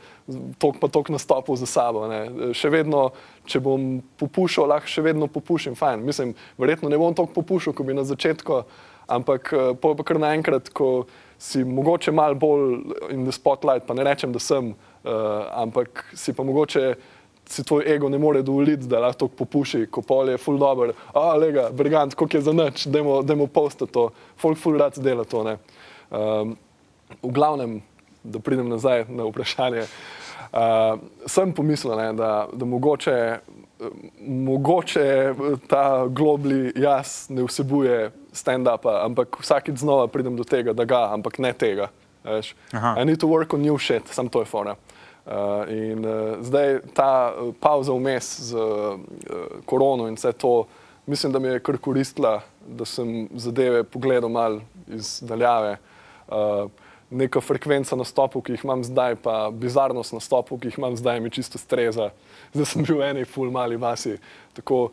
tok 0.61 0.79
pa 0.81 0.87
tok 0.87 1.11
nastopov 1.13 1.57
za 1.59 1.67
sabo. 1.69 2.05
Ne. 2.11 2.51
Še 2.55 2.71
vedno, 2.73 3.09
če 3.49 3.61
bom 3.63 3.99
popušal, 4.21 4.69
lahko 4.71 4.91
še 4.91 5.03
vedno 5.05 5.27
popušim, 5.31 5.75
fajn. 5.79 6.05
Mislim, 6.07 6.33
verjetno 6.61 6.91
ne 6.91 6.99
bom 7.01 7.15
toliko 7.15 7.41
popušal, 7.41 7.75
kot 7.75 7.89
bi 7.89 7.97
na 7.97 8.05
začetku, 8.07 8.63
ampak 9.11 9.51
uh, 9.53 9.71
pa 9.75 9.95
pa 9.99 10.07
kar 10.07 10.21
naenkrat, 10.23 10.71
ko 10.75 11.05
si 11.43 11.65
mogoče 11.67 12.13
malo 12.15 12.39
bolj 12.39 12.77
in 13.11 13.25
the 13.27 13.35
spotlight, 13.35 13.87
pa 13.87 13.97
ne 13.97 14.05
rečem, 14.07 14.31
da 14.31 14.39
sem, 14.39 14.71
uh, 14.71 15.11
ampak 15.59 16.05
si 16.15 16.35
pa 16.35 16.45
mogoče 16.47 16.93
si 17.49 17.63
tvoj 17.63 17.83
ego 17.95 18.09
ne 18.09 18.17
more 18.17 18.41
dovoliti, 18.41 18.87
da 18.87 18.99
lahko 18.99 19.27
popuši, 19.27 19.85
ko 19.91 20.01
pol 20.01 20.29
je 20.29 20.37
full 20.37 20.57
dobro, 20.57 20.93
a 21.13 21.35
lega, 21.37 21.69
brigant, 21.71 22.15
koliko 22.15 22.37
je 22.37 22.41
za 22.41 22.53
nič, 22.53 22.85
dajmo 22.87 23.47
posta 23.47 23.85
to, 23.85 24.09
folk 24.37 24.57
full 24.57 24.77
rad 24.79 24.97
dela 24.97 25.25
to. 25.25 25.43
Ne. 25.43 25.57
Um, 26.09 26.55
v 27.21 27.31
glavnem, 27.35 27.81
da 28.23 28.39
pridem 28.39 28.69
nazaj 28.71 29.05
na 29.11 29.27
vprašanje, 29.27 29.85
uh, 29.85 31.01
sem 31.27 31.53
pomislil, 31.53 31.95
ne, 31.99 32.13
da, 32.17 32.31
da 32.53 32.65
mogoče, 32.65 33.17
mogoče 34.23 35.07
ta 35.67 36.07
globli 36.07 36.71
jaz 36.79 37.27
ne 37.29 37.43
vsebuje 37.43 38.11
stand-upa, 38.33 39.01
ampak 39.03 39.41
vsakeč 39.43 39.83
znova 39.83 40.07
pridem 40.07 40.39
do 40.39 40.47
tega, 40.47 40.73
da 40.73 40.87
ga, 40.87 41.09
ampak 41.13 41.37
ne 41.43 41.53
tega. 41.53 41.91
veš. 42.23 42.55
I 42.71 43.03
need 43.03 43.19
to 43.19 43.27
work 43.27 43.53
on 43.53 43.61
new 43.61 43.77
shit, 43.77 44.07
sam 44.07 44.29
to 44.29 44.39
je 44.39 44.45
fora. 44.45 44.71
Uh, 44.71 44.92
in 45.71 46.05
uh, 46.05 46.43
zdaj 46.43 46.79
ta 46.93 47.31
uh, 47.31 47.53
pauza 47.59 47.93
vmes 47.93 48.39
z 48.49 48.55
uh, 48.55 48.99
korono 49.65 50.07
in 50.07 50.15
vse 50.15 50.33
to, 50.33 50.65
mislim, 51.05 51.31
da 51.31 51.39
mi 51.39 51.47
je 51.47 51.59
kar 51.59 51.77
koristila, 51.77 52.41
da 52.67 52.85
sem 52.85 53.29
zadeve 53.35 53.83
pogledal 53.83 54.29
mal 54.29 54.59
iz 54.87 55.19
daljave. 55.23 55.77
Uh, 56.27 56.69
neka 57.13 57.41
frekvenca 57.41 57.95
nastopov, 57.95 58.41
ki 58.41 58.55
jih 58.55 58.63
imam 58.65 58.83
zdaj, 58.83 59.15
pa 59.21 59.51
bizarnost 59.53 60.15
nastopov, 60.15 60.59
ki 60.59 60.71
jih 60.71 60.77
imam 60.81 60.95
zdaj, 60.97 61.19
mi 61.21 61.31
čisto 61.31 61.61
streza. 61.61 62.09
Zdaj 62.53 62.65
sem 62.65 62.83
bil 62.83 62.99
v 62.99 63.09
eni 63.11 63.25
ful 63.25 63.51
mali 63.53 63.77
vasi. 63.77 64.17
Tako 64.57 64.89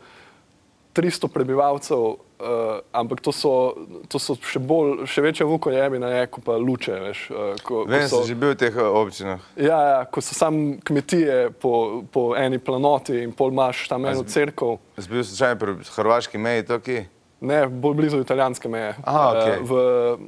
300 0.94 1.30
prebivalcev, 1.32 2.20
uh, 2.40 2.80
ampak 2.92 3.20
to 3.20 3.32
so, 3.32 3.74
to 4.08 4.18
so 4.18 4.34
še, 4.34 4.58
bolj, 4.58 5.04
še 5.06 5.20
večja 5.22 5.46
vuko 5.46 5.70
jebi 5.70 5.98
na 5.98 6.08
je, 6.08 6.26
kot 6.26 6.44
pa 6.44 6.56
luče. 6.56 6.96
Veš, 7.00 7.20
uh, 7.30 7.54
ko, 7.62 7.84
Vem, 7.84 8.02
ko 8.02 8.08
so, 8.08 8.22
sem 8.22 8.28
že 8.28 8.34
bil 8.36 8.52
v 8.52 8.58
teh 8.58 8.74
uh, 8.74 8.88
občinah. 8.96 9.40
Ja, 9.56 9.78
ja, 9.82 10.04
ko 10.04 10.20
so 10.20 10.34
sam 10.34 10.80
kmetije 10.80 11.50
po, 11.52 12.02
po 12.08 12.34
eni 12.34 12.58
planoti 12.58 13.20
in 13.20 13.32
pol 13.32 13.50
imaš 13.50 13.86
tam 13.86 14.04
eno 14.04 14.24
crkvo, 14.24 14.78
Jaz 14.96 15.06
bil 15.06 15.22
slučajno 15.22 15.56
pri 15.56 15.78
hrvaški 15.86 16.38
meji, 16.38 16.66
to 16.66 16.80
ki. 16.80 16.98
ne, 17.40 17.64
bolj 17.66 17.94
blizu 17.94 18.18
italijanske 18.20 18.68
meje. 18.68 18.94
Aha, 19.00 19.20
eh, 19.26 19.38
okej. 19.38 19.58
v, 19.62 19.72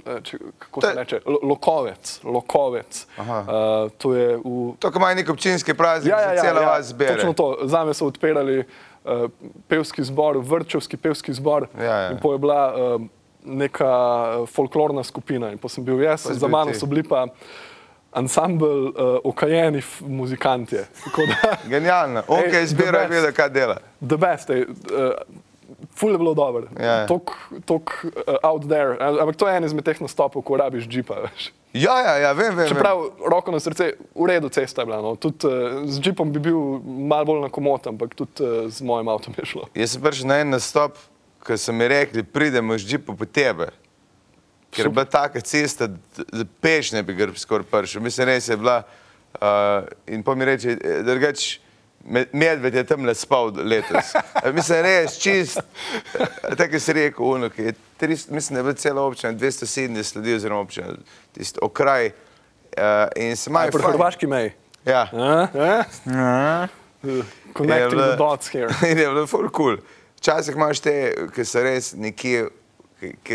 eh, 0.07 0.20
če, 0.22 0.38
kako 0.59 0.81
se 0.81 0.87
je- 0.87 0.94
reče, 0.96 1.18
Lo- 1.27 1.42
Lokovec. 1.44 2.20
Lokovec. 2.25 3.07
Aha. 3.18 3.38
Uh, 3.38 3.90
to 3.98 4.14
je 4.14 4.37
v 4.37 4.72
To, 4.79 4.88
ko 4.88 4.96
imajo 4.96 5.14
nek 5.14 5.29
občinski 5.29 5.75
praznik, 5.75 6.09
Ja, 6.09 6.20
ja, 6.20 6.33
ja, 6.33 6.42
cela 6.42 6.61
ja, 6.61 6.68
vas 6.70 6.87
zbere. 6.87 7.14
Točno 7.14 7.33
to. 7.33 7.59
Zame 7.64 7.92
so 7.92 8.07
odpirali 8.07 8.59
uh, 8.59 8.66
pevski 9.68 10.04
zbor, 10.04 10.38
vrčevski 10.38 10.96
pevski 10.96 11.32
zbor. 11.32 11.66
Ja, 11.78 11.84
ja. 11.84 12.10
In 12.10 12.18
po 12.22 12.32
je 12.32 12.38
bila 12.38 12.74
uh, 12.74 13.02
neka 13.44 13.90
uh, 14.40 14.48
folklorna 14.48 15.04
skupina. 15.04 15.50
In 15.50 15.58
po 15.58 15.68
sem 15.68 15.84
bil 15.84 16.00
jaz, 16.02 16.26
za 16.30 16.48
mano 16.48 16.74
so 16.74 16.86
bili 16.86 17.02
pa 17.02 17.26
ansambl 18.12 18.66
uh, 18.66 18.92
okajeni 19.24 19.82
da, 21.16 21.56
Genialno. 21.72 22.22
On, 22.28 22.40
je 22.40 22.50
the 22.50 22.66
zbiral, 22.66 23.02
je 23.02 23.08
best. 23.08 23.20
vedel, 23.20 23.32
kaj 23.32 23.48
dela. 23.48 23.78
the 24.00 24.16
best, 24.16 24.50
ej, 24.50 24.66
uh, 24.68 25.10
ful 25.96 26.12
je 26.12 26.18
bilo 26.18 26.34
dobro. 26.34 26.66
Ja. 26.80 27.06
Tok, 27.06 27.32
tok 27.64 28.04
uh, 28.04 28.34
out 28.42 28.68
there. 28.68 28.96
Ampak 29.00 29.36
to 29.36 29.48
je 29.48 29.56
en 29.56 29.64
izmed 29.64 29.84
teh 29.84 30.00
nastopov, 30.00 30.42
ko 30.42 30.56
rabiš 30.56 30.88
džipa. 30.88 31.24
Veš. 31.26 31.53
Ja, 31.73 32.01
ja, 32.01 32.16
ja 32.18 32.33
vem, 32.33 32.53
vem. 32.55 32.68
Čeprav 32.68 32.99
roko 33.23 33.51
na 33.51 33.59
srce, 33.59 33.87
v 34.14 34.27
redu 34.27 34.49
cesta 34.49 34.83
je 34.83 34.87
bila. 34.87 35.01
No. 35.01 35.14
Tudi 35.16 35.47
uh, 35.47 35.53
z 35.87 36.01
džipom 36.01 36.29
bi 36.29 36.39
bil 36.41 36.59
malo 36.85 37.25
bolj 37.25 37.41
na 37.41 37.49
komot, 37.49 37.87
ampak 37.87 38.12
tudi 38.14 38.41
uh, 38.41 38.68
z 38.68 38.83
mojim 38.83 39.09
avtom 39.09 39.33
je 39.33 39.47
šlo. 39.47 39.64
Jaz 39.75 39.91
sem 39.91 40.03
prišel 40.03 40.27
na 40.27 40.37
en 40.37 40.51
nastop, 40.51 40.99
ko 41.41 41.57
so 41.57 41.73
mi 41.73 41.89
rekli, 41.89 42.23
pridemo 42.23 42.77
z 42.77 42.85
džipo 42.87 43.14
po 43.14 43.25
tebe. 43.25 43.70
Ker 44.70 44.87
je 44.87 44.91
bila 44.91 45.05
taka 45.07 45.41
cesta, 45.41 45.89
da 45.89 46.45
peš 46.61 46.93
ne 46.93 47.03
bi 47.03 47.14
grb 47.14 47.37
skoraj 47.37 47.64
prišel. 47.66 48.01
Mislim, 48.01 48.27
res 48.27 48.49
je 48.49 48.57
bila. 48.57 48.83
Uh, 49.35 49.85
in 50.07 50.23
pa 50.23 50.35
mi 50.35 50.45
reče, 50.45 50.70
"Eh, 50.75 51.03
drugač, 51.03 51.59
me- 52.05 52.29
medved 52.33 52.75
je 52.75 52.85
tam 52.85 53.05
le 53.05 53.14
spal 53.14 53.49
letos. 53.57 54.12
Eh, 54.14 54.53
Mislim, 54.53 54.83
res 54.83 55.16
čist. 55.16 55.57
eh, 55.57 56.27
Tako 56.55 56.77
si 56.79 56.93
rekel, 56.93 57.25
unuk, 57.27 57.59
je 57.59 57.73
300, 58.03 58.30
mislim, 58.30 58.55
da 58.55 58.59
je 58.59 58.62
bila 58.62 58.74
cela 58.74 59.03
občina, 59.03 59.32
270 59.32 60.16
ljudi 60.16 60.34
oziroma 60.34 60.61
občina, 60.61 60.86
tisti 61.32 61.59
okraj. 61.62 62.07
Uh, 62.07 62.82
in 63.16 63.36
se 63.36 63.50
Aj, 63.50 63.53
imajo 63.53 63.70
pri 63.70 63.82
hrvaški 63.82 64.26
meji. 64.26 64.53
Ja. 64.86 65.09
A? 65.12 65.46
Ja. 65.55 66.68
Connecting 67.57 67.90
bilo- 67.90 68.09
the 68.09 68.16
dots 68.16 68.48
here. 68.48 68.68
In 68.90 68.98
je 68.98 69.09
bilo 69.09 69.26
ful 69.26 69.50
cool. 69.50 69.76
Včasih 70.16 70.55
imaš 70.55 70.80
te, 70.80 70.94
ki 71.34 71.44
so 71.44 71.62
res 71.62 71.92
nekje, 71.98 72.46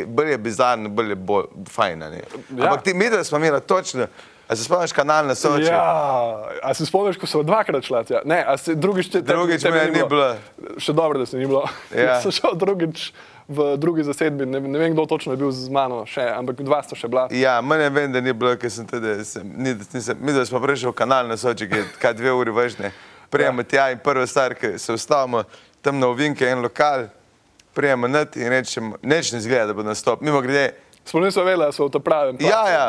bolj 0.07 0.32
je 0.32 0.38
bizarno, 0.38 0.89
bolj 0.89 1.09
je 1.11 1.15
bolj 1.15 1.45
fajn. 1.70 2.01
Ja. 2.01 2.09
Ampak 2.57 2.84
ti 2.84 2.93
mi, 2.93 3.09
da 3.09 3.24
smo 3.24 3.38
imeli 3.38 3.61
točno, 3.61 4.07
a 4.47 4.55
se 4.55 4.63
spomniš 4.63 4.91
kanal 4.95 5.28
na 5.28 5.36
Soči? 5.36 5.68
Ja, 5.68 6.47
a 6.63 6.74
se 6.74 6.86
spomniš, 6.86 7.20
ko 7.20 7.28
so 7.28 7.43
dvakrat 7.43 7.84
šla 7.84 8.03
tja? 8.07 8.22
Ne, 8.26 8.39
a 8.47 8.57
se 8.57 8.76
drugič 8.76 9.11
te 9.11 9.22
Drugič 9.22 9.61
tebe 9.61 9.84
me 9.84 9.91
ni 9.91 10.03
bilo. 10.07 10.36
Še 10.80 10.95
dobro, 10.95 11.20
da 11.20 11.26
se 11.28 11.38
ni 11.38 11.45
bilo. 11.45 11.65
Ja. 11.91 12.20
Sem 12.24 12.32
šel 12.32 12.55
drugič 12.55 13.11
v 13.48 13.78
drugi 13.78 14.04
zasedbi, 14.04 14.45
ne, 14.45 14.60
ne 14.60 14.80
vem, 14.80 14.93
kdo 14.93 15.06
točno 15.06 15.34
je 15.34 15.38
bil 15.38 15.52
z 15.52 15.70
mano, 15.72 16.02
še, 16.06 16.26
ampak 16.36 16.60
dva 16.68 16.82
sta 16.84 16.98
še 17.00 17.08
bila. 17.08 17.28
Ja, 17.32 17.58
mene 17.64 17.88
vem, 17.89 18.12
da 18.12 18.20
ni 18.22 18.34
bilo, 18.36 18.52
ker 18.60 18.72
sem 18.72 18.88
tudi, 18.88 19.14
sem, 19.24 19.48
ni, 19.56 19.72
nisem, 19.93 20.20
mi 20.20 20.36
da 20.36 20.43
smo 20.45 20.60
prišli 20.64 20.91
v 20.91 20.95
kanal 20.98 21.30
na 21.32 21.39
Soči, 21.39 21.70
ki 21.70 21.80
je 21.80 21.86
kaj 22.02 22.18
dve 22.20 22.34
uri 22.36 22.52
vežne. 22.52 22.91
Prijemo 23.32 23.64
ja. 23.64 23.70
tja 23.72 23.86
in 23.95 24.04
prva 24.04 24.28
stvar, 24.28 24.56
ki 24.56 24.76
se 24.80 24.91
ustavimo 24.95 25.45
tam 25.82 26.00
na 26.00 26.12
ovinke 26.12 26.48
en 26.48 26.60
lokal, 26.64 27.08
prijemo 27.76 28.12
net 28.12 28.36
in 28.36 28.52
rečemo, 28.52 29.00
neč 29.02 29.32
ne 29.32 29.39
zgleda, 29.39 29.72
da 29.72 29.78
bo 29.78 29.88
nastop. 29.88 30.22
Mimo 30.22 30.43
grede, 30.43 30.74
Spomnim 31.08 31.32
se 31.32 31.39
vele, 31.39 31.64
da 31.64 31.72
so 31.72 31.86
v 31.88 31.91
ta 31.95 32.00
pravem. 32.04 32.36
Ja, 32.43 32.66
ja. 32.68 32.88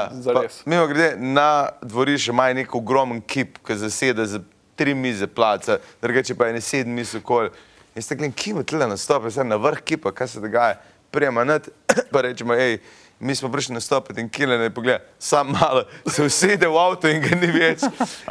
Mimo 0.66 0.88
grede, 0.90 1.14
na 1.22 1.70
dvorišču 1.86 2.32
ima 2.34 2.48
nek 2.50 2.74
ogromen 2.74 3.20
kip, 3.22 3.60
ki 3.62 3.76
zaseda 3.78 4.26
za 4.26 4.40
tri 4.74 4.94
mize 4.94 5.26
placa, 5.26 5.78
drugače 6.02 6.34
pa 6.34 6.48
je 6.50 6.58
ne 6.58 6.60
sedem 6.60 6.98
miz 6.98 7.14
okoli. 7.14 7.54
In 7.98 8.02
ste 8.02 8.14
gledali, 8.14 8.32
kim 8.32 8.56
je 8.56 8.64
tle 8.64 8.86
nastope, 8.86 9.30
zdaj 9.30 9.44
na 9.44 9.56
vrh 9.58 9.80
kipa, 9.82 10.12
kaj 10.14 10.28
se 10.28 10.40
dogaja. 10.40 10.76
Prijema 11.10 11.42
net, 11.44 11.68
pa 12.12 12.20
rečemo, 12.22 12.54
hej, 12.54 12.78
mi 13.20 13.34
smo 13.34 13.50
prišli 13.50 13.74
nastopiti 13.74 14.20
in 14.20 14.28
kile 14.30 14.58
ne 14.58 14.70
pogleda, 14.70 15.00
sam 15.18 15.50
malo 15.50 15.82
se 16.06 16.22
usede 16.22 16.68
v 16.68 16.78
avto 16.78 17.08
in 17.08 17.18
ga 17.22 17.34
ni 17.34 17.50
več. 17.50 17.82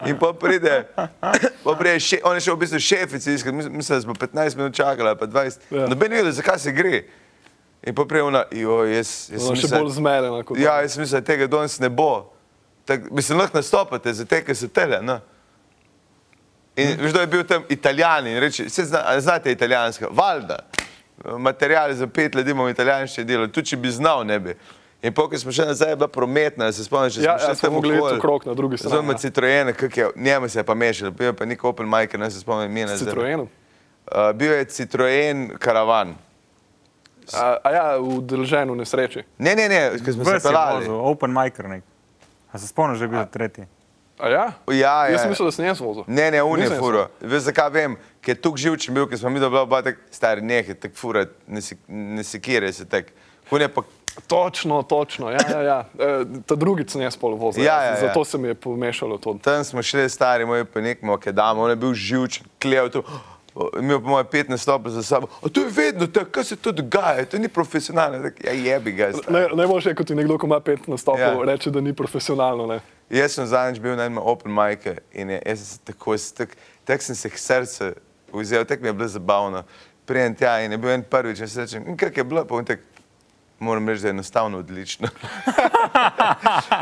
In 0.08 0.16
pa 0.20 0.32
pride, 0.34 0.86
pa 1.66 1.76
pride 1.76 2.00
še, 2.00 2.22
on 2.24 2.40
je 2.40 2.46
šel 2.48 2.56
v 2.56 2.64
bistvu 2.64 2.80
šefici 2.80 3.34
iskati, 3.34 3.56
mislim, 3.58 3.98
da 3.98 4.02
smo 4.06 4.16
15 4.16 4.56
minut 4.56 4.78
čakali, 4.78 5.10
ali 5.10 5.20
pa 5.20 5.28
20. 5.28 5.68
Ja. 5.76 5.90
Noben 5.92 6.16
ni 6.16 6.22
vedel, 6.22 6.32
zakaj 6.40 6.64
se 6.64 6.72
gre. 6.72 7.04
In 7.84 7.96
pa 7.96 8.08
prije 8.08 8.24
ona, 8.24 8.46
jo, 8.56 8.80
jaz, 8.88 9.28
jaz 9.34 9.52
sem 9.52 9.60
še 9.66 9.74
bolj 9.76 9.92
zmedena 10.00 10.44
kot 10.48 10.60
Ja, 10.60 10.80
jaz 10.86 10.96
mislim, 10.96 11.20
da 11.20 11.28
tega 11.28 11.52
danes 11.52 11.76
ne 11.84 11.92
bo. 11.92 12.32
Tak, 12.88 13.12
mislim, 13.12 13.44
lahko 13.44 13.60
nastopate 13.60 14.16
za 14.16 14.24
te, 14.24 14.40
ki 14.48 14.56
so 14.56 14.72
tele. 14.72 15.04
No? 15.04 15.20
In 16.78 16.96
veš, 17.00 17.12
kdo 17.12 17.20
je 17.20 17.28
bil 17.28 17.44
tam 17.44 17.64
italijan 17.70 18.28
in 18.28 18.40
reče, 18.40 18.70
se 18.70 18.86
zna, 18.86 19.02
a 19.06 19.20
znate 19.20 19.52
italijansko, 19.52 20.08
valjda. 20.12 20.60
Material 21.40 21.94
za 21.94 22.08
pet 22.08 22.36
ljudi 22.36 22.52
imamo 22.52 22.70
italijanske 22.70 23.24
delo, 23.24 23.48
tudi 23.48 23.68
če 23.68 23.78
bi 23.78 23.92
znal, 23.92 24.22
ne 24.24 24.40
bi. 24.40 24.54
In 25.02 25.14
pokaj 25.14 25.40
smo 25.40 25.52
še 25.52 25.66
nazaj, 25.66 25.90
je 25.90 25.96
bila 25.96 26.08
prometna, 26.08 26.72
se 26.72 26.84
spomniš, 26.84 27.16
če 27.16 27.22
Ja, 27.22 27.36
smo 27.38 27.50
ja, 27.50 27.56
smo 27.56 27.70
tam 27.70 27.78
okoli. 27.78 28.00
okrog 28.12 28.46
na 28.46 28.54
drugi 28.54 28.78
strani, 28.78 28.96
Zelo 28.96 29.12
ja. 29.12 29.18
Citroen, 29.18 29.74
kak 29.74 29.98
je, 29.98 30.08
njemu 30.16 30.50
se 30.50 30.60
je 30.60 30.64
pa 30.64 30.74
mešalo, 30.74 31.12
bil 31.12 31.28
je 31.28 31.34
pa 31.34 31.46
nek 31.46 31.64
Opel 31.64 31.86
Mike, 31.86 32.18
ne 32.18 32.32
se 32.32 32.40
spomnim 32.40 32.72
imena. 32.72 32.98
Citroenom. 32.98 33.48
Uh, 34.08 34.32
bil 34.34 34.52
je 34.52 34.66
Citroen 34.66 35.52
Karavan. 35.60 36.16
A, 37.34 37.58
a 37.64 37.72
ja, 37.72 37.98
v 37.98 38.22
delženu 38.24 38.76
nesreči. 38.76 39.24
Ne, 39.38 39.56
ne, 39.56 39.68
ne, 39.68 39.80
ko 39.98 40.14
smo 40.14 40.24
se 40.24 40.32
Ves 40.32 40.44
je 40.44 40.50
pelali. 40.50 40.86
open 40.90 41.34
micer 41.34 41.68
nek. 41.68 41.84
A 42.52 42.58
se 42.58 42.68
spomniš, 42.68 43.00
da 43.00 43.06
je 43.06 43.10
bil 43.10 43.26
tretji? 43.26 43.66
A 44.20 44.30
ja? 44.30 44.46
Ja, 44.68 44.76
ja. 45.06 45.12
Jaz 45.12 45.22
sem 45.22 45.30
mislil, 45.30 45.48
da 45.48 45.52
sem 45.52 45.66
jaz 45.66 45.80
vozil. 45.80 46.04
Ne, 46.08 46.32
ne, 46.32 46.44
un 46.44 46.60
je 46.60 46.70
furo. 46.72 47.08
Veš, 47.22 47.44
zakaj 47.44 47.70
vem? 47.70 47.98
Ker 48.22 48.34
je 48.34 48.42
tukaj 48.42 48.62
živčen 48.64 48.94
bil, 48.94 49.06
ker 49.08 49.20
smo 49.20 49.30
mi 49.30 49.40
dobili 49.40 49.62
oba 49.62 49.82
tak 49.82 50.00
stari 50.12 50.42
nekaj, 50.42 50.76
tak 50.76 50.96
fura, 50.96 51.26
ne, 51.48 51.62
se- 51.62 51.78
ne 51.88 52.24
sekire 52.24 52.74
se 52.74 52.86
tak. 52.86 53.14
Un 53.52 53.62
je 53.62 53.68
pa, 53.70 53.82
Točno, 54.28 54.82
točno. 54.84 55.30
Ja, 55.30 55.38
ja, 55.50 55.62
ja. 55.62 55.86
E, 56.00 56.26
ta 56.46 56.56
drugi 56.56 56.90
sem 56.90 57.02
jaz 57.02 57.14
pol 57.16 57.36
vozil. 57.36 57.64
Ja, 57.64 57.84
ja, 57.84 57.90
ja. 57.92 58.00
Zato 58.02 58.26
se 58.26 58.38
mi 58.38 58.48
je 58.48 58.56
pomešalo 58.56 59.18
to. 59.18 59.38
tam 59.38 59.64
smo 59.64 59.84
šli 59.84 60.10
stari, 60.10 60.46
moj 60.46 60.66
pa 60.66 60.82
nek 60.82 61.02
mokedam, 61.02 61.60
on 61.60 61.70
je 61.70 61.76
bil 61.76 61.94
živčen, 61.94 62.46
klev 62.58 62.90
tu. 62.90 63.04
Imel 63.80 64.02
pa 64.02 64.08
moje 64.08 64.24
15 64.24 64.58
stopov 64.58 64.92
za 64.92 65.04
sabo. 65.04 65.28
A 65.42 65.50
to 65.50 65.62
je 65.62 65.70
vedno 65.70 66.08
tako, 66.08 66.32
kaj 66.32 66.44
se 66.44 66.56
to 66.56 66.72
dogaja, 66.72 67.26
to 67.26 67.38
ni 67.38 67.48
profesionalno. 67.48 68.20
Tak, 68.22 68.44
ja, 68.44 68.52
jebi 68.52 68.92
ga. 68.92 69.12
Ne, 69.30 69.48
najboljše 69.54 69.90
je, 69.90 69.96
ko 69.96 70.04
ti 70.04 70.16
nekdo, 70.16 70.38
ko 70.38 70.46
ima 70.46 70.60
pet 70.60 70.88
nastopov, 70.88 71.20
Ja. 71.20 71.28
ja. 71.28 71.44
reče, 71.44 71.72
da 71.72 71.82
ni 71.82 71.94
profesionalno. 71.94 72.66
Ne. 72.68 72.80
Jaz 73.10 73.32
sem 73.32 73.46
zadnjič 73.46 73.80
bil 73.80 73.96
na 73.96 74.06
enem 74.06 74.18
open 74.18 74.52
micu 74.52 74.94
in 75.14 75.30
je, 75.30 75.42
jaz 75.46 75.60
sem 75.60 75.66
se 75.68 75.80
tako, 75.84 76.16
tak, 76.38 76.58
tak 76.84 77.02
sem 77.02 77.16
se 77.16 77.30
k 77.30 77.38
srcu 77.38 77.92
vzel, 78.34 78.66
tako 78.66 78.82
mi 78.82 78.90
je 78.90 78.94
bilo 78.94 79.08
zabavno. 79.08 79.64
Prijem 80.06 80.36
tja 80.36 80.60
in 80.62 80.72
je 80.72 80.78
bil 80.78 80.90
en 80.90 81.04
prvič 81.04 81.40
in 81.40 81.48
se 81.48 81.62
rečem, 81.62 81.84
"In 81.88 81.98
kako 81.98 82.20
je 82.20 82.24
bilo, 82.24 82.46
pa 82.46 82.56
on 82.56 82.66
tak, 82.66 82.80
moram 83.60 83.90
reči, 83.90 84.02
da 84.02 84.08
je 84.08 84.12
enostavno 84.12 84.58
odlično. 84.58 85.08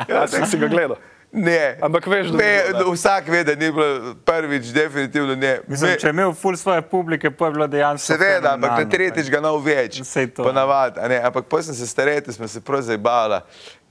Ja, 0.09 0.27
si, 0.27 0.45
si 0.45 0.57
ga 0.57 0.67
gledal. 0.67 0.97
Ne, 1.35 1.77
Ampak 1.81 2.07
veš, 2.07 2.27
da 2.27 2.31
ni 2.31 2.37
ve, 2.37 2.63
bilo, 2.67 2.83
da. 2.83 2.91
vsak 2.91 3.27
ve, 3.27 3.43
da 3.43 3.55
ni 3.55 3.71
bilo 3.71 3.87
prvič, 4.25 4.65
definitivno 4.65 5.35
ne. 5.35 5.59
Mislim, 5.67 5.91
Ve- 5.91 5.99
če 5.99 6.07
je 6.07 6.11
imel 6.11 6.33
full 6.33 6.55
svoje 6.55 6.81
publike, 6.81 7.31
pa 7.31 7.45
je 7.45 7.51
bilo 7.51 7.67
dejansko. 7.67 8.13
Seveda, 8.13 8.53
ampak 8.53 8.71
na 8.71 8.89
tretjič 8.89 9.29
ga 9.29 9.41
nov 9.41 9.59
več. 9.59 9.99
Saj 10.03 10.29
to. 10.29 10.43
Ponavadi, 10.43 10.99
a 10.99 11.07
ne, 11.07 11.19
ampak 11.19 11.45
potem 11.45 11.63
sem 11.65 11.75
se 11.75 11.87
starejte, 11.87 12.31
smo 12.31 12.47
se 12.47 12.61
prav 12.61 12.81
zabavali. 12.81 13.41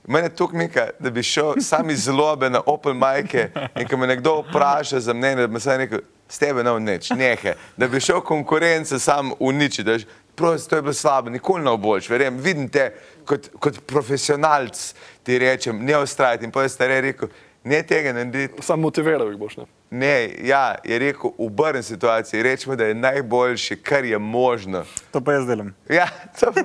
Mene 0.07 0.27
je 0.27 0.35
tukaj 0.35 0.59
nekaj, 0.59 0.89
da 0.99 1.09
bi 1.09 1.23
šel 1.23 1.53
sam 1.61 1.89
iz 1.89 2.03
zlobe 2.03 2.49
na 2.49 2.61
Open 2.65 2.93
Mike 2.95 3.47
in 3.75 3.87
ko 3.87 3.97
me 3.97 4.07
nekdo 4.07 4.39
vpraša 4.41 4.99
za 4.99 5.13
mnenje, 5.13 5.41
da 5.41 5.47
bi 5.47 5.59
sam 5.59 5.77
rekel, 5.77 5.99
s 6.29 6.37
tebe 6.37 6.63
ne 6.63 6.79
nič, 6.79 7.09
nehe, 7.11 7.53
da 7.77 7.87
bi 7.87 7.99
šel 7.99 8.21
konkurence 8.21 8.99
sam 8.99 9.31
uničiti. 9.39 10.05
Prosti, 10.35 10.69
to 10.69 10.75
je 10.75 10.81
bilo 10.81 10.93
slabo, 10.93 11.29
nikoli 11.29 11.63
ne 11.63 11.77
boš, 11.77 12.09
verjamem, 12.09 12.39
vidim 12.39 12.69
te 12.69 12.89
kot, 13.25 13.49
kot 13.59 13.79
profesionalc, 13.87 14.93
ti 15.25 15.39
rečem, 15.39 15.81
ne 15.85 15.97
ustrajati. 15.97 16.45
In 16.45 16.51
potem 16.51 16.69
je 16.69 16.75
starej 16.75 17.01
rekel, 17.01 17.29
ne 17.63 17.81
tega 17.83 18.13
narediti, 18.13 18.61
Sam 18.61 18.79
motiviral 18.85 19.31
jih 19.31 19.39
boš. 19.41 19.57
Ne. 19.57 19.65
ne, 19.89 20.29
ja, 20.45 20.75
je 20.83 20.99
rekel, 20.99 21.31
obrni 21.37 21.83
situacijo, 21.83 22.43
rečemo, 22.43 22.75
da 22.75 22.85
je 22.85 22.93
najboljše, 22.93 23.75
kar 23.81 24.05
je 24.05 24.19
možno. 24.19 24.85
To 25.11 25.21
pa 25.21 25.33
jaz 25.33 25.47
delam. 25.47 25.73
Ja, 25.89 26.07
to, 26.39 26.53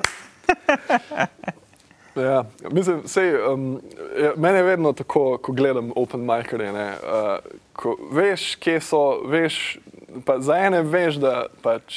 Ja, 2.16 2.44
mislim, 2.70 3.02
sej, 3.06 3.34
um, 3.52 3.80
ja, 4.18 4.32
mene 4.36 4.58
je 4.58 4.62
vedno 4.62 4.92
tako, 4.92 5.38
ko 5.38 5.52
gledam 5.52 5.92
open 5.96 6.20
micere. 6.20 6.70
Uh, 6.70 7.38
ko 7.72 7.96
veš, 8.12 8.56
kje 8.56 8.80
so, 8.80 9.22
veš, 9.30 9.78
pa 10.26 10.40
za 10.40 10.56
ene 10.58 10.82
veš, 10.82 11.20
da 11.22 11.46
pač 11.62 11.94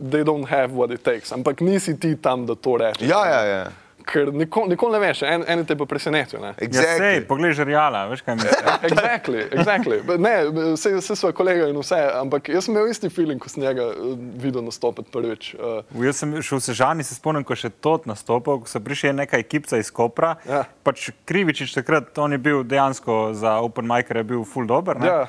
they 0.00 0.24
don't 0.24 0.48
have 0.48 0.72
what 0.72 0.94
it 0.94 1.02
takes, 1.02 1.32
ampak 1.32 1.60
nisi 1.60 2.00
ti 2.00 2.16
tam, 2.16 2.46
da 2.46 2.54
to 2.54 2.76
rečeš. 2.76 3.08
ja, 3.08 3.26
ja, 3.28 3.44
ja. 3.44 3.66
Ker 4.06 4.28
nikoli, 4.30 4.68
nikoli 4.70 4.94
ne 4.94 5.00
veš, 5.02 5.20
en, 5.26 5.42
eni 5.50 5.64
te 5.66 5.74
pa 5.74 5.82
presenetijo. 5.84 6.38
ne. 6.40 6.52
Ja, 6.54 6.66
Exactly. 6.68 7.24
poglej 7.26 7.56
žerjala, 7.58 8.04
veš 8.06 8.20
kaj 8.22 8.36
mi 8.38 8.44
je. 8.46 8.52
Exactly, 8.88 9.40
exactly. 9.50 9.96
Ne, 10.18 10.34
vse, 10.76 10.92
vse 11.00 11.16
svoje 11.18 11.34
kolege 11.34 11.66
in 11.70 11.78
vse, 11.80 11.98
ampak 12.14 12.48
jaz 12.48 12.68
sem 12.68 12.76
imel 12.76 12.86
isti 12.92 13.10
feeling, 13.10 13.42
ko 13.42 13.50
sem 13.50 13.64
njega 13.64 13.82
eh, 13.90 14.12
videl 14.38 14.62
nastopiti 14.62 15.10
prvič. 15.10 15.48
Uh, 15.58 15.82
Jaz 16.04 16.22
sem 16.22 16.36
šel 16.38 16.60
v 16.60 16.66
Sežani, 16.68 17.02
se 17.02 17.16
spomnim, 17.18 17.42
ko 17.42 17.58
še 17.58 17.72
tot 17.82 18.06
nastopil, 18.06 18.60
ko 18.62 18.70
so 18.70 18.78
prišli 18.78 19.10
neka 19.12 19.40
ekipca 19.42 19.80
iz 19.82 19.90
Kopra. 19.90 20.36
Ja. 20.46 20.62
Pač 20.86 21.10
Krivičič 21.26 21.74
takrat, 21.74 22.14
on 22.18 22.30
je 22.32 22.38
bil 22.38 22.62
dejansko 22.62 23.34
za 23.34 23.58
Open 23.58 23.90
Micer, 23.90 24.22
je 24.22 24.24
bil 24.24 24.46
full 24.46 24.70
dober. 24.70 25.02
ne. 25.02 25.10
ja, 25.10 25.26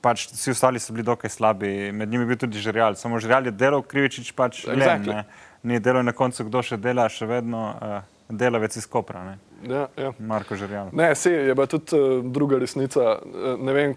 Pač 0.00 0.28
vsi 0.30 0.52
ostali 0.54 0.78
so 0.80 0.94
bili 0.94 1.02
dokaj 1.04 1.28
slabi, 1.28 1.90
med 1.92 2.08
njimi 2.08 2.22
je 2.22 2.28
bil 2.30 2.38
tudi 2.38 2.58
Žerjal. 2.62 2.94
Samo 2.94 3.18
Žerjal 3.20 3.50
je 3.50 3.52
delal, 3.52 3.82
Krivičič 3.82 4.30
pač 4.32 4.62
Exactly. 4.66 5.10
ne. 5.14 5.24
Ni 5.62 5.80
delal 5.80 6.00
in 6.00 6.10
na 6.10 6.12
koncu, 6.12 6.44
kdo 6.48 6.62
še 6.66 6.76
dela, 6.82 7.06
še 7.08 7.26
vedno 7.30 7.60
uh, 7.70 8.00
delavec 8.32 8.76
iz 8.76 8.86
Kopra, 8.90 9.22
ne. 9.24 9.38
ja, 9.74 9.86
ja. 9.96 10.12
Marko 10.18 10.56
Žerjal. 10.56 10.90
Ne, 10.92 11.14
se 11.14 11.30
je 11.32 11.54
pa 11.54 11.66
tudi 11.70 11.98
uh, 11.98 12.24
druga 12.24 12.58
resnica. 12.58 13.18
Uh, 13.22 13.54
ne 13.62 13.72
vem, 13.76 13.94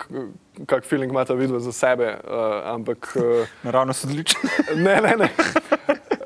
kak 0.70 0.86
feeling 0.86 1.12
imata 1.12 1.34
vidva 1.34 1.60
za 1.60 1.74
sebe, 1.74 2.12
uh, 2.22 2.60
ampak 2.76 3.10
uh, 3.18 3.48
Naravno 3.64 3.94
so 3.94 4.08
odlični. 4.08 4.50
ne, 4.86 5.00
ne. 5.02 5.16
ne. 5.24 5.30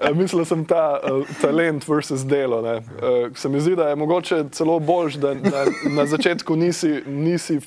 Uh, 0.02 0.12
Mislil 0.18 0.46
sem 0.46 0.66
ta 0.66 1.00
uh, 1.00 1.24
talent 1.42 1.88
versus 1.88 2.26
delo. 2.28 2.62
ne. 2.62 2.76
Uh, 2.78 3.32
se 3.36 3.50
mi 3.50 3.62
zdi, 3.62 3.78
da 3.80 3.90
je 3.90 3.96
mogoče 3.96 4.44
celo 4.52 4.80
boljš, 4.80 5.22
da, 5.24 5.34
da 5.34 5.66
na 5.88 6.06
začetku 6.06 6.56
nisi, 6.56 7.04
nisi 7.08 7.62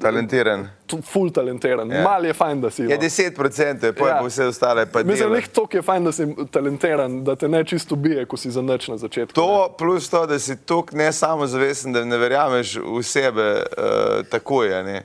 Talentiran. 0.00 0.68
full 1.02 1.30
talentiran. 1.30 1.90
Ja. 1.90 2.02
Mal 2.02 2.24
je 2.24 2.32
fajn, 2.32 2.60
da 2.60 2.70
si. 2.70 2.82
Je 2.82 2.88
no. 2.90 2.96
10 2.98 3.34
procent, 3.34 3.84
pa 3.94 4.08
Ja. 4.08 4.22
vse 4.22 4.44
ostale 4.44 4.86
pa 4.86 5.02
Mislim, 5.02 5.28
dela. 5.28 5.40
da 5.40 5.46
to 5.48 5.68
je 5.72 5.82
fajn, 5.82 6.04
da 6.04 6.12
si 6.12 6.22
talentiran, 6.50 7.24
da 7.24 7.36
te 7.36 7.48
ne 7.48 7.64
čisto 7.64 7.96
bije, 7.96 8.26
ko 8.26 8.36
si 8.36 8.50
zanač 8.50 8.88
na 8.88 8.96
začetku. 8.96 9.40
ne. 9.40 9.46
To 9.46 9.74
plus 9.78 10.08
to, 10.08 10.26
da 10.26 10.38
si 10.38 10.56
tukaj 10.56 10.98
ne 10.98 11.12
samo 11.12 11.46
zavesten, 11.46 11.92
da 11.92 12.04
ne 12.04 12.18
verjameš 12.18 12.76
v 12.76 13.02
sebe 13.02 13.42
uh, 13.58 13.84
takoj, 14.26 14.74
a 14.74 14.82
ne. 14.82 15.02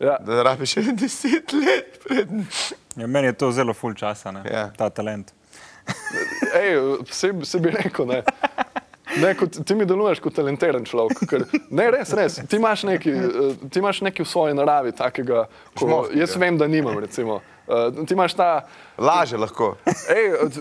Ja. 0.00 0.16
Da 0.18 0.42
rabiš 0.42 0.72
še 0.72 0.80
10 0.82 1.52
let 1.56 2.00
pred. 2.02 2.28
Ja, 2.96 3.06
meni 3.06 3.26
je 3.26 3.32
to 3.34 3.52
zelo 3.52 3.74
full 3.74 3.94
časa, 3.94 4.30
ne, 4.30 4.42
Ja. 4.44 4.70
ta 4.70 4.90
talent. 4.90 5.30
Ej, 6.54 6.76
vse 7.02 7.58
bi 7.58 7.70
rekel, 7.70 8.06
ne. 8.06 8.22
Ne, 9.20 9.34
kot, 9.34 9.58
ti 9.66 9.74
mi 9.74 9.84
deluješ 9.88 10.20
kot 10.24 10.34
talentiran 10.36 10.84
človek. 10.88 11.24
Ker, 11.28 11.44
ne, 11.70 11.88
res, 11.92 12.12
res. 12.16 12.38
Ti 12.48 12.56
imaš 12.60 12.86
nekaj, 12.88 13.12
eh, 13.12 13.64
ti 13.68 13.82
imaš 13.82 14.00
nekaj 14.06 14.24
v 14.24 14.28
svoji 14.28 14.56
naravi 14.56 14.92
takega, 14.96 15.46
ko 15.74 15.88
Šmoh, 15.88 16.12
jaz 16.16 16.36
ja. 16.36 16.40
vem, 16.40 16.58
da 16.58 16.68
nimam. 16.70 16.98
Recimo. 17.02 17.40
Uh, 17.66 18.04
ti 18.06 18.14
imaš 18.14 18.34
ta. 18.34 18.48
Laže 19.02 19.36
lahko. 19.36 19.74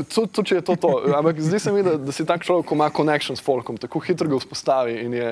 Tudi 0.10 0.44
če 0.44 0.56
je 0.56 0.64
to 0.64 0.76
to. 0.76 0.90
Ampak 1.12 1.38
zdi 1.40 1.60
se 1.60 1.72
mi, 1.72 1.82
da, 1.82 1.94
da 1.96 2.12
si 2.12 2.26
tak 2.26 2.42
človek, 2.42 2.66
ko 2.66 2.74
ima 2.74 2.90
connection 2.90 3.36
s 3.36 3.42
folkom, 3.42 3.78
tako 3.78 4.00
hitro 4.00 4.28
ga 4.28 4.36
vzpostavi. 4.36 4.96
Je, 5.12 5.30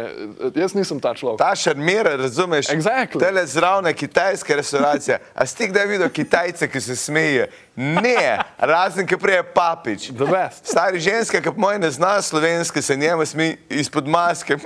jaz 0.56 0.74
nisem 0.74 1.00
ta 1.00 1.14
človek. 1.14 1.38
Ta 1.38 1.56
šarmira, 1.56 2.14
razumeš? 2.16 2.70
Exactly. 2.70 3.20
Tele 3.20 3.46
zravne 3.46 3.94
kitajske 3.94 4.56
restauracije. 4.56 5.18
A 5.34 5.42
si 5.44 5.58
ti 5.58 5.68
kdaj 5.68 5.86
videl 5.88 6.10
Kitajce, 6.12 6.68
ki 6.68 6.82
se 6.82 6.96
smeje? 6.96 7.50
Ne, 7.76 8.38
razen, 8.60 9.08
ki 9.08 9.16
prej 9.16 9.36
je 9.36 9.44
papič. 9.46 10.02
The 10.12 10.26
best. 10.26 10.66
Stari 10.66 11.00
ženska, 11.00 11.40
ki 11.40 11.54
moj 11.56 11.80
ne 11.80 11.90
zna 11.90 12.22
slovenske, 12.22 12.82
se 12.82 12.96
njemu 12.96 13.26
smeji 13.26 13.58
izpod 13.72 14.06
maske. 14.06 14.58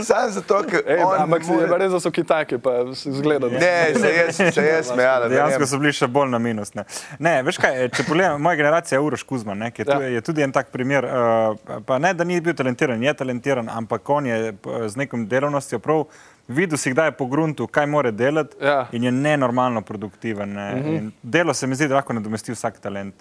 Sam 0.00 0.30
zato, 0.30 0.62
ker. 0.62 0.82
Ej, 0.86 1.02
ampak 1.18 1.40
ne 1.40 1.44
si 1.44 1.50
je 1.52 1.56
more- 1.58 1.78
res, 1.78 1.90
da 1.90 1.98
so 1.98 2.10
Kitajke, 2.10 2.58
pa 2.58 2.70
se 2.94 3.12
zgleda. 3.12 3.48
da- 3.48 3.58
Ne, 3.58 3.94
se 3.94 4.14
jaz, 4.14 4.54
se 4.54 4.62
jaz 4.64 4.86
smejala. 4.86 5.28
Dejansko 5.28 5.66
so 5.66 5.78
bili 5.78 5.92
še 5.92 6.06
bolj 6.08 6.28
na 6.28 6.38
minus. 6.38 6.74
Ne, 6.74 6.84
ne 7.18 7.42
veš 7.42 7.58
kaj, 7.58 7.88
če 7.90 8.04
pogledam, 8.04 8.40
moja 8.40 8.56
generacija 8.56 8.96
je 8.96 9.02
Uroš 9.02 9.22
Kuzman, 9.22 9.58
ne, 9.58 9.70
ki 9.70 9.82
je, 9.82 9.86
tu, 9.86 9.92
Ja. 9.92 10.08
je 10.08 10.20
tudi 10.20 10.42
en 10.42 10.52
tak 10.52 10.68
primer. 10.68 11.04
Uh, 11.04 11.56
pa 11.82 11.98
ne, 11.98 12.14
da 12.14 12.24
ni 12.24 12.40
bil 12.40 12.54
talentiran, 12.54 13.02
je 13.02 13.14
talentiran, 13.14 13.68
ampak 13.68 14.08
on 14.08 14.26
je 14.26 14.52
p- 14.54 14.88
z 14.88 14.96
nekom 14.96 15.26
delovnostjo 15.26 15.78
prav. 15.78 16.04
Videl 16.48 16.76
si, 16.76 16.90
kdaj 16.90 17.06
je 17.06 17.12
po 17.12 17.26
gruntu, 17.26 17.66
kaj 17.66 17.86
more 17.86 18.10
delati, 18.12 18.56
Ja. 18.60 18.86
in 18.92 19.04
je 19.04 19.12
nenormalno 19.12 19.80
produktiven. 19.82 20.52
Ne. 20.52 20.72
Uh 20.72 20.80
-huh. 20.80 21.10
Delo 21.22 21.54
se 21.54 21.66
mi 21.66 21.74
zdi, 21.74 21.88
da 21.88 21.94
lahko 21.94 22.12
nadomesti 22.12 22.52
vsak 22.52 22.78
talent. 22.78 23.14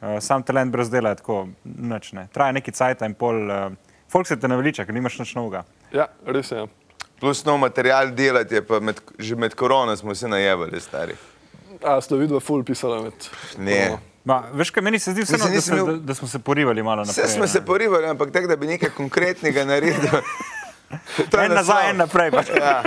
Uh, 0.00 0.18
sam 0.20 0.42
talent 0.42 0.72
brez 0.72 0.90
dela 0.90 1.08
je 1.08 1.16
tako 1.16 1.48
noč. 1.64 2.12
Ne. 2.12 2.28
Traja 2.32 2.52
neki 2.52 2.72
cajt 2.72 3.02
in 3.02 3.14
pol. 3.14 3.36
Uh, 3.42 3.72
folk 4.08 4.26
se 4.26 4.36
te 4.36 4.48
naveliča, 4.48 4.84
ker 4.84 4.94
nimaš 4.94 5.18
nič 5.18 5.34
novega. 5.34 5.64
Ja, 5.92 6.06
res 6.26 6.50
je. 6.50 6.66
Plus 7.20 7.44
nov 7.44 7.58
material 7.58 8.10
delati 8.10 8.54
je 8.54 8.62
pa 8.62 8.80
med, 8.80 9.00
že 9.18 9.36
med 9.36 9.54
korono 9.54 9.96
smo 9.96 10.14
se 10.14 10.28
najevali, 10.28 10.80
stari. 10.80 11.14
A 11.84 12.00
ste 12.00 12.16
videli, 12.16 12.40
ful 12.40 12.64
pisala 12.64 13.02
med. 13.02 13.28
Ne. 13.58 13.98
Ma, 14.24 14.42
veš 14.52 14.70
kaj, 14.70 14.84
meni 14.84 14.98
se 15.00 15.14
zdi 15.14 15.24
vseeno, 15.24 15.48
da, 15.48 15.60
se, 15.60 15.76
da, 15.76 15.92
da 15.96 16.14
smo 16.14 16.28
se 16.28 16.38
porivali 16.38 16.82
malo 16.82 17.04
naprej. 17.04 17.24
Vse 17.24 17.34
smo 17.34 17.46
ne. 17.46 17.48
se 17.48 17.64
porivali, 17.64 18.06
ampak 18.06 18.32
tako, 18.32 18.46
da 18.46 18.56
bi 18.56 18.66
nekaj 18.66 18.90
konkretnega 18.96 19.64
naredil. 19.64 20.20
Je 21.18 21.26
En 21.44 21.52
nazaj, 21.54 21.90
en 21.90 21.96
naprej. 21.96 22.30
pač. 22.30 22.48
Ja. 22.50 22.82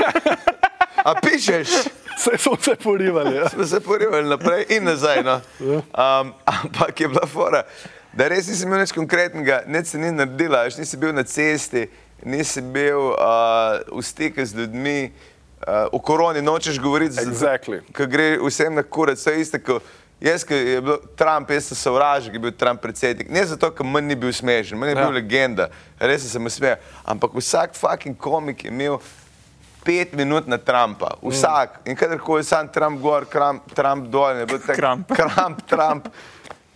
A 1.03 1.13
pišeš? 1.23 1.69
Vse 2.17 2.37
smo 2.37 2.57
se 2.61 2.75
porivali. 2.75 3.35
Ja. 3.35 3.49
Smo 3.49 3.65
se 3.65 3.79
porivali 3.79 4.29
naprej 4.29 4.65
in 4.69 4.83
nazaj. 4.83 5.23
No. 5.23 5.39
Um, 5.59 6.33
ampak 6.45 6.99
je 6.99 7.07
bila 7.07 7.25
fora, 7.27 7.63
da 8.13 8.27
res 8.27 8.47
nisem 8.47 8.67
imel 8.69 8.83
nič 8.83 8.91
konkretnega, 8.93 9.63
nič 9.67 9.95
se 9.95 9.97
ni 9.97 10.11
naredila, 10.11 10.63
veš, 10.67 10.77
nisi 10.83 10.97
bil 10.97 11.15
na 11.15 11.23
cesti, 11.23 11.87
nisi 12.25 12.61
bil 12.61 13.15
uh, 13.15 13.81
v 13.89 14.03
stiku 14.05 14.45
z 14.45 14.53
ljudmi. 14.61 15.11
Uh, 15.63 15.87
v 15.89 16.01
koroni 16.01 16.41
nočeš 16.41 16.79
govoriti, 16.79 17.15
zato- 17.15 17.29
Exactly. 17.29 17.79
ker 17.93 18.07
gre 18.07 18.37
vsem 18.39 18.75
na 18.75 18.83
je 19.25 19.39
isto, 19.39 19.59
kot 19.59 19.83
jaz, 20.19 20.43
ki 20.43 20.53
je 20.53 20.81
bil 20.81 20.97
Trump, 21.15 21.49
jaz 21.49 21.65
sem 21.65 21.77
sovražnik, 21.77 22.31
ki 22.31 22.35
je 22.35 22.39
bil 22.41 22.51
Trump 22.51 22.81
predsednik. 22.81 23.29
Ne 23.29 23.45
zato, 23.45 23.71
ker 23.71 23.85
manj 23.85 24.05
ni 24.05 24.15
bil 24.15 24.31
smešen, 24.31 24.75
manj 24.75 24.89
je 24.89 24.95
Ja. 24.95 25.05
bil 25.05 25.13
legenda, 25.13 25.69
res 25.99 26.21
sem 26.21 26.43
se 26.43 26.57
smejal. 26.57 26.77
Ampak 27.05 27.31
vsak 27.33 27.75
fucking 27.75 28.17
komik 28.17 28.63
je 28.63 28.69
imel 28.69 28.99
pet 29.83 30.13
minut 30.13 30.47
na 30.47 30.57
Trumpa, 30.57 31.15
vsak. 31.21 31.79
In 31.85 31.95
kadarkoli 31.95 32.43
sam 32.43 32.67
Trump 32.67 33.01
gor, 33.01 33.25
Trump, 33.25 33.63
Trump 33.73 34.07
dol, 34.07 34.35
je 34.35 34.45
bil 34.45 34.59
tak 34.59 34.75
Kramp. 34.75 35.07
Trump, 35.15 35.61
Trump. 35.67 36.07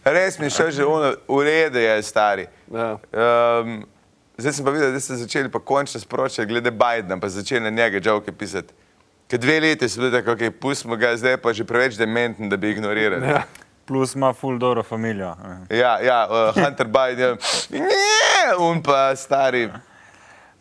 Res 0.05 0.39
mi 0.39 0.45
je 0.45 0.49
šel 0.51 0.71
že 0.71 0.85
ono, 0.85 1.15
v 1.27 1.43
redu 1.43 1.79
je 1.79 2.03
stari. 2.03 2.47
Ja. 2.71 2.95
Um, 3.11 3.83
zdaj 4.37 4.53
sem 4.53 4.65
pa 4.65 4.71
videl, 4.71 4.91
da 4.93 4.99
ste 4.99 5.15
začeli 5.15 5.51
pa 5.51 5.59
končno 5.59 5.99
sporočati 5.99 6.47
glede 6.47 6.71
Bidena, 6.71 7.19
pa 7.19 7.29
začeli 7.29 7.63
na 7.63 7.69
njega 7.69 8.01
žavke 8.03 8.31
pisati. 8.31 8.73
Ker 9.27 9.39
dve 9.39 9.59
leti 9.59 9.89
so 9.89 9.99
bili 9.99 10.11
tako, 10.11 10.31
ok, 10.31 10.53
pustimo 10.59 10.95
ga, 10.95 11.15
zdaj 11.17 11.31
je 11.31 11.41
pa 11.41 11.53
že 11.53 11.63
preveč 11.67 11.97
dementen, 11.99 12.49
da 12.49 12.57
bi 12.57 12.71
ignorirali. 12.71 13.27
Ja. 13.27 13.43
Plus 13.87 14.15
ima 14.15 14.33
full 14.33 14.59
dobro 14.59 14.83
familijo. 14.83 15.35
Ja, 15.69 15.99
ja 15.99 16.27
uh, 16.29 16.63
Hunter 16.63 16.87
Biden, 16.87 17.37
ne, 17.69 18.55
un 18.59 18.83
pa 18.83 19.15
stari. 19.15 19.69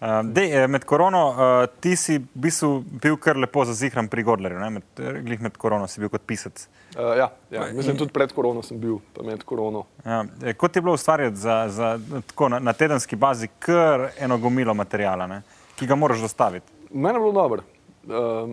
Uh, 0.00 0.20
dej, 0.32 0.52
eh, 0.52 0.68
med 0.68 0.84
korono 0.84 1.28
uh, 1.28 1.36
ti 1.80 1.94
si 1.96 2.18
v 2.18 2.40
bistvu 2.44 2.82
bil 2.84 3.14
kar 3.16 3.38
lepo 3.40 3.62
zazihran 3.64 4.10
pri 4.12 4.26
Godlerju, 4.28 4.58
med, 4.70 4.84
eh, 5.00 5.20
glih 5.24 5.40
med 5.40 5.54
korono 5.56 5.86
si 5.88 6.02
bil 6.02 6.10
kot 6.12 6.26
pisec. 6.28 6.66
Uh, 6.92 7.14
ja, 7.16 7.30
ja. 7.50 7.62
Mislim, 7.72 7.96
tudi 7.96 8.12
pred 8.12 8.32
korono 8.36 8.60
sem 8.62 8.76
bil, 8.80 8.98
pa 9.16 9.24
med 9.24 9.40
korono. 9.48 9.86
Ja, 10.04 10.18
eh, 10.44 10.52
kot 10.52 10.76
je 10.76 10.82
bilo 10.82 10.92
ustvarjati 10.94 11.36
za, 11.36 11.54
za, 11.72 11.94
tako, 12.26 12.48
na, 12.52 12.58
na 12.58 12.74
tedenski 12.76 13.16
bazi 13.16 13.48
kar 13.58 14.10
eno 14.20 14.36
gomilo 14.38 14.74
materijala, 14.74 15.26
ne? 15.26 15.42
ki 15.76 15.88
ga 15.88 15.96
moraš 15.96 16.20
dostaviti. 16.20 16.72
Mene 16.90 17.16
je 17.16 17.20
bilo 17.20 17.32
dobro. 17.32 17.62
Uh, 18.04 18.52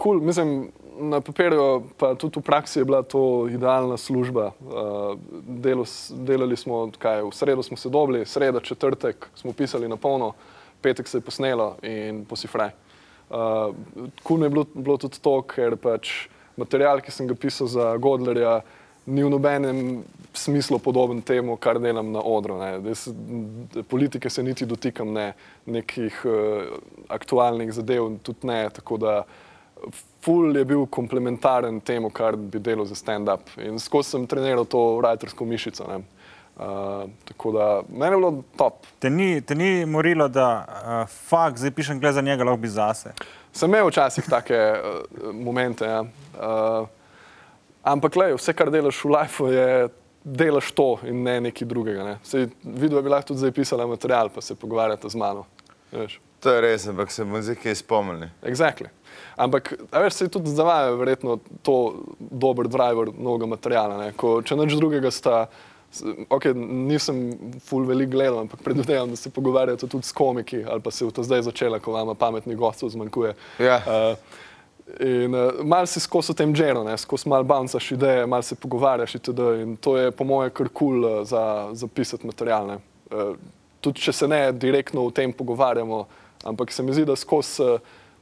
cool, 0.00 0.20
mislim, 0.20 0.70
na 0.96 1.20
papirju, 1.20 1.82
pa 1.98 2.14
tudi 2.14 2.40
v 2.40 2.42
praksi 2.42 2.78
je 2.80 2.84
bila 2.84 3.02
to 3.02 3.48
idealna 3.52 3.96
služba. 3.96 4.50
Delo, 5.42 5.84
delali 6.10 6.56
smo, 6.56 6.86
kaj, 6.98 7.22
v 7.22 7.32
sredo 7.32 7.62
smo 7.62 7.76
se 7.76 7.88
dobili, 7.88 8.24
sreda, 8.26 8.60
četrtek 8.60 9.28
smo 9.34 9.52
pisali 9.52 9.88
na 9.88 9.96
polno, 9.96 10.32
petek 10.82 11.08
se 11.08 11.18
je 11.18 11.24
posnelo 11.24 11.76
in 11.82 12.24
posifraj. 12.24 12.70
Uh, 13.30 13.74
mi 14.30 14.44
je 14.44 14.50
bilo, 14.50 14.64
bilo 14.74 14.96
tudi 14.98 15.20
to, 15.22 15.36
ker 15.42 15.76
pač 15.78 16.28
material, 16.58 17.00
ki 17.00 17.12
sem 17.14 17.28
ga 17.30 17.36
pisal 17.38 17.68
za 17.70 17.92
Godlerja, 18.02 18.60
ni 19.06 19.22
v 19.24 19.30
nobenem 19.30 20.02
smislu 20.34 20.78
podoben 20.78 21.22
temu, 21.22 21.56
kar 21.56 21.78
delam 21.78 22.12
na 22.12 22.20
odru. 22.20 22.58
m, 22.58 23.68
politike 23.88 24.30
se 24.30 24.42
niti 24.42 24.66
dotikam, 24.66 25.12
ne 25.12 25.32
nekih 25.66 26.24
uh, 26.24 26.74
aktualnih 27.08 27.72
zadev, 27.72 28.18
tudi 28.22 28.46
ne. 28.46 28.68
Tako 28.70 28.96
da 28.96 29.22
ful 30.20 30.56
je 30.56 30.64
bil 30.64 30.86
komplementaren 30.86 31.80
temu, 31.80 32.10
kar 32.10 32.36
bi 32.36 32.58
delal 32.58 32.84
za 32.84 32.94
stand-up. 32.94 33.46
In 33.62 33.78
skozi 33.78 34.10
sem 34.10 34.26
treniral 34.26 34.64
to 34.64 35.00
writersko 35.00 35.44
mišico. 35.44 35.86
ne. 35.88 36.02
Uh, 36.60 36.66
tako 37.24 37.52
da 37.52 37.66
meni 37.88 38.12
je 38.12 38.18
bilo 38.18 38.42
top. 38.56 38.84
Te 38.98 39.10
ni, 39.10 39.40
te 39.40 39.54
ni 39.54 39.86
morilo, 39.86 40.28
da 40.28 40.48
uh, 40.60 41.08
fakt 41.08 41.56
zdaj 41.58 41.70
pišem 41.70 42.00
gled 42.00 42.12
za 42.14 42.20
njega, 42.20 42.44
lahko 42.44 42.60
bi 42.60 42.68
zase. 42.68 43.14
Sem 43.52 43.70
imel 43.70 43.88
včasih 43.88 44.28
take 44.28 44.58
uh, 44.76 45.00
momente. 45.34 45.88
Ja. 45.88 46.02
Uh, 46.02 46.84
ampak, 47.82 48.16
lej, 48.16 48.36
vse, 48.36 48.52
kar 48.52 48.68
delaš 48.70 49.00
v 49.04 49.14
lifeu, 49.14 49.48
je 49.48 49.88
delaš 50.24 50.68
to 50.76 50.98
in 51.08 51.22
ne 51.24 51.38
nekaj 51.40 51.64
drugega. 51.68 52.04
Ne. 52.04 52.18
Sej, 52.22 52.50
vidva 52.64 53.00
bi 53.02 53.08
lahko 53.08 53.32
tudi 53.32 53.40
zdaj 53.40 53.56
pisala 53.56 53.86
material, 53.88 54.28
pa 54.28 54.44
se 54.44 54.54
pogovarjata 54.54 55.08
z 55.08 55.16
mano. 55.16 55.46
Veš. 55.92 56.20
To 56.40 56.52
je 56.54 56.60
res, 56.60 56.86
ampak 56.88 57.10
se 57.12 57.24
kaj 57.62 57.74
spomnili. 57.74 58.28
Exactly. 58.42 58.88
Ampak, 59.36 59.72
a 59.92 60.00
veš, 60.00 60.12
se 60.12 60.28
tudi 60.28 60.50
za 60.50 60.64
vaju 60.64 60.96
verjetno 60.96 61.38
to 61.62 61.74
dober 62.20 62.68
driver 62.68 63.08
novega 63.16 63.46
materijala. 63.46 63.96
ne. 63.96 64.12
Ko, 64.12 64.42
če 64.42 64.56
nič 64.56 64.76
drugega 64.76 65.10
sta, 65.10 65.46
s- 65.46 65.69
ok, 66.28 66.44
nisem 66.54 67.32
full 67.60 67.86
velik 67.86 68.08
gledal, 68.08 68.38
ampak 68.44 68.62
predvidevam, 68.62 69.10
da 69.10 69.16
se 69.16 69.30
pogovarjate 69.30 69.88
tudi 69.88 70.06
s 70.06 70.12
komiki 70.12 70.64
ali 70.64 70.80
pa 70.80 70.90
se 70.90 71.04
je 71.04 71.10
to 71.10 71.22
zdaj 71.22 71.42
začela, 71.42 71.78
ko 71.78 71.92
vam 71.92 72.14
pametnih 72.16 72.56
gostov 72.56 72.90
zmanjkuje. 72.90 73.34
Ja. 73.58 73.80
Uh, 73.86 74.16
in 75.06 75.34
uh, 75.34 75.62
mal 75.66 75.86
si 75.86 76.00
skozi 76.00 76.32
v 76.32 76.36
tem 76.36 76.54
džeru, 76.54 76.84
skozi 76.96 77.28
mal 77.28 77.44
bouncaš 77.44 77.92
ideje, 77.92 78.26
mal 78.26 78.42
se 78.42 78.54
pogovarjaš 78.54 79.14
itd. 79.14 79.40
In 79.62 79.76
to 79.76 79.96
je 79.96 80.10
po 80.10 80.24
moje 80.24 80.50
kar 80.50 80.68
kul 80.68 81.02
cool, 81.02 81.20
uh, 81.20 81.26
za 81.26 81.70
zapisati 81.72 82.26
material. 82.26 82.66
ne. 82.66 82.78
Uh, 83.10 83.34
tudi 83.80 84.00
če 84.00 84.12
se 84.12 84.28
ne 84.28 84.52
direktno 84.52 85.04
o 85.06 85.10
tem 85.10 85.32
pogovarjamo, 85.32 86.04
ampak 86.44 86.72
se 86.72 86.82
mi 86.82 86.92
zdi, 86.92 87.04
da 87.04 87.16
skozi 87.16 87.62
uh, 87.62 87.80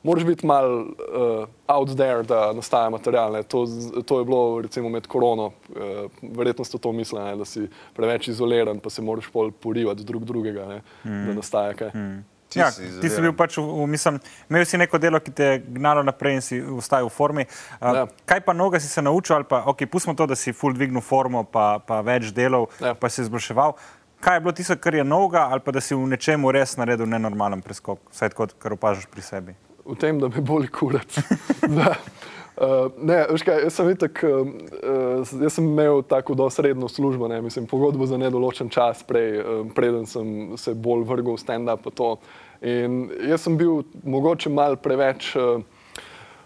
moraš 0.09 0.25
biti 0.25 0.47
mal 0.49 0.71
uh, 0.81 1.45
out 1.69 1.93
there, 1.97 2.23
da 2.25 2.53
nastaja 2.57 2.89
material. 2.91 3.33
ne. 3.37 3.43
To, 3.45 3.67
to 4.07 4.19
je 4.23 4.25
bilo 4.25 4.63
recimo 4.65 4.89
med 4.89 5.07
korono, 5.07 5.53
uh, 5.53 6.09
verjetno 6.23 6.65
ste 6.65 6.81
to 6.81 6.93
mislili, 6.93 7.25
ne, 7.25 7.37
da 7.37 7.45
si 7.45 7.69
preveč 7.97 8.29
izoliran, 8.33 8.81
pa 8.81 8.91
se 8.91 9.05
moraš 9.05 9.29
pol 9.33 9.53
porivati 9.53 10.05
drug 10.09 10.25
drugega, 10.25 10.67
ne, 10.67 10.83
mm. 11.05 11.23
da 11.29 11.37
nastaja 11.43 11.77
kaj. 11.79 11.93
Mm. 11.95 12.25
Ti 12.49 12.63
ja, 12.63 12.71
si 12.73 12.81
ti 12.81 12.89
si 12.89 13.07
izoliran. 13.11 13.27
bil 13.29 13.35
pač 13.37 13.59
v, 13.61 13.63
v 13.83 13.87
mislim, 13.93 14.17
imel 14.49 14.65
si 14.65 14.79
neko 14.81 14.97
delo, 14.99 15.21
ki 15.21 15.35
te 15.37 15.45
je 15.51 15.59
gnalo 15.77 16.01
naprej 16.03 16.39
in 16.39 16.41
si 16.41 16.61
vstajal 16.65 17.11
v 17.11 17.13
formi. 17.13 17.45
Uh, 17.77 17.93
Ja. 17.99 18.07
Kaj 18.25 18.41
pa 18.49 18.57
noga 18.57 18.81
si 18.81 18.89
se 18.89 19.05
naučil, 19.05 19.37
ali 19.37 19.45
pa, 19.45 19.63
ok, 19.69 19.85
pustimo 19.93 20.17
to, 20.17 20.25
da 20.27 20.37
si 20.37 20.57
full 20.57 20.73
dvignil 20.73 21.05
formo, 21.05 21.45
pa, 21.45 21.77
pa 21.85 22.01
več 22.01 22.33
delov, 22.33 22.71
Ja. 22.81 22.95
pa 22.97 23.13
si 23.13 23.21
izboljševal. 23.21 23.77
Kaj 24.25 24.37
je 24.37 24.41
bilo 24.41 24.53
tisto, 24.53 24.75
kar 24.81 24.95
je 24.97 25.05
noga, 25.05 25.45
ali 25.53 25.61
pa 25.61 25.71
da 25.77 25.81
si 25.85 25.95
v 25.95 26.09
nečemu 26.09 26.51
res 26.51 26.73
naredil 26.81 27.07
nenormalen 27.07 27.61
preskok, 27.63 28.01
vsaj 28.11 28.33
tako, 28.33 28.49
kar 28.59 28.73
opažaš 28.75 29.07
pri 29.13 29.23
sebi? 29.23 29.55
V 29.89 29.97
tem, 29.97 30.21
da 30.21 30.29
me 30.29 30.45
boli 30.45 30.69
kurac. 30.69 31.19
da. 31.79 31.97
Uh, 32.59 32.91
ne, 32.99 33.21
veš 33.31 33.45
kaj, 33.47 33.61
jaz 33.69 33.77
sem 33.79 33.89
itak, 33.93 34.19
uh, 34.27 34.49
jaz 35.23 35.55
sem 35.55 35.67
imel 35.69 36.01
tako 36.03 36.35
dosredno 36.35 36.89
službo, 36.91 37.29
ne, 37.31 37.39
mislim, 37.43 37.69
pogodbo 37.71 38.07
za 38.07 38.19
nedoločen 38.19 38.67
čas, 38.75 39.05
prej, 39.07 39.39
uh, 39.39 39.61
preden 39.75 40.09
sem 40.11 40.57
se 40.59 40.75
bolj 40.75 41.05
vrgel 41.07 41.37
v 41.37 41.43
stand-up. 41.45 41.85
pa 41.87 41.95
to. 41.95 42.11
In 42.67 43.05
jaz 43.29 43.47
sem 43.47 43.55
bil 43.57 43.85
mogoče 44.03 44.51
mal 44.51 44.75
preveč 44.83 45.31
uh, 45.39 45.63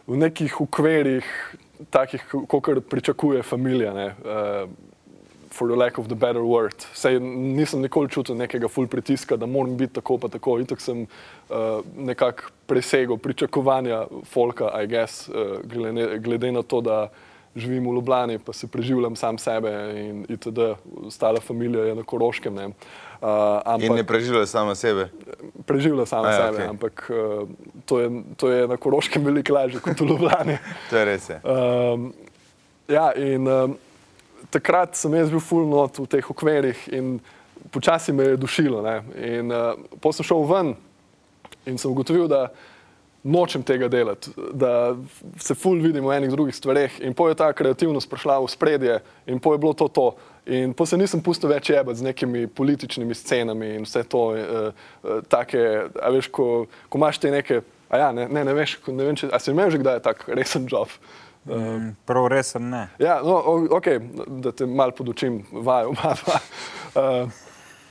v 0.06 0.20
nekih 0.20 0.60
ukverih, 0.60 1.24
takih, 1.90 2.28
kot 2.28 2.68
pričakuje 2.90 3.42
familija. 3.42 3.94
Ne, 3.96 4.08
uh, 4.20 4.91
for 5.52 5.68
the 5.68 5.76
lack 5.76 5.98
of 5.98 6.08
the 6.08 6.14
better 6.14 6.42
word. 6.42 6.74
Sej 6.94 7.20
nisem 7.20 7.80
nikoli 7.82 8.08
čutil 8.08 8.36
nekega 8.36 8.68
full 8.68 8.86
pritiska, 8.86 9.36
da 9.36 9.46
moram 9.46 9.76
biti 9.76 9.94
tako 9.94 10.18
pa 10.18 10.28
tako. 10.28 10.58
Itak 10.60 10.80
sem 10.80 11.02
uh, 11.02 11.56
nekako 11.96 12.42
presegel 12.66 13.16
pričakovanja 13.16 14.06
folka, 14.24 14.70
I 14.82 14.86
guess, 14.86 15.28
uh, 15.28 15.34
glede, 15.64 16.18
glede 16.18 16.52
na 16.52 16.62
to, 16.62 16.80
da 16.80 17.08
živim 17.56 17.84
v 17.84 17.94
Ljubljani, 17.94 18.38
pa 18.38 18.52
se 18.52 18.66
preživljam 18.66 19.16
sam 19.16 19.38
sebe 19.38 19.70
in 19.96 20.24
itd. 20.28 20.58
Ostala 21.06 21.40
družina 21.48 21.78
je 21.78 21.94
na 21.94 22.02
Koroškem. 22.02 22.54
ne. 22.54 22.66
Uh, 22.66 23.28
ampak, 23.64 23.90
In 23.90 23.94
ne 23.94 24.04
preživlja 24.04 24.46
samo 24.46 24.74
sebe. 24.74 25.08
preživlja 25.66 26.06
sama 26.06 26.28
A 26.28 26.32
ja, 26.32 26.36
sebe, 26.36 26.56
okej. 26.56 26.66
ampak 26.68 27.10
uh, 27.10 27.48
to, 27.86 28.00
je, 28.00 28.10
to 28.36 28.50
je 28.50 28.68
na 28.68 28.76
Koroškem 28.76 29.24
veliko 29.28 29.54
lažje 29.54 29.80
kot 29.80 30.00
v 30.00 30.04
Ljubljani. 30.08 30.58
To 30.90 30.96
je 30.96 31.04
res. 31.04 31.28
je. 31.28 31.40
Um, 31.44 32.12
ja, 32.88 33.12
in 33.14 33.46
um, 33.48 33.76
takrat 34.52 34.96
sem 34.98 35.14
jaz 35.16 35.30
bil 35.32 35.40
full 35.40 35.68
not 35.70 35.98
v 35.98 36.08
teh 36.10 36.30
okvirih 36.34 36.88
in 36.92 37.16
počasi 37.72 38.12
me 38.12 38.32
je 38.32 38.36
dušilo. 38.36 38.82
Ne? 38.82 38.96
In 39.16 39.52
uh, 39.52 39.72
potem 40.00 40.20
sem 40.20 40.28
šel 40.32 40.44
ven 40.48 40.74
in 41.66 41.78
sem 41.78 41.90
ugotovil, 41.92 42.28
da 42.28 42.50
nočem 43.22 43.62
tega 43.62 43.86
delati, 43.88 44.32
da 44.52 44.96
se 45.38 45.54
full 45.54 45.78
vidim 45.82 46.04
v 46.04 46.16
enih 46.16 46.30
drugih 46.30 46.56
stvareh. 46.56 46.98
In 47.06 47.14
po 47.14 47.28
je 47.30 47.38
ta 47.38 47.52
kreativnost 47.54 48.10
prišla 48.10 48.40
v 48.42 48.50
spredje 48.50 48.98
in 49.26 49.38
po 49.38 49.54
je 49.54 49.62
bilo 49.62 49.72
to 49.78 49.88
to. 49.88 50.08
In 50.46 50.74
po 50.74 50.86
se 50.86 50.98
nisem 50.98 51.22
pustil 51.22 51.52
več 51.52 51.70
jebati 51.70 52.00
z 52.00 52.08
nekimi 52.08 52.48
političnimi 52.50 53.14
scenami 53.14 53.76
in 53.76 53.86
vse 53.86 54.02
to, 54.10 54.24
uh, 54.34 54.72
uh, 55.06 55.22
take, 55.30 55.60
a 56.02 56.10
veš, 56.10 56.32
ko, 56.34 56.66
ko 56.90 56.98
imaš 56.98 57.22
te 57.22 57.30
neke, 57.30 57.62
a 57.86 58.00
ja, 58.00 58.08
ne, 58.12 58.26
ne, 58.26 58.42
ne 58.48 58.54
veš, 58.58 58.80
ne 58.90 59.06
vem, 59.06 59.18
če, 59.18 59.30
a 59.30 59.38
si 59.38 59.54
imel 59.54 59.70
že 59.70 59.78
kdaj 59.78 60.02
tak 60.02 60.26
resen 60.26 60.66
job. 60.66 60.90
Mm, 61.46 61.96
Prav 62.06 62.26
resen 62.30 62.68
ne. 62.70 62.88
Ja, 62.98 63.20
no, 63.22 63.34
o- 63.46 63.68
ok, 63.76 63.86
da 64.26 64.52
te 64.52 64.66
malo 64.66 64.92
podučim, 64.94 65.40
vajo, 65.52 65.88
oba 65.90 66.14
dva. 66.14 66.38
Uh, 66.94 67.30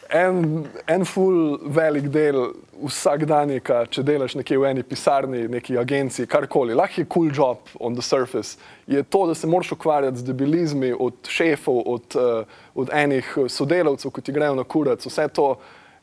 en, 0.09 0.63
en 0.87 1.03
full 1.05 1.57
velik 1.65 2.07
del 2.13 2.37
vsakdanjika, 2.81 3.83
če 3.91 4.03
delaš 4.07 4.37
nekje 4.39 4.57
v 4.57 4.69
eni 4.71 4.83
pisarni, 4.87 5.43
neki 5.51 5.75
agenciji, 5.77 6.27
karkoli, 6.31 6.73
lahko 6.77 7.01
je 7.03 7.09
cool 7.11 7.29
job 7.35 7.67
on 7.79 7.95
the 7.95 8.01
surface, 8.01 8.55
je 8.87 9.03
to, 9.03 9.25
da 9.27 9.35
se 9.35 9.47
moraš 9.47 9.71
ukvarjati 9.75 10.17
z 10.23 10.29
debilizmi 10.31 10.93
od 10.99 11.13
šefov, 11.27 11.83
od, 11.85 12.15
uh, 12.15 12.57
od 12.75 12.89
enih 12.93 13.35
sodelavcev, 13.51 14.11
ki 14.15 14.21
ti 14.21 14.31
grejo 14.35 14.55
na 14.55 14.63
kurac, 14.63 15.05
vse 15.05 15.27
to. 15.35 15.53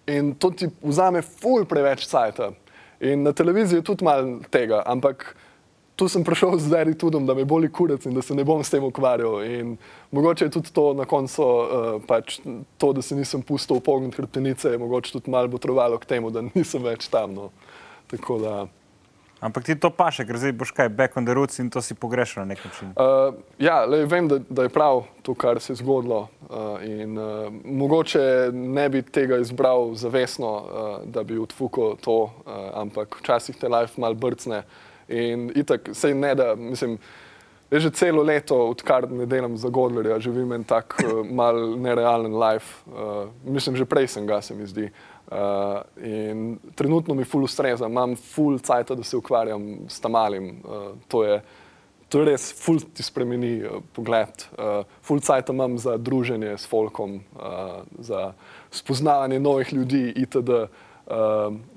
In 0.08 0.34
to 0.40 0.50
ti 0.50 0.68
vzame 0.82 1.20
full 1.22 1.64
preveč 1.68 2.06
cajta. 2.08 2.52
In 3.00 3.22
na 3.22 3.32
televiziji 3.32 3.78
je 3.78 3.84
tudi 3.84 4.04
malo 4.04 4.38
tega, 4.50 4.82
ampak 4.86 5.34
tu 5.98 6.06
sem 6.06 6.22
prišel 6.22 6.54
z 6.62 6.70
veritudom, 6.70 7.26
da 7.26 7.34
me 7.34 7.42
boli 7.42 7.66
kurac 7.66 8.06
in 8.06 8.14
da 8.14 8.22
se 8.22 8.34
ne 8.34 8.46
bom 8.46 8.62
s 8.62 8.70
tem 8.70 8.84
ukvarjal. 8.86 9.42
In 9.42 9.74
mogoče 10.14 10.46
je 10.46 10.54
tudi 10.54 10.70
to 10.70 10.92
na 10.94 11.04
koncu, 11.10 11.42
uh, 11.42 11.98
pač 12.06 12.38
to, 12.78 12.92
da 12.94 13.02
se 13.02 13.18
nisem 13.18 13.42
pustil 13.42 13.82
v 13.82 13.86
pognit 13.90 14.14
hrbtenice, 14.14 14.70
je 14.70 14.78
mogoče 14.78 15.18
tudi 15.18 15.34
malo 15.34 15.50
botrovalo 15.50 15.98
k 15.98 16.06
temu, 16.06 16.30
da 16.30 16.46
nisem 16.54 16.86
več 16.86 17.10
tam. 17.10 17.34
No. 17.34 17.50
Tako 18.06 18.38
da. 18.38 18.56
Ampak 19.42 19.66
ti 19.66 19.74
to 19.78 19.90
paše, 19.94 20.24
ker 20.26 20.38
zdaj 20.38 20.54
boš 20.58 20.70
kaj 20.74 20.88
back 20.90 21.18
on 21.18 21.26
the 21.26 21.34
roots 21.34 21.58
in 21.62 21.70
to 21.70 21.82
si 21.82 21.94
pogrešal 21.94 22.42
na 22.42 22.54
nek 22.54 22.62
način. 22.64 22.94
Uh, 22.94 23.34
ja, 23.58 23.82
lej, 23.86 24.06
vem, 24.10 24.30
da, 24.30 24.38
da 24.38 24.66
je 24.66 24.72
prav 24.74 25.04
to, 25.22 25.34
kar 25.34 25.58
se 25.62 25.74
je 25.74 25.82
zgodilo. 25.82 26.26
Uh, 26.46 26.78
in, 26.82 27.18
uh, 27.18 27.46
mogoče 27.64 28.50
ne 28.54 28.88
bi 28.90 29.02
tega 29.02 29.38
izbral 29.42 29.94
zavestno, 29.98 30.50
uh, 30.50 30.90
da 31.06 31.22
bi 31.22 31.38
odfukal 31.38 31.98
to, 32.02 32.18
uh, 32.26 32.58
ampak 32.82 33.18
včasih 33.18 33.58
te 33.58 33.70
life 33.70 33.98
mal 33.98 34.14
brcne. 34.14 34.62
In 35.08 35.48
itak, 35.56 35.88
sej 35.96 36.14
ne 36.14 36.34
da, 36.34 36.54
mislim, 36.54 36.98
jaz 37.70 37.82
že 37.82 37.90
celo 37.96 38.22
leto, 38.22 38.56
odkar 38.68 39.08
ne 39.10 39.26
delam 39.26 39.56
za 39.56 39.68
Godlerja, 39.68 40.18
živim 40.20 40.52
en 40.52 40.64
tak 40.64 40.98
uh, 41.00 41.20
mal 41.24 41.56
nerealen 41.80 42.36
life. 42.36 42.84
Uh, 42.86 43.28
mislim, 43.44 43.76
že 43.76 43.88
prej 43.88 44.08
sem 44.08 44.26
ga, 44.26 44.40
se 44.40 44.54
mi 44.54 44.66
zdi. 44.66 44.90
Uh, 45.28 45.80
in 46.04 46.58
trenutno 46.74 47.14
mi 47.14 47.24
ful 47.24 47.44
ustreza, 47.44 47.86
imam 47.86 48.16
ful 48.16 48.58
cajt, 48.58 48.92
da 48.96 49.04
se 49.04 49.16
ukvarjam 49.16 49.88
s 49.88 50.00
tamalim. 50.00 50.60
Uh, 50.64 50.92
to, 51.08 51.24
je, 51.24 51.40
to 52.08 52.20
je 52.20 52.28
res, 52.30 52.48
ful 52.64 52.80
ti 52.80 53.04
spremeni 53.04 53.62
uh, 53.64 53.80
pogled. 53.92 54.44
Uh, 54.56 54.84
ful 55.04 55.20
cajt 55.20 55.52
imam 55.52 55.78
za 55.78 55.96
druženje 55.96 56.56
s 56.56 56.68
folkom, 56.68 57.20
uh, 57.36 57.80
za 57.98 58.32
spoznavanje 58.70 59.40
novih 59.40 59.72
ljudi 59.72 60.12
itd. 60.16 60.48
Uh, 60.48 60.87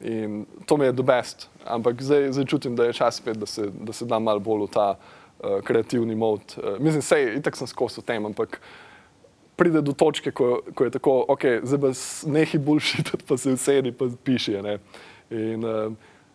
in 0.03 0.45
to 0.65 0.77
mi 0.77 0.85
je 0.85 0.91
do 0.91 1.03
best. 1.03 1.49
Ampak 1.65 2.01
zdaj, 2.01 2.31
zdaj 2.31 2.45
čutim, 2.45 2.75
da 2.75 2.85
je 2.85 2.93
čas 2.93 3.15
spet, 3.15 3.37
da 3.37 3.45
se, 3.45 3.69
da 3.71 3.93
se 3.93 4.05
dam 4.05 4.23
malo 4.23 4.39
bolj 4.39 4.65
v 4.65 4.71
ta 4.73 4.87
uh, 4.95 5.61
kreativni 5.63 6.15
mod. 6.15 6.41
Uh, 6.57 6.79
mislim, 6.79 7.01
sej, 7.01 7.37
itak 7.39 7.55
sem 7.55 7.67
skozi 7.67 8.01
v 8.01 8.05
tem, 8.05 8.25
ampak 8.25 8.59
pride 9.55 9.81
do 9.81 9.93
točke, 9.93 10.31
ko, 10.31 10.61
ko 10.75 10.87
je 10.87 10.91
tako, 10.97 11.25
ok, 11.27 11.45
zdaj 11.63 11.79
pa 11.79 11.93
nehi 12.33 12.57
bullshit, 12.57 13.13
pa 13.27 13.37
se 13.37 13.53
usedi, 13.53 13.91
pa 13.91 14.09
piši. 14.23 14.57
Ne? 14.65 14.77
In 15.31 15.63
uh, 15.63 15.93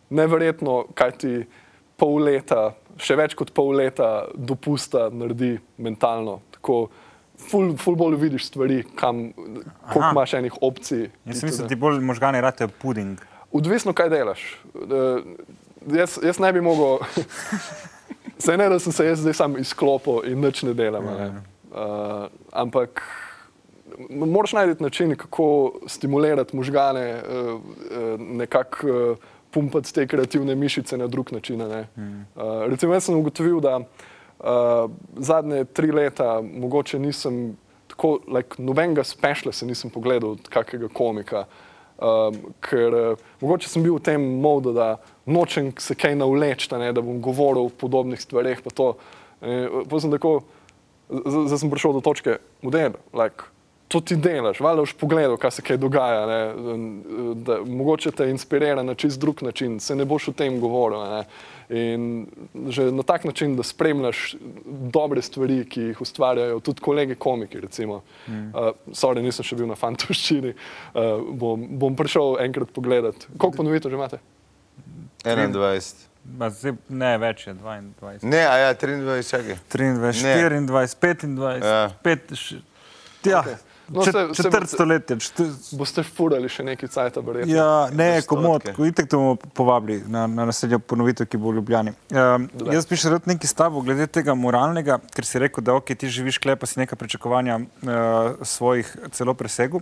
neverjetno, 0.08 0.86
kaj 0.94 1.16
ti 1.20 1.32
pol 1.96 2.20
leta, 2.22 2.70
še 2.96 3.16
več 3.18 3.34
kot 3.36 3.52
pol 3.56 3.74
leta 3.76 4.28
dopusta 4.36 5.08
naredi 5.12 5.56
mentalno. 5.82 6.40
Tako, 6.56 6.86
ful, 7.38 7.76
ful 7.76 7.96
bolj 7.96 8.16
vidiš 8.16 8.46
stvari, 8.46 8.82
kam, 8.94 9.32
koliko 9.92 10.10
imaš 10.12 10.34
enih 10.34 10.54
opcij. 10.60 11.10
Jaz 11.24 11.42
mislim, 11.42 11.62
da 11.62 11.68
ti 11.68 11.76
bolj 11.76 12.00
možgani 12.00 12.40
rate 12.40 12.68
puding. 12.68 13.18
Odvisno, 13.52 13.92
kaj 13.92 14.10
delaš. 14.10 14.60
Uh, 14.74 15.22
jaz, 15.96 16.18
jaz 16.22 16.38
ne 16.38 16.52
bi 16.52 16.60
mogel, 16.60 16.98
se 18.44 18.56
ne 18.56 18.68
da 18.68 18.78
sem 18.78 18.92
se 18.92 19.06
jaz 19.06 19.20
zdaj 19.20 19.34
sam 19.34 19.58
izklopil 19.58 20.24
in 20.24 20.40
nič 20.40 20.62
ne 20.62 20.74
delam. 20.74 21.08
a 21.08 21.14
Ne? 21.18 21.28
Uh, 21.76 22.26
ampak 22.52 23.02
moraš 24.10 24.52
najti 24.52 24.82
način, 24.82 25.16
kako 25.16 25.72
stimulirati 25.86 26.56
možgane, 26.56 27.22
uh, 27.22 27.60
nekako 28.20 28.86
uh, 28.86 29.16
pumpati 29.50 29.94
te 29.94 30.06
kreativne 30.06 30.54
mišice 30.54 30.96
na 30.96 31.06
drug 31.06 31.32
način. 31.32 31.58
ne. 31.58 31.86
Uh, 31.96 32.66
recimo, 32.66 32.94
jaz 32.94 33.04
sem 33.04 33.16
ugotovil, 33.16 33.60
da 33.60 33.76
uh, 33.76 33.84
zadnje 35.16 35.64
tri 35.64 35.92
leta 35.92 36.40
mogoče 36.40 36.98
nisem 36.98 37.56
tako, 37.88 38.18
like, 38.28 38.62
nobenega 38.62 39.04
spešla 39.04 39.52
se 39.52 39.66
nisem 39.66 39.90
pogledal 39.90 40.36
od 40.36 40.48
kakega 40.48 40.88
komika. 40.88 41.46
Um, 41.96 42.52
ker 42.60 42.94
uh, 42.94 43.20
mogoče 43.40 43.70
sem 43.72 43.80
bil 43.82 43.94
v 43.96 44.02
tem 44.04 44.20
modu, 44.20 44.74
da 44.76 44.98
nočem 45.24 45.70
se 45.80 45.94
kaj 45.96 46.12
navleči, 46.20 46.68
ne, 46.76 46.90
da 46.92 47.00
bom 47.00 47.22
govoril 47.24 47.70
o 47.70 47.72
podobnih 47.72 48.20
stvareh. 48.20 48.60
pa 48.62 48.70
to. 48.70 48.96
Eh, 49.40 49.68
pa 49.88 50.00
sem 50.00 50.10
tako, 50.12 50.40
zdaj 51.08 51.58
sem 51.60 51.70
prišel 51.70 51.96
do 51.96 52.00
točke, 52.00 52.38
model, 52.64 52.96
like, 53.12 53.48
to 53.88 54.00
ti 54.00 54.16
delaš, 54.16 54.60
valjda 54.60 54.82
boš 54.82 54.92
pogledal, 54.98 55.36
kaj 55.36 55.50
se 55.50 55.62
kaj 55.62 55.76
dogaja. 55.76 56.26
Ne, 56.26 56.40
da, 57.34 57.58
mogoče 57.66 58.10
te 58.10 58.30
inspirira 58.30 58.82
na 58.82 58.94
čist 58.94 59.20
drug 59.20 59.42
način, 59.42 59.80
se 59.80 59.94
ne 59.94 60.04
boš 60.04 60.28
o 60.28 60.32
tem 60.32 60.60
govoril. 60.60 61.04
Ne. 61.10 61.22
In 61.68 62.26
že 62.70 62.90
na 62.94 63.02
tak 63.02 63.24
način, 63.24 63.56
da 63.56 63.62
spremljaš 63.62 64.36
dobre 64.92 65.22
stvari, 65.22 65.64
ki 65.68 65.80
jih 65.90 66.00
ustvarjajo 66.00 66.60
tudi 66.60 66.80
kolege 66.80 67.14
komiki. 67.14 67.60
Recimo. 67.60 68.02
Mm. 68.28 68.48
Uh, 68.54 68.70
sorry, 68.92 69.22
nisem 69.22 69.46
še 69.46 69.58
bil 69.58 69.66
na 69.70 69.74
fantoščini, 69.74 70.54
uh, 70.54 71.22
bom, 71.34 71.66
bom 71.78 71.96
prišel 71.98 72.38
enkrat 72.46 72.70
pogledat. 72.74 73.26
Koliko 73.36 73.56
ponovitev 73.62 73.90
že 73.90 73.98
imate? 73.98 74.22
21. 75.24 76.06
Ma 76.38 76.50
Zdaj, 76.50 76.74
ne, 76.88 77.12
več 77.22 77.46
je 77.46 77.54
22. 77.54 78.26
Ne, 78.26 78.42
a 78.46 78.54
ja, 78.58 78.70
23, 78.74 79.30
čakaj. 79.30 79.58
23, 79.70 80.22
Ne. 80.26 80.34
24, 80.42 80.66
25, 80.74 81.62
Ja. 81.62 81.90
5, 82.02 82.34
š, 82.34 82.58
ja, 83.24 83.40
Okej. 83.40 83.54
No, 83.88 84.02
čet- 84.02 84.34
se- 84.34 84.42
četrt 84.42 84.68
stoletje. 84.68 85.16
četrt- 85.16 85.74
Boste 85.78 86.02
furali 86.02 86.48
še 86.48 86.64
nekaj 86.64 86.88
cajta, 86.88 87.20
verjetno. 87.20 87.54
Ja, 87.54 87.88
ne, 87.92 88.22
komod, 88.22 88.62
itek 88.66 89.08
te 89.08 89.16
bomo 89.16 89.36
povabili 89.36 90.02
na, 90.08 90.26
na 90.26 90.44
naslednjo 90.44 90.78
ponovitev, 90.78 91.26
ki 91.26 91.36
bo 91.36 91.50
v 91.50 91.54
Ljubljani. 91.54 91.92
Um, 92.10 92.48
Dobre. 92.52 92.74
jaz 92.74 92.86
bi 92.86 92.96
še 92.96 93.10
rad 93.10 93.26
nekaj 93.26 93.46
stavil 93.46 93.80
glede 93.82 94.06
tega 94.06 94.34
moralnega, 94.34 94.98
ker 95.14 95.24
si 95.24 95.38
rekel, 95.38 95.62
da 95.62 95.74
ok, 95.74 95.94
ti 95.94 96.10
živiš 96.10 96.38
klepa, 96.38 96.66
si 96.66 96.80
neka 96.80 96.96
pričakovanja 96.96 97.60
uh, 97.60 98.34
svojih 98.42 98.96
celo 99.12 99.34
presegu. 99.34 99.80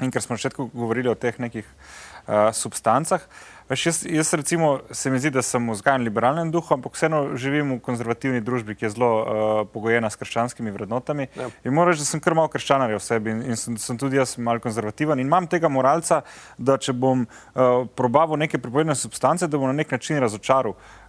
In 0.00 0.10
ker 0.10 0.22
smo 0.22 0.32
na 0.32 0.40
začetku 0.40 0.70
govorili 0.72 1.08
o 1.10 1.14
teh 1.14 1.36
nekih 1.38 1.66
uh, 1.66 2.09
substancah. 2.52 3.26
Veš, 3.70 3.86
jaz, 3.86 4.06
jaz 4.10 4.32
recimo 4.34 4.80
se 4.90 5.10
mi 5.10 5.18
zdi, 5.18 5.30
da 5.30 5.42
sem 5.46 5.70
vzgajan 5.70 6.02
v 6.02 6.08
liberalnem 6.08 6.48
duhu, 6.50 6.74
ampak 6.74 6.96
vseeno 6.98 7.36
živim 7.38 7.76
v 7.76 7.78
konzervativni 7.86 8.40
družbi, 8.42 8.74
ki 8.74 8.88
je 8.88 8.90
zelo 8.96 9.10
uh, 9.20 9.60
pogojena 9.70 10.10
s 10.10 10.18
krščanskimi 10.18 10.74
vrednotami. 10.74 11.28
Ja. 11.38 11.46
In 11.62 11.78
reči, 11.78 12.02
da 12.02 12.08
sem 12.08 12.22
kar 12.24 12.34
malo 12.34 12.50
krščanarja 12.50 12.98
v 12.98 13.04
sebi 13.04 13.30
in, 13.30 13.44
in 13.46 13.60
sem, 13.60 13.76
sem 13.78 13.98
tudi 14.00 14.18
jaz 14.18 14.34
malo 14.42 14.58
konzervativen. 14.58 15.22
In 15.22 15.30
imam 15.30 15.46
tega 15.46 15.70
moralca, 15.70 16.24
da 16.58 16.80
če 16.82 16.96
bom 16.98 17.22
uh, 17.22 17.86
probaval 17.94 18.42
neke 18.42 18.58
prepovedane 18.58 18.98
substance, 18.98 19.46
da 19.46 19.60
bom 19.62 19.70
na 19.70 19.78
nek 19.78 19.94
način 19.94 20.18
razočaral 20.18 20.74
uh, 20.74 20.99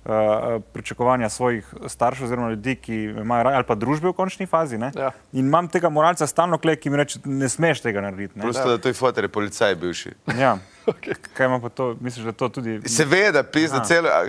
pričakovanja 0.73 1.29
svojih 1.29 1.73
staršev 1.87 2.25
oziroma 2.25 2.49
ljudi, 2.49 2.75
ki 2.75 2.95
imajo 3.03 3.43
raje, 3.43 3.55
ali 3.55 3.65
pa 3.67 3.75
družbe 3.75 4.07
v 4.09 4.13
končni 4.13 4.45
fazi. 4.45 4.77
ne. 4.77 4.91
Ja. 4.95 5.11
In 5.31 5.45
imam 5.45 5.67
tega 5.67 5.89
moralca 5.89 6.27
stalno 6.27 6.57
klej, 6.57 6.75
ki 6.75 6.89
mi 6.89 6.97
reče, 6.97 7.19
ne 7.25 7.49
smeš 7.49 7.81
tega 7.81 8.01
narediti. 8.01 8.39
ne. 8.39 8.41
Plus 8.41 8.57
to, 8.57 8.69
da 8.69 8.77
tvoj 8.77 8.93
fotor 8.93 9.23
je 9.23 9.29
policaj 9.29 9.75
bivši. 9.75 10.13
Ja. 10.39 10.57
Kaj 11.37 11.45
ima 11.45 11.59
pa 11.59 11.69
to, 11.69 11.95
misliš, 12.01 12.25
da 12.25 12.31
to 12.31 12.49
tudi. 12.49 12.81
Seveda, 12.89 13.43
pisa 13.43 13.75
Aha. 13.75 13.85
celo. 13.85 14.09
a, 14.09 14.25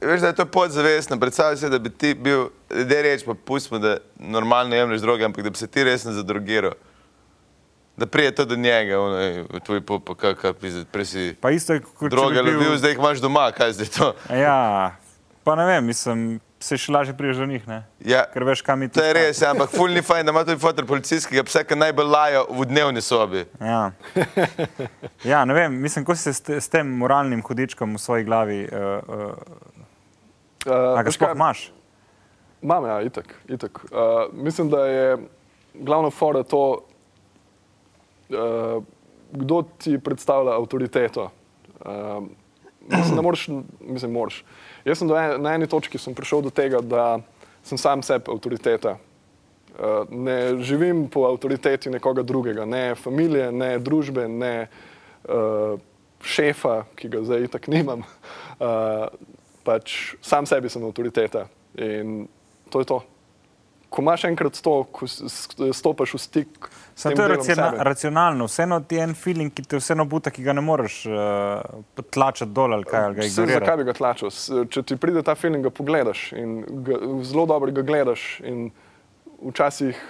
Veš, 0.00 0.20
da 0.20 0.26
je 0.26 0.34
to 0.34 0.46
podzavestno. 0.46 1.18
Predstavljaj 1.20 1.56
si, 1.56 1.70
da 1.70 1.78
bi 1.78 1.90
ti 1.90 2.14
bil, 2.14 2.44
da 2.68 3.02
reč 3.02 3.24
pa 3.24 3.34
pustimo, 3.34 3.78
da 3.78 3.96
normalno 4.18 4.76
jemliš 4.76 5.00
droge, 5.00 5.24
ampak 5.24 5.44
da 5.44 5.50
bi 5.50 5.56
se 5.56 5.66
ti 5.66 5.84
resno 5.84 6.12
zadrogiral. 6.12 6.72
Da 7.96 8.06
prije 8.06 8.34
to 8.34 8.44
do 8.44 8.56
njega, 8.56 9.00
ono, 9.00 9.44
tvoj 9.60 9.80
popa, 9.80 10.14
kakak, 10.14 10.56
prej 10.92 11.04
si 11.04 11.36
Pa 11.40 11.50
isto 11.50 11.72
je 11.72 11.80
kot 11.80 12.10
droge 12.10 12.42
bi 12.42 12.50
bil- 12.50 12.56
lovil, 12.56 12.76
zdaj 12.76 12.90
jih 12.90 12.98
imaš 12.98 13.18
doma, 13.20 13.50
kaj 13.52 13.72
zdaj 13.72 13.86
to? 13.86 14.14
Ja, 14.32 14.96
pa 15.44 15.54
ne 15.54 15.66
vem, 15.66 15.84
mislim, 15.86 16.40
se 16.56 16.78
še 16.78 16.92
lažje 16.92 17.12
priješ 17.16 17.36
do 17.36 17.46
njih, 17.46 17.68
ne? 17.68 17.82
Ja. 18.00 18.24
ker 18.32 18.44
veš, 18.44 18.62
kam 18.62 18.82
iti. 18.82 18.94
To 18.94 19.04
je 19.04 19.12
res, 19.12 19.42
ja, 19.42 19.50
ampak 19.50 19.70
ful 19.70 19.92
ni 19.92 20.02
fajn, 20.02 20.24
da 20.26 20.32
ima 20.32 20.44
tudi 20.44 20.60
fotor 20.62 20.86
policijskega 20.86 21.44
psa, 21.44 21.64
ki 21.64 21.76
najbolj 21.76 22.06
lajo 22.06 22.46
v 22.50 22.66
dnevni 22.70 23.02
sobi. 23.02 23.44
Ja. 23.60 23.90
ja, 25.24 25.44
ne 25.44 25.54
vem, 25.54 25.76
mislim, 25.82 26.04
ko 26.04 26.16
si 26.16 26.22
se 26.22 26.32
s, 26.32 26.40
te, 26.40 26.60
s 26.60 26.72
tem 26.72 26.88
moralnim 26.88 27.42
hudičkom 27.42 27.94
v 27.94 28.00
svoji 28.00 28.24
glavi, 28.24 28.64
uh, 28.72 28.98
uh, 29.08 29.70
Uh, 30.62 30.94
a 30.94 31.02
ga 31.02 31.10
sploh 31.10 31.32
kaj? 31.32 31.34
imaš? 31.34 31.60
Imam, 32.62 32.84
ja, 32.86 33.00
itak. 33.02 33.32
itak. 33.50 33.80
Uh, 33.90 34.30
mislim, 34.30 34.68
da 34.70 34.86
je 34.86 35.16
glavno 35.74 36.10
fora 36.10 36.42
to, 36.42 36.86
uh, 38.32 38.82
kdo 39.32 39.62
ti 39.78 39.98
predstavlja 39.98 40.56
avtoriteto. 40.58 41.30
Uh, 41.84 42.24
mislim, 42.88 43.16
da 43.16 43.22
moraš, 43.22 43.48
mislim, 43.80 44.12
moraš. 44.12 44.44
Jaz 44.84 44.98
sem 44.98 45.10
en, 45.10 45.42
na 45.42 45.54
eni 45.54 45.66
točki 45.66 45.98
prišel 46.14 46.42
do 46.42 46.50
tega, 46.50 46.80
da 46.80 47.20
sem 47.62 47.78
sam 47.78 48.02
sebi 48.02 48.30
avtoriteta. 48.32 48.96
Uh, 49.72 50.10
ne 50.10 50.62
živim 50.62 51.08
po 51.08 51.24
avtoriteti 51.30 51.90
nekoga 51.90 52.22
drugega, 52.22 52.64
ne 52.64 52.94
familije, 52.94 53.52
ne 53.52 53.78
družbe, 53.78 54.28
ne 54.28 54.66
uh, 55.24 55.78
šefa, 56.22 56.82
ki 56.96 57.08
ga 57.08 57.22
zdaj 57.24 57.48
itak 57.48 57.68
nimam. 57.72 58.04
Uh, 58.60 59.06
pač 59.64 60.14
sam 60.22 60.46
sebi 60.46 60.68
sem 60.68 60.84
avtoriteta 60.84 61.46
in 61.78 62.26
to 62.70 62.82
je 62.82 62.88
to. 62.90 63.00
Ko 63.92 64.00
imaš 64.00 64.24
enkrat 64.24 64.56
to, 64.64 64.72
ko 64.88 65.06
stopiš 65.08 66.14
v 66.16 66.18
stik 66.20 66.68
s 66.94 67.02
Samo 67.02 67.12
tem 67.12 67.16
to 67.16 67.22
je 67.22 67.28
delom 67.28 67.40
raciona, 67.40 67.70
sebe. 67.70 67.84
racionalno, 67.84 68.46
vseeno 68.48 68.78
ti 68.80 68.96
je 68.96 69.02
en 69.04 69.14
feeling, 69.14 69.52
ki 69.52 69.64
te 69.68 69.80
vseeno 69.80 70.06
buta, 70.08 70.30
ki 70.32 70.44
ga 70.44 70.54
ne 70.56 70.64
moreš 70.64 70.96
uh, 71.10 72.04
tlačati 72.10 72.52
dol 72.56 72.72
ali 72.72 72.88
kaj, 72.88 73.04
ali 73.10 73.28
Saj 73.28 73.50
Zakaj 73.52 73.76
bi 73.80 73.86
ga 73.88 73.94
tlačil? 73.96 74.32
Če 74.72 74.82
ti 74.88 74.96
pride 74.96 75.20
ta 75.26 75.34
feeling, 75.36 75.64
ga 75.64 75.72
pogledaš 75.74 76.30
in 76.40 76.62
ga, 76.86 76.96
zelo 77.28 77.44
dobro 77.50 77.72
ga 77.72 77.84
gledaš. 77.84 78.24
In 78.48 78.70
včasih, 79.42 80.00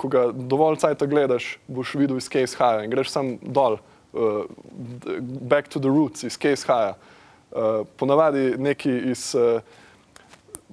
ko 0.00 0.10
ga 0.10 0.26
dovolj 0.34 0.80
cajt 0.82 1.06
gledaš, 1.10 1.52
boš 1.70 1.94
videl, 2.00 2.18
iz 2.18 2.26
kje 2.32 2.48
izhaja 2.48 2.82
in 2.82 2.90
greš 2.90 3.14
sam 3.14 3.36
dol, 3.42 3.78
uh, 4.12 4.42
back 5.54 5.70
to 5.70 5.78
the 5.78 5.92
roots, 5.92 6.26
iz 6.26 6.38
kje 6.40 6.58
izhaja. 6.58 6.98
Uh, 7.54 7.86
ponavadi 7.96 8.56
neki 8.58 8.98
iz. 9.14 9.30
Uh, 9.38 9.80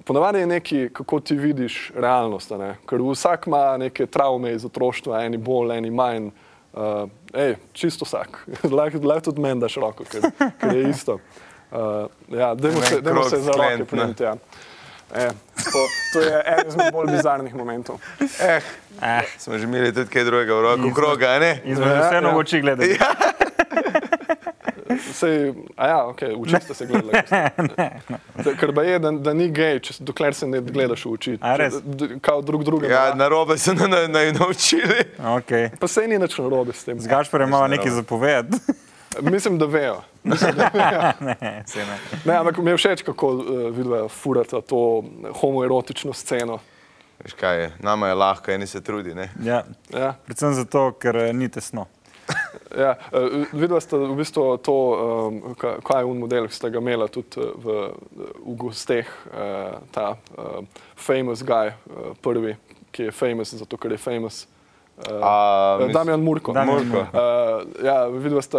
Ponavadi 0.04 0.38
je 0.38 0.46
neki, 0.46 0.88
kako 0.92 1.20
ti 1.20 1.34
vidiš 1.34 1.92
realnost. 1.94 2.52
a 2.52 2.56
ne. 2.56 2.76
Ker 2.88 2.98
vsak 3.02 3.46
ima 3.46 3.76
neke 3.76 4.06
travme 4.06 4.52
iz 4.52 4.64
otroštva, 4.64 5.24
eni 5.24 5.36
bolj, 5.36 5.76
eni 5.76 5.90
manj. 5.90 6.30
Uh, 6.72 7.04
ej, 7.34 7.54
čisto 7.72 8.04
vsak. 8.04 8.46
Lahko 8.70 9.20
tudi 9.22 9.40
meni 9.40 9.60
daš 9.60 9.74
roko, 9.74 10.04
ker, 10.04 10.20
ker 10.58 10.72
je 10.72 10.90
isto. 10.90 11.18
Uh, 11.70 11.78
ja, 12.30 12.54
dajmo 12.54 12.80
se, 12.80 13.00
dajmo 13.00 13.24
se 13.24 13.36
za 13.38 13.52
roke 13.52 13.84
prijeti. 13.84 14.22
Ja. 14.22 14.36
E, 15.14 15.28
to, 15.54 15.80
to 16.12 16.20
je 16.20 16.42
eden 16.48 16.68
izmed 16.68 16.92
bolj 16.92 17.06
bizarnih 17.06 17.54
momentov. 17.54 18.00
Eh, 18.40 18.60
Eh, 19.02 19.22
smo 19.38 19.58
že 19.58 19.64
imeli 19.64 19.94
tudi 19.94 20.10
kaj 20.10 20.24
drugega 20.24 20.54
v 20.54 20.62
roku, 20.62 20.78
Izmed- 20.80 20.94
kroga, 20.94 21.26
a 21.26 21.38
ne? 21.38 21.60
Izmed 21.64 21.88
Ja, 21.88 22.00
vseeno 22.00 22.28
ja. 22.28 22.34
v 22.34 22.38
oči 22.38 22.60
gledati. 22.60 22.98
Sej, 24.98 25.54
a 25.76 25.86
ja, 25.86 25.98
okay, 26.04 26.30
v 26.30 26.42
oči 26.42 26.60
ste 26.60 26.74
se 26.74 26.86
gledali. 26.86 27.12
Da- 28.36 28.54
Ker 28.58 28.74
pa 28.74 28.82
je, 28.82 28.98
da, 28.98 29.10
da 29.12 29.32
ni 29.32 29.48
gej, 29.48 29.80
če, 29.80 29.92
se- 29.92 30.04
dokler 30.04 30.34
se 30.34 30.46
ne 30.46 30.60
gledaš 30.60 31.04
v 31.04 31.12
oči. 31.12 31.32
Kao 32.20 32.42
drug 32.42 32.64
drugega. 32.64 32.94
Ja, 32.94 33.14
na 33.14 33.28
robe 33.28 33.58
so 33.58 33.72
na, 33.72 33.86
na, 33.86 34.06
na, 34.06 34.24
naučili. 34.32 35.04
Okay. 35.18 35.70
Pa 35.76 35.86
se 35.86 36.06
ni 36.06 36.18
nič 36.18 36.38
narobe 36.38 36.72
s 36.72 36.84
tem. 36.84 37.00
Z 37.00 37.06
Gašporjem 37.06 37.48
imamo 37.48 37.66
nekaj 37.68 37.90
zapovedati. 37.92 38.56
Mislim, 39.32 39.58
da 39.58 39.66
vejo. 39.66 40.00
ne, 40.24 40.36
se 41.66 41.78
ne. 41.78 41.96
Ne, 42.24 42.34
ampak 42.34 42.56
mi 42.56 42.70
je 42.70 42.76
všeč, 42.76 43.02
kako 43.02 43.28
uh, 43.28 43.42
vidva 43.70 44.08
furata 44.08 44.60
to 44.60 45.04
homoerotično 45.34 46.12
sceno. 46.12 46.58
Veš 47.18 47.32
kaj 47.34 47.60
je, 47.60 47.72
nama 47.78 48.08
je 48.08 48.14
lahko, 48.14 48.50
eni 48.50 48.66
se 48.66 48.80
trudi, 48.80 49.14
ne? 49.14 49.28
Ja, 49.38 49.62
Ja, 49.90 50.14
predvsem 50.24 50.54
zato, 50.54 50.92
ker 50.92 51.16
eh, 51.18 51.32
ni 51.32 51.48
tesno. 51.48 51.84
Ja. 52.76 52.94
Uh, 53.12 53.44
vidva 53.52 53.80
sta 53.80 53.96
v 53.96 54.14
bistvu 54.16 54.56
to, 54.58 54.74
um, 54.74 55.54
ka- 55.54 55.78
kaj 55.84 56.00
je 56.02 56.04
un 56.04 56.18
model, 56.18 56.48
ki 56.48 56.54
ste 56.54 56.70
ga 56.70 56.78
imela 56.78 57.08
tudi 57.08 57.40
eh, 57.40 57.50
v, 57.56 57.76
v 58.46 58.56
gosteh, 58.56 59.06
uh, 59.32 59.80
ta 59.90 60.16
uh, 60.38 60.62
famous 60.96 61.42
guy, 61.42 61.68
uh, 61.68 62.12
prvi, 62.22 62.56
ki 62.92 63.02
je 63.08 63.12
famous 63.12 63.54
zato, 63.54 63.76
ker 63.76 63.92
je 63.92 63.98
famous. 63.98 64.46
Uh, 65.02 65.18
A, 65.24 65.88
Damjan 65.92 66.20
Murko. 66.20 66.52
Damjan 66.52 66.84
Murko. 66.86 67.00
Uh, 67.10 67.84
ja, 67.84 68.06
videla 68.12 68.42
sta, 68.44 68.58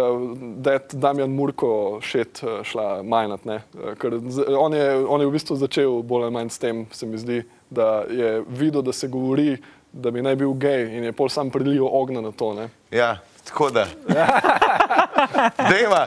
da 0.58 0.72
je 0.72 0.80
Damjan 0.92 1.30
Murko 1.30 1.98
šet 2.02 2.42
šla 2.66 3.02
majnat. 3.02 3.44
ne. 3.44 3.60
Ker 3.98 4.18
On 4.58 4.74
je, 4.74 4.88
on 5.06 5.20
je 5.20 5.26
v 5.26 5.32
bistvu 5.32 5.56
začel 5.56 6.02
bolj 6.02 6.26
ali 6.26 6.34
manj 6.34 6.50
s 6.50 6.58
tem, 6.58 6.86
se 6.90 7.06
mi 7.06 7.18
zdi, 7.18 7.44
da 7.70 8.02
je 8.10 8.42
videl, 8.48 8.82
da 8.82 8.92
se 8.92 9.08
govori, 9.08 9.56
da 9.92 10.10
bi 10.10 10.22
naj 10.22 10.36
bil 10.36 10.52
gej 10.58 10.90
in 10.98 11.04
je 11.06 11.12
pol 11.14 11.28
sam 11.30 11.50
prilil 11.54 11.86
ognja 11.86 12.20
na 12.20 12.32
to. 12.34 12.50
Ne. 12.54 12.68
Ja, 12.90 13.16
tako 13.44 13.70
da. 13.70 13.86
Dejma, 15.64 16.06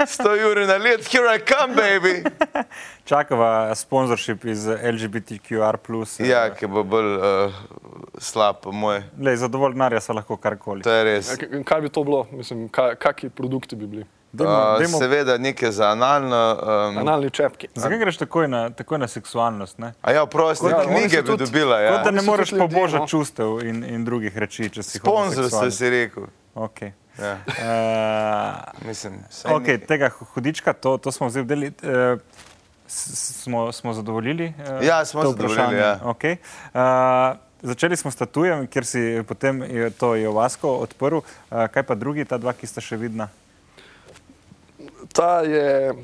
100 0.00 0.22
ur 0.44 0.66
na 0.66 0.76
let, 0.76 1.06
here 1.06 1.26
I 1.28 1.40
come, 1.40 1.74
baby. 1.74 2.24
Čakava 3.04 3.74
sponzorship 3.74 4.44
iz 4.44 4.66
LGBTQR. 4.66 5.78
eh, 6.18 6.26
Ja, 6.26 6.50
ki 6.50 6.66
bo 6.66 6.82
bolj 6.84 7.16
uh, 7.16 7.52
slab, 8.18 8.56
po 8.56 8.72
moje. 8.72 9.02
Lej, 9.18 9.36
za 9.36 9.48
dovolj 9.48 9.72
denarja 9.72 10.00
se 10.00 10.12
lahko 10.12 10.36
karkoli. 10.36 10.82
To 10.82 10.90
je 10.90 11.04
res. 11.04 11.30
Ja, 11.32 11.62
Kaj 11.64 11.80
bi 11.80 11.88
to 11.88 12.04
bilo? 12.04 12.26
Mislim, 12.32 12.68
kaj, 12.68 12.94
kakšni 12.96 13.30
produkti 13.30 13.76
bi 13.76 13.86
bili? 13.86 14.04
Dajmo, 14.32 14.52
Uh, 14.52 14.78
dajmo, 14.78 14.98
seveda, 14.98 15.38
nekaj 15.38 15.70
za 15.70 15.86
analno. 15.86 16.40
Um, 16.56 16.98
Analni 16.98 17.30
čepki. 17.30 17.68
zakaj 17.74 17.98
greš 17.98 18.16
takoj 18.16 18.48
na, 18.48 18.70
takoj 18.70 18.98
na 18.98 19.06
seksualnost? 19.08 19.78
Ne? 19.78 19.92
a 20.02 20.12
ja, 20.12 20.26
prosti, 20.26 20.66
Ja, 20.66 20.76
ja, 20.76 20.84
knjige 20.84 21.22
bi 21.22 21.28
tudi- 21.28 21.44
dobila. 21.44 21.76
Kot 21.88 22.02
da 22.02 22.08
Ja. 22.08 22.10
ne 22.12 22.22
moreš 22.22 22.50
pobožati 22.52 22.98
no. 22.98 23.06
čustev 23.06 23.62
in, 23.62 23.84
in 23.84 24.04
drugih 24.04 24.36
reči, 24.36 24.70
če 24.70 24.82
si 24.82 24.98
Sponzorstvo 24.98 25.14
homoseksualen. 25.60 25.70
si 25.72 25.90
rekel. 25.90 26.26
Okay. 26.54 26.90
Ja. 27.18 27.38
Uh, 27.46 28.88
Mislim, 28.88 29.18
okay, 29.44 29.78
ni- 29.80 29.86
tega 29.86 30.08
hudička, 30.34 30.72
to, 30.72 30.98
to 30.98 31.12
smo 31.12 31.30
zdaj 31.30 31.42
vzeli. 31.42 31.72
Uh, 31.82 32.20
smo, 32.86 33.72
smo 33.72 33.94
zadovoljili? 33.94 34.52
Uh, 34.58 34.86
Ja, 34.86 35.04
smo 35.04 35.22
zadovoljili, 35.22 35.54
vprašanje? 35.54 35.78
ja. 35.78 36.00
Okay. 36.04 36.36
Uh, 36.74 37.38
začeli 37.62 37.96
smo 37.96 38.10
s 38.10 38.16
tatujem, 38.16 38.66
kjer 38.66 38.84
si 38.86 39.22
potem 39.28 39.62
je 39.62 39.90
to 39.90 40.14
je 40.14 40.28
Vasko 40.28 40.68
odprl. 40.68 41.16
Uh, 41.16 41.66
kaj 41.66 41.82
pa 41.82 41.94
drugi, 41.94 42.24
ta 42.24 42.38
dva, 42.38 42.52
ki 42.52 42.66
sta 42.66 42.80
še 42.80 42.96
vidna? 42.96 43.28
Ta 45.12 45.40
je, 45.40 45.94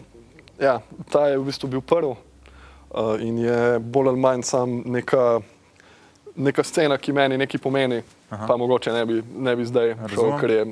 ja, 0.58 0.80
ta 1.10 1.26
je 1.26 1.38
v 1.38 1.44
bistvu 1.44 1.68
bil 1.68 1.80
prvi 1.80 2.14
uh, 2.14 3.16
in 3.20 3.38
je 3.38 3.78
bolj 3.78 4.08
ali 4.08 4.20
manj 4.20 4.42
sam 4.46 4.82
neka, 4.86 5.40
neka 6.36 6.62
scena, 6.64 6.98
ki 6.98 7.12
meni 7.12 7.38
nekaj 7.38 7.60
pomeni, 7.60 8.02
Aha. 8.30 8.46
pa 8.46 8.56
mogoče 8.56 8.92
ne 8.92 9.06
bi, 9.06 9.22
ne 9.36 9.56
bi 9.56 9.64
zdaj 9.64 9.94
šel, 9.94 10.06
Razumem. 10.08 10.40
ker 10.40 10.50
je 10.50 10.64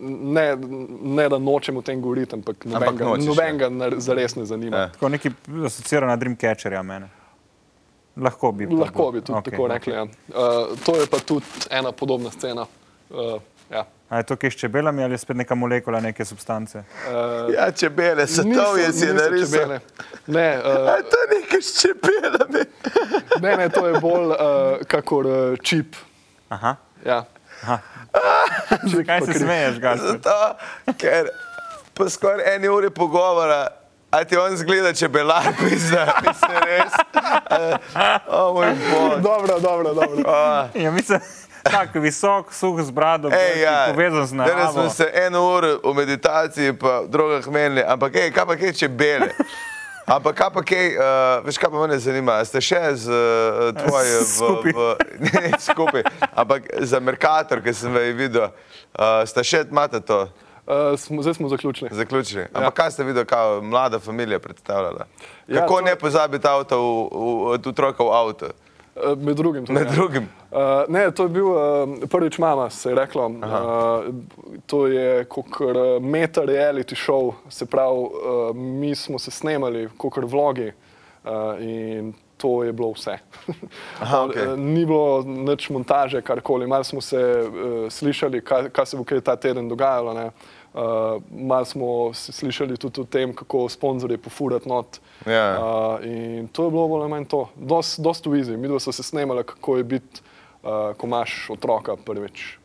ne, 0.00 0.56
ne 1.02 1.28
da 1.28 1.38
nočem 1.38 1.76
o 1.76 1.82
tem 1.82 2.00
govoriti, 2.00 2.34
ampak 2.34 2.64
nobenega, 2.64 3.04
ja. 3.04 3.16
nobenega 3.16 3.68
nar- 3.70 3.98
zares 3.98 4.36
ne 4.36 4.44
zanima. 4.44 4.76
Ja. 4.76 4.88
Tako 4.88 5.08
neki 5.08 5.30
asocira 5.66 6.06
na 6.06 6.16
Dreamcatcherja 6.16 6.82
mene. 6.82 7.08
Lahko 8.16 8.52
bi. 8.52 8.66
Lahko 8.66 9.12
bi 9.12 9.20
tudi 9.20 9.38
okay, 9.38 9.50
tako 9.50 9.66
rekli. 9.68 9.92
Ja. 9.92 10.02
Uh, 10.02 10.08
to 10.84 10.96
je 10.96 11.06
pa 11.06 11.18
tudi 11.18 11.46
ena 11.70 11.92
podobna 11.92 12.30
scena. 12.30 12.66
Uh, 13.10 13.40
ja. 13.70 13.84
A 14.08 14.16
je 14.16 14.22
to 14.22 14.36
kaj 14.36 14.50
s 14.50 14.56
čebelami 14.56 15.02
ali 15.04 15.14
je 15.14 15.18
spet 15.18 15.36
neka 15.36 15.54
molekula, 15.54 16.00
neke 16.00 16.24
substance? 16.24 16.78
uh, 16.78 17.54
Ja, 17.54 17.70
čebele, 17.70 18.26
svetovje 18.26 18.92
si 18.92 19.06
je 19.06 19.14
narisal. 19.14 19.78
Ne, 20.26 20.58
uh, 20.58 20.88
A 20.88 21.02
to 21.02 21.16
je 21.16 21.40
nekaj 21.40 21.62
s 21.62 21.80
čebelami. 21.80 22.62
ne, 23.40 23.56
ne, 23.56 23.68
to 23.68 23.86
je 23.86 24.00
bolj 24.00 24.26
uh, 24.26 24.36
kakor 24.86 25.26
uh, 25.26 25.58
čip. 25.58 25.96
Aha. 26.48 26.76
Ja. 27.04 27.24
Zakaj 28.96 29.20
se 29.20 29.32
smeješ, 29.34 29.78
Gaspar? 29.78 30.08
Zato, 30.08 30.56
ker 30.98 31.28
po 31.94 32.08
skoraj 32.10 32.54
eni 32.54 32.68
uri 32.68 32.90
pogovora, 32.90 33.68
a 34.10 34.24
ti 34.24 34.36
on 34.36 34.56
zgleda 34.56 34.92
čebelar, 34.92 35.42
pizda, 35.58 36.14
mislim 36.22 36.58
res. 36.64 36.92
Uh, 37.50 37.78
o 38.28 38.52
moj 38.54 38.74
bog. 38.90 39.20
Dobro, 39.20 39.58
dobro, 39.60 39.94
dobro. 39.94 40.16
Uh, 40.16 40.82
Ja, 40.82 40.90
mislim, 40.90 41.20
tako 41.62 42.00
visok, 42.00 42.54
suh 42.54 42.82
z 42.82 42.90
brado, 42.90 43.28
Ej, 43.28 43.60
ja, 43.62 43.86
povezan 43.90 44.26
z 44.26 44.32
Danes 44.32 44.52
naravo. 44.54 44.72
smo 44.72 44.90
se 44.90 45.10
eno 45.14 45.42
uro 45.56 45.78
v 45.84 45.94
meditaciji, 45.94 46.72
pa 46.72 47.02
drugah 47.08 47.48
menili, 47.48 47.82
ampak 47.86 48.16
ej, 48.16 48.30
kaj 48.32 48.46
pa 48.46 48.56
kaj 48.56 48.72
čebele? 48.72 49.28
Ampak 50.06 50.36
kaj 50.36 50.50
pa 50.50 50.60
kaj, 50.62 50.86
uh, 50.92 51.04
veš 51.40 51.56
kaj 51.56 51.70
pa 51.70 51.78
mene 51.78 51.96
zanima, 51.96 52.36
ste 52.44 52.60
še 52.60 52.80
z 52.94 53.08
uh, 53.08 53.72
tvoje 53.74 54.14
v, 54.14 54.24
Skupaj. 54.26 54.72
v, 54.72 54.80
ne, 55.24 55.32
ne, 55.42 55.52
skupaj, 55.56 56.02
ampak 56.30 56.60
za 56.82 57.00
Merkator, 57.00 57.58
ki 57.58 57.72
sem 57.72 57.88
ga 57.88 58.02
videl, 58.12 58.50
uh, 58.92 59.24
ste 59.24 59.40
še 59.42 59.64
imate 59.66 60.00
to 60.00 60.28
Uh, 60.64 60.96
smo, 60.96 61.20
zdaj 61.20 61.34
smo 61.34 61.48
zaključili. 61.48 61.90
zaključili. 61.92 62.46
Ampak 62.50 62.74
kaj 62.74 62.90
ste 62.90 63.04
videli, 63.04 63.26
kao 63.26 63.60
mlada 63.60 63.98
familija 63.98 64.38
predstavljala? 64.38 65.04
Ja, 65.46 65.60
Kako 65.60 65.74
to- 65.74 65.80
ne 65.82 65.92
pozabiti 65.94 66.48
avto 66.48 66.78
v, 66.78 66.88
v, 67.12 67.24
v 67.52 67.68
otroka 67.68 68.00
v 68.00 68.08
avto? 68.10 68.48
Uh, 68.96 69.18
med 69.18 69.36
drugim. 69.36 69.66
tudi, 69.66 69.78
Med 69.78 69.86
ja. 69.86 69.92
drugim. 69.94 70.28
Uh, 70.50 70.58
ne, 70.88 71.10
to 71.10 71.22
je 71.22 71.28
bil 71.28 71.46
uh, 71.46 71.58
prvič 72.10 72.38
mama, 72.38 72.70
se 72.70 72.90
je 72.90 72.94
reklo. 72.94 73.26
Uh, 73.26 74.14
to 74.66 74.86
je 74.86 75.24
kot 75.24 75.46
meta 76.00 76.40
reality 76.42 76.94
show, 76.94 77.32
se 77.48 77.66
pravi, 77.66 77.98
uh, 77.98 78.10
mi 78.56 78.94
smo 78.94 79.18
se 79.18 79.30
snemali 79.30 79.88
kot 79.96 80.14
vlogi 80.22 80.72
uh, 81.24 81.30
in 81.60 82.12
to 82.36 82.62
je 82.62 82.72
bilo 82.72 82.92
vse. 82.92 83.18
Aha, 84.00 84.22
okej. 84.26 84.42
eh, 84.42 84.56
Ni 84.56 84.86
bilo 84.86 85.22
nič 85.22 85.70
montaže, 85.70 86.20
karkoli. 86.22 86.66
Malo 86.66 86.84
smo 86.84 87.00
se 87.00 87.18
uh, 87.18 87.90
slišali, 87.90 88.40
kaj, 88.40 88.68
kaj 88.70 88.86
se 88.86 88.96
bo 88.96 89.04
kaj 89.04 89.20
ta 89.20 89.36
teden 89.36 89.68
dogajalo. 89.68 90.14
ne. 90.14 90.30
Uh, 90.74 91.22
malo 91.30 91.64
smo 91.64 92.14
slišali 92.14 92.76
tudi 92.76 93.00
o 93.00 93.04
tem, 93.04 93.34
kako 93.34 93.68
sponzorje 93.68 94.18
pofurati 94.18 94.68
not. 94.68 95.00
Ja. 95.26 95.58
Uh, 95.58 96.06
in 96.06 96.48
to 96.48 96.64
je 96.64 96.70
bilo 96.70 96.88
bolj 96.88 97.00
ali 97.00 97.10
manj 97.10 97.24
to. 97.24 97.48
Dost, 97.56 98.00
dost 98.00 98.26
v 98.26 98.40
izi. 98.40 98.56
Mi 98.56 98.68
dva 98.68 98.80
smo 98.80 98.92
se 98.92 99.02
snemali, 99.02 99.44
kako 99.44 99.76
je 99.76 99.84
biti, 99.84 100.20
uh, 100.62 100.96
ko 100.96 101.06
imaš 101.06 101.50
otroka 101.50 101.96
prvič. 101.96 102.58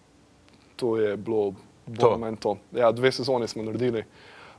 To 0.75 0.97
je 0.97 1.17
bilo 1.17 1.51
bolj 1.85 1.99
To. 1.99 2.07
ali 2.07 2.19
manj 2.19 2.35
to. 2.35 2.57
Ja, 2.71 2.91
dve 2.91 3.11
sezoni 3.11 3.47
smo 3.47 3.63
naredili. 3.63 4.03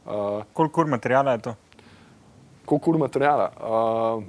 Uh, 0.07 0.42
Koliko 0.53 0.80
ur 0.80 0.86
materijala 0.86 1.32
je 1.32 1.38
to? 1.38 1.55
koliko 2.70 2.90
ur 2.90 2.98
materijala? 2.98 3.51
Uh, 3.57 4.22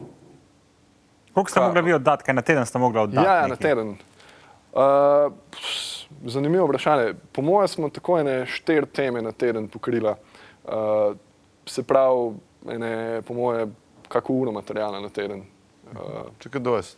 Koliko 1.34 1.51
ste 1.51 1.59
mogli 1.59 1.82
vi 1.82 1.93
oddati, 1.93 2.24
kaj 2.24 2.34
na 2.34 2.41
teden 2.41 2.65
ste 2.65 2.80
mogli 2.80 2.99
oddati? 2.99 3.28
Ja, 3.28 3.36
ja, 3.36 3.41
na 3.41 3.47
nekaj? 3.47 3.69
teden. 3.69 3.95
Uh, 4.74 5.34
zanimivo 6.26 6.65
vprašanje. 6.65 7.13
Po 7.32 7.41
mojem 7.41 7.67
smo 7.67 7.89
tako 7.89 8.19
ene 8.19 8.45
štiri 8.45 8.86
teme 8.86 9.22
na 9.22 9.32
teden 9.32 9.67
pokrila. 9.67 10.15
Uh, 10.63 11.15
se 11.65 11.84
pravi, 11.84 12.32
ene, 12.67 13.22
po 13.22 13.34
mojem, 13.34 13.76
kako 14.07 14.34
uro 14.34 14.51
materijala 14.51 14.99
na 14.99 15.09
teden. 15.09 15.43
Uh, 15.91 15.99
Čakaj, 16.39 16.61
dost. 16.61 16.97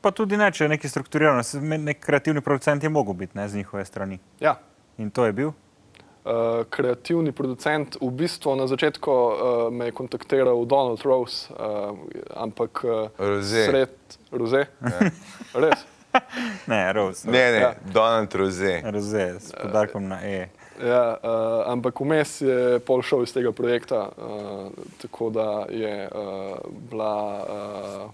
Pa 0.00 0.10
tudi 0.10 0.36
ne, 0.36 0.52
če 0.52 0.64
je 0.64 0.68
neki 0.68 0.88
strukturirano, 0.88 1.42
se- 1.42 1.60
nek 1.60 2.00
kreativni 2.00 2.40
producent 2.40 2.82
je 2.82 2.88
mogel 2.88 3.14
biti 3.14 3.38
ne, 3.38 3.48
z 3.48 3.56
njihove 3.56 3.84
strani. 3.84 4.18
ja. 4.40 4.56
In 4.98 5.10
to 5.10 5.24
je 5.24 5.32
bil. 5.32 5.48
Uh, 5.48 6.32
kreativni 6.70 7.32
producent, 7.32 7.96
v 8.00 8.08
bistvu 8.10 8.56
na 8.56 8.66
začetku 8.66 9.10
uh, 9.10 9.34
me 9.70 9.84
je 9.84 9.92
kontaktiral 9.92 10.64
Donald 10.64 11.02
Rose, 11.04 11.52
uh, 11.52 11.98
ampak 12.34 12.80
uh, 12.84 13.10
Roze. 13.18 13.66
sred 13.66 13.92
Roze. 14.32 14.64
Ja. 14.82 15.10
Res. 15.54 15.84
Ne, 16.70 16.92
Rose. 16.92 17.30
Ne, 17.30 17.52
ne, 17.52 17.60
Ja. 17.60 17.74
Donald 17.92 18.34
Roze. 18.34 18.82
Roze, 18.84 19.40
s 19.40 19.52
podarkom 19.62 20.08
na 20.08 20.20
E. 20.22 20.48
Ja, 20.82 21.16
uh, 21.22 21.72
ampak 21.72 22.00
vmes 22.00 22.40
je 22.44 22.78
pol 22.84 23.00
šel 23.02 23.22
iz 23.24 23.32
tega 23.32 23.52
projekta, 23.52 24.08
uh, 24.12 24.66
tako 25.00 25.30
da 25.30 25.64
je 25.72 26.08
uh, 26.08 26.56
bila 26.90 27.14
uh, 27.40 28.10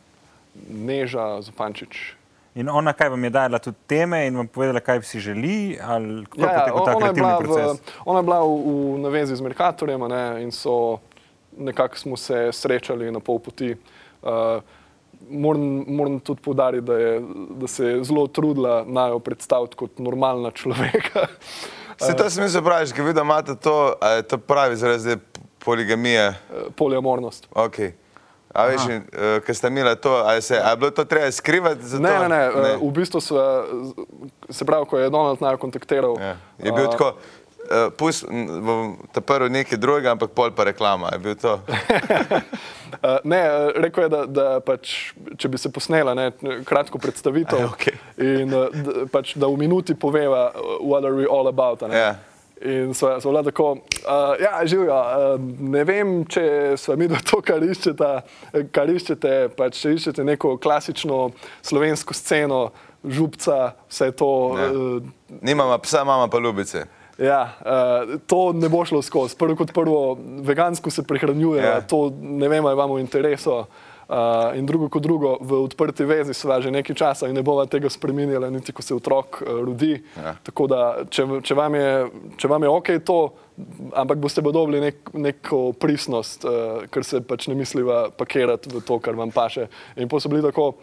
Neža 0.71 1.41
Zupančič. 1.43 2.15
In 2.55 2.69
ona, 2.69 2.93
kaj 2.93 3.09
vam 3.09 3.25
je 3.25 3.31
dala 3.31 3.59
tudi 3.59 3.77
teme 3.89 4.27
in 4.29 4.37
vam 4.37 4.47
povedala, 4.47 4.81
kaj 4.85 5.03
si 5.03 5.21
želi, 5.21 5.79
ali 5.83 6.25
kako 6.27 6.43
Ja, 6.45 6.53
ja, 6.53 6.67
poteka 6.73 6.85
ta 6.85 6.97
ona, 6.97 7.07
je 7.07 7.15
kreativni 7.15 7.33
proces? 7.41 7.81
v, 7.81 7.93
ona 8.05 8.19
je 8.19 8.27
bila 8.29 8.41
v, 8.45 8.53
v 8.69 8.99
navezi 9.01 9.37
z 9.37 9.41
Merkatorjem 9.41 10.03
a 10.03 10.09
ne, 10.09 10.25
in 10.45 10.53
so 10.53 10.99
nekako 11.59 11.99
smo 11.99 12.17
se 12.17 12.51
srečali 12.53 13.11
na 13.13 13.21
pol 13.21 13.39
poti. 13.39 13.73
Uh, 14.23 14.61
moram, 15.31 15.85
moram 15.89 16.21
tudi 16.21 16.43
povdariti, 16.43 16.87
da, 16.87 16.95
je, 16.99 17.23
da 17.51 17.67
se 17.67 17.85
je 17.85 18.05
zelo 18.05 18.27
trudila 18.27 18.85
najo 18.87 19.19
predstaviti 19.19 19.77
kot 19.77 19.99
normalna 19.99 20.51
človeka. 20.51 21.27
Se 22.03 22.17
to 22.17 22.31
sem 22.31 22.43
jaz 22.43 22.57
vprašal, 22.57 22.97
ker 22.97 23.05
vidim, 23.05 23.21
da 23.21 23.27
imate 23.27 23.57
to, 23.57 23.95
a 24.01 24.09
je 24.19 24.23
to 24.23 24.39
pravi 24.39 24.77
zaradi 24.77 25.17
poligamije. 25.65 26.29
Uh, 26.29 26.73
Poliamornost. 26.77 27.49
Okay. 27.55 27.93
A 28.55 28.67
veš, 28.69 28.83
uh, 28.85 29.39
ker 29.47 29.57
ste 29.57 29.71
imeli 29.73 29.95
to, 29.97 30.19
a 30.27 30.35
je, 30.37 30.43
se, 30.43 30.59
a 30.61 30.71
je 30.71 30.77
bilo 30.77 30.91
to 30.91 31.05
treba 31.05 31.31
skrivati? 31.33 31.87
Zato? 31.87 32.03
Ne, 32.03 32.19
ne, 32.19 32.29
ne, 32.29 32.63
ne. 32.63 32.73
V 32.77 32.91
bistvu 32.93 33.21
so, 33.21 33.39
se 34.51 34.65
pravi, 34.65 34.87
ko 34.91 34.99
je 34.99 35.11
Donald 35.11 35.41
naj 35.41 35.57
kontaktiral. 35.57 36.19
Ja. 36.21 36.37
Je 36.59 36.73
bil 36.73 36.85
uh, 36.85 36.91
tako, 36.91 37.15
uh, 37.71 37.93
pust, 37.97 38.25
m, 38.29 38.47
bom 38.67 38.97
ta 39.13 39.21
prvi 39.21 39.51
nekaj 39.51 39.79
drugega, 39.79 40.13
ampak 40.17 40.35
pol 40.37 40.51
pa 40.57 40.65
reklama. 40.69 41.13
Je 41.13 41.19
bil 41.19 41.37
to? 41.39 41.59
Uh, 43.03 43.19
ne, 43.33 43.41
uh, 43.43 43.71
rekel 43.83 44.07
je, 44.07 44.11
da, 44.13 44.25
da 44.27 44.49
pač, 44.65 45.13
če 45.39 45.49
bi 45.53 45.61
se 45.61 45.73
posnela 45.73 46.15
ne, 46.19 46.31
kratko 46.69 46.99
predstavitev 47.03 47.65
Aj, 47.65 47.71
okej. 47.71 47.97
in 48.23 48.53
uh, 48.55 48.69
d, 48.73 49.07
pač, 49.13 49.37
da 49.37 49.51
v 49.51 49.63
minuti 49.65 49.95
poveva, 49.95 50.51
what 50.81 51.05
are 51.05 51.17
we 51.17 51.27
all 51.29 51.49
about. 51.49 51.83
ne. 51.89 51.97
Ja. 51.97 52.13
In 52.63 52.95
so, 52.95 53.09
so 53.21 53.33
bila 53.33 53.43
tako, 53.43 53.73
uh, 53.73 54.35
ja, 54.39 54.61
živijo, 54.67 54.95
uh, 54.95 55.41
ne 55.59 55.83
vem, 55.85 56.21
če 56.31 56.77
smo 56.79 56.95
mi 56.97 57.09
do 57.11 57.19
to, 57.19 57.41
kar 57.43 57.59
iščete, 57.59 58.11
kar 58.71 58.93
iščete, 58.93 59.33
pač 59.59 59.81
če 59.83 59.97
iščete 59.97 60.23
neko 60.25 60.55
klasično 60.63 61.33
slovensko 61.67 62.15
sceno, 62.15 62.61
župca, 63.03 63.73
vse 63.91 64.13
to. 64.15 64.31
Ja. 64.61 64.71
Uh, 64.71 65.41
Nimamo 65.43 65.75
psa, 65.83 66.05
imamo 66.07 66.29
pa 66.31 66.39
ljubice. 66.39 66.87
Ja, 67.23 67.55
uh, 67.63 68.19
to 68.27 68.51
ne 68.53 68.69
bo 68.69 68.83
šlo 68.85 69.03
skozi. 69.03 69.37
Prvo 69.39 69.55
kot 69.57 69.71
prvo, 69.73 70.19
vegansko 70.43 70.91
se 70.91 71.05
prehranjuje, 71.07 71.63
Ja. 71.63 71.81
to 71.81 72.11
ne 72.19 72.49
vemo, 72.49 72.69
ali 72.69 72.75
imamo 72.77 72.99
intereso. 72.99 73.65
Uh, 74.13 74.53
in 74.59 74.67
drugo 74.67 74.89
kot 74.93 75.01
drugo, 75.03 75.39
v 75.41 75.63
odprti 75.63 76.05
vezi 76.05 76.35
sva 76.35 76.59
že 76.61 76.69
nekaj 76.75 76.97
časa 76.99 77.29
in 77.31 77.35
ne 77.39 77.41
bova 77.43 77.65
tega 77.71 77.89
spremenila, 77.89 78.51
niti 78.51 78.73
ko 78.75 78.83
se 78.83 78.93
otrok 78.95 79.39
uh, 79.41 79.63
rodi. 79.65 80.03
Ja. 80.19 80.35
Tako 80.43 80.67
da, 80.69 80.81
če, 81.09 81.25
če, 81.41 81.55
vam 81.57 81.75
je, 81.79 81.93
če 82.37 82.51
vam 82.51 82.67
je 82.67 82.69
ok 82.69 82.91
to, 83.07 83.19
ampak 83.97 84.19
boste 84.21 84.43
dobili 84.45 84.83
nek, 84.85 85.15
neko 85.15 85.73
pristnost, 85.73 86.45
uh, 86.45 86.83
ker 86.93 87.07
se 87.07 87.23
pač 87.25 87.47
ne 87.49 87.55
misliva 87.57 88.11
pakirati 88.11 88.69
v 88.75 88.83
to, 88.85 88.99
kar 89.01 89.17
vam 89.17 89.31
paše. 89.33 89.71
In 89.97 90.11
pa 90.13 90.21
so 90.21 90.29
bili 90.29 90.43
tako. 90.45 90.75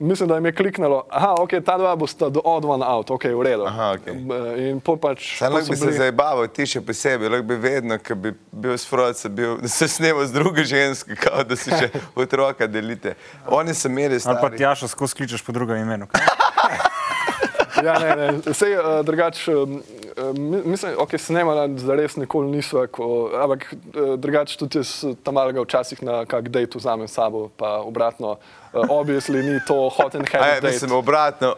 Mislim, 0.00 0.28
da 0.28 0.34
jim 0.34 0.46
je 0.46 0.52
kliknilo, 0.52 1.06
da 1.10 1.34
ok, 1.34 1.50
ta 1.64 1.78
dva 1.78 1.96
bosta 1.96 2.28
do 2.28 2.40
odd 2.44 2.64
one 2.64 2.86
out, 2.86 3.10
ok, 3.10 3.24
v 3.24 3.42
redu. 3.42 3.64
Aha, 3.66 3.92
okej. 3.92 4.14
Eh, 4.14 4.68
In 4.68 4.80
pol 4.80 4.96
pač. 4.96 5.38
Sam 5.38 5.52
lahko 5.52 5.70
bi 5.70 5.76
se 5.76 5.86
bili- 5.86 5.96
zabaval, 5.98 6.46
ti 6.48 6.62
še 6.64 6.80
posebej, 6.80 7.28
lahko 7.28 7.42
bi 7.44 7.56
vedno, 7.56 7.98
ko 7.98 8.14
bi 8.14 8.30
bil 8.52 8.72
s 8.72 8.86
Frojcem, 8.86 9.34
bil, 9.34 9.56
da 9.56 9.68
se 9.68 9.88
snema 9.88 10.22
z 10.22 10.32
drugo 10.32 10.62
žensko, 10.62 11.18
kao 11.18 11.42
da 11.42 11.56
si 11.56 11.70
še 11.72 11.90
otroka 12.16 12.66
delite. 12.66 13.14
Oni 13.48 13.74
so 13.74 13.88
imeli 13.88 14.20
Ali 14.24 14.38
pa. 14.40 14.50
Tjašo 14.50 14.88
skozi 14.88 15.14
kličeš 15.14 15.42
po 15.42 15.52
drugem 15.52 15.76
imenu. 15.78 16.06
Ja, 17.78 17.94
ne, 17.98 18.10
ne. 18.16 18.54
Sej, 18.54 18.74
uh, 18.74 19.00
drugač, 19.04 19.48
uh, 19.48 19.68
mislim, 20.64 20.94
ok, 20.98 21.14
snemala 21.18 21.68
zares 21.78 22.16
nikoli 22.16 22.50
nisva, 22.50 22.86
ko, 22.86 23.08
ampak 23.34 23.66
uh, 23.70 24.14
drugač 24.16 24.56
tudi 24.56 24.78
jaz 24.78 24.92
tam 25.22 25.34
malega 25.34 25.62
včasih 25.62 26.02
na 26.02 26.24
kak 26.24 26.48
dejt 26.48 26.74
vzamem 26.74 27.08
sabo, 27.08 27.48
pa 27.50 27.78
obratno. 27.80 28.38
Uh, 28.72 28.84
obviously 28.90 29.42
ni 29.42 29.60
to 29.62 29.88
hot 29.88 30.14
and 30.14 30.28
heavy 30.28 30.44
je, 30.48 30.60
date. 30.60 30.72
mislim, 30.72 30.92
obratno. 30.92 31.54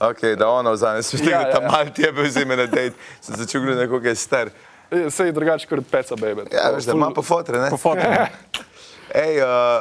Okay, 0.00 0.34
da 0.36 0.48
ona 0.48 0.70
vzame, 0.70 1.02
spet 1.02 1.20
Ja, 1.20 1.26
tega 1.26 1.40
ja, 1.40 1.52
tam 1.52 1.62
ja. 1.62 1.70
mal 1.70 1.86
tebe 1.90 2.22
vzame 2.22 2.56
na 2.56 2.66
dejt, 2.66 2.94
sem 3.20 3.36
začel 3.36 3.62
gledati, 3.62 3.88
kako 3.88 4.06
je 4.06 4.14
star. 4.16 4.50
Eh, 4.90 5.06
Sej 5.10 5.32
drugač 5.32 5.64
kot 5.66 5.80
peca 5.90 6.16
bebe. 6.16 6.44
Ja, 6.52 6.70
veš, 6.70 6.84
da 6.84 6.92
ima 6.92 7.10
pa 7.10 7.22
fotre, 7.22 7.58
ne? 7.58 7.70
Po 7.70 7.78
fotu. 7.78 8.02
Ej, 9.14 9.38
uh, 9.38 9.80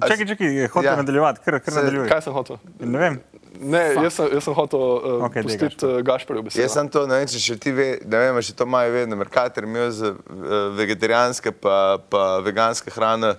Čakaj, 0.00 0.26
čakaj, 0.26 0.68
hočem 0.68 0.88
Ja. 0.88 0.96
nadaljevati, 0.96 1.40
kar, 1.44 1.60
kar 1.60 1.72
Se- 1.74 1.80
nadaljuj. 1.80 2.08
Kaj 2.08 2.20
sem 2.22 2.32
hotel? 2.32 2.56
Ne 2.80 2.98
vem. 2.98 3.20
Ne, 3.60 3.82
jaz 4.02 4.16
sem, 4.18 4.28
jaz 4.34 4.44
sem 4.44 4.54
hotel 4.56 4.80
uh, 4.80 5.24
Okej, 5.28 5.42
daj, 5.42 5.44
pustiti 5.46 5.86
uh, 5.86 5.98
Gašporju 6.06 6.42
besedo. 6.42 6.62
Jaz 6.64 6.74
sem 6.74 6.88
to, 6.90 7.04
ne 7.06 7.20
vem, 7.20 7.28
če 7.30 7.42
še 7.42 7.56
ti 7.62 7.72
ve, 7.74 7.86
ne 8.02 8.22
vem, 8.22 8.40
še 8.42 8.54
to 8.56 8.66
imajo 8.66 8.94
vedno, 8.94 9.18
Merkator 9.20 9.68
imel 9.68 9.92
za 9.94 10.10
uh, 10.14 10.54
vegetarijanske 10.78 11.54
pa, 11.62 11.76
pa 12.10 12.24
veganske 12.44 12.90
hrane 12.94 13.36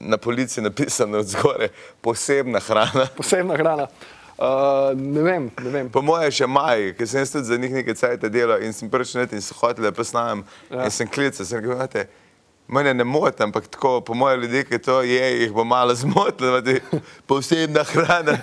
na 0.00 0.18
polici 0.18 0.64
napisano 0.64 1.22
od 1.22 1.30
zgore, 1.30 1.70
posebna 2.02 2.60
hrana. 2.66 3.06
Posebna 3.20 3.56
hrana. 3.56 3.88
Uh, 4.34 4.90
ne 4.98 5.22
vem, 5.22 5.46
ne 5.62 5.70
vem. 5.70 5.88
Po 5.94 6.02
moje 6.02 6.32
še 6.40 6.48
maj, 6.50 6.90
ker 6.98 7.06
sem 7.06 7.22
tudi 7.30 7.46
za 7.46 7.58
njih 7.60 7.78
nekaj 7.78 7.94
cajta 8.00 8.30
delal 8.32 8.64
in 8.66 8.74
sem 8.74 8.90
prvič 8.90 9.14
net 9.14 9.32
in 9.32 9.44
so 9.44 9.54
hoteli, 9.60 9.86
da 9.86 9.94
posnamem 9.94 10.42
ja. 10.66 10.88
In 10.88 10.90
sem 10.90 11.06
klical, 11.06 11.46
sem 11.46 11.62
rekel, 11.62 11.78
"Veste, 11.78 12.08
mene 12.68 12.94
ne 12.94 13.04
moti, 13.04 13.42
ampak 13.42 13.66
tako, 13.68 14.00
po 14.00 14.14
moje 14.14 14.36
ljudi, 14.36 14.64
ki 14.64 14.78
to 14.78 15.02
je, 15.02 15.40
jih 15.40 15.52
bo 15.52 15.64
malo 15.64 15.94
zmotilo, 16.02 16.60
da 16.60 16.70
je 16.70 16.80
posebna 17.26 17.84
hrana. 17.84 18.38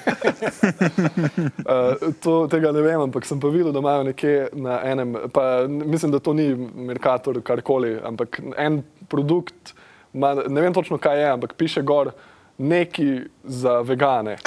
Uh, 1.65 2.11
to, 2.23 2.47
tega 2.51 2.71
ne 2.71 2.81
vem, 2.81 3.01
ampak 3.01 3.25
sem 3.25 3.39
pa 3.39 3.47
videl, 3.47 3.71
da 3.71 3.79
imajo 3.79 4.03
nekje 4.03 4.49
na 4.53 4.79
enem, 4.85 5.15
pa 5.33 5.67
mislim, 5.67 6.11
da 6.11 6.19
to 6.19 6.33
ni 6.33 6.55
Merkator 6.75 7.41
karkoli, 7.41 7.97
ampak 8.03 8.41
en 8.57 8.83
produkt, 9.09 9.73
ima, 10.13 10.33
ne 10.33 10.61
vem 10.61 10.73
točno 10.73 10.97
kaj 10.97 11.21
je, 11.21 11.29
ampak 11.31 11.53
piše 11.57 11.81
gor 11.81 12.11
neki 12.57 13.19
za 13.43 13.79
vegane. 13.81 14.37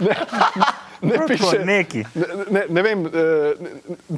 Ne, 0.00 0.14
ne 1.02 1.26
piše 1.26 1.58
neki. 1.58 2.04
Ne, 2.14 2.24
ne, 2.50 2.64
ne 2.68 2.82
vem, 2.82 3.06
eh, 3.06 3.10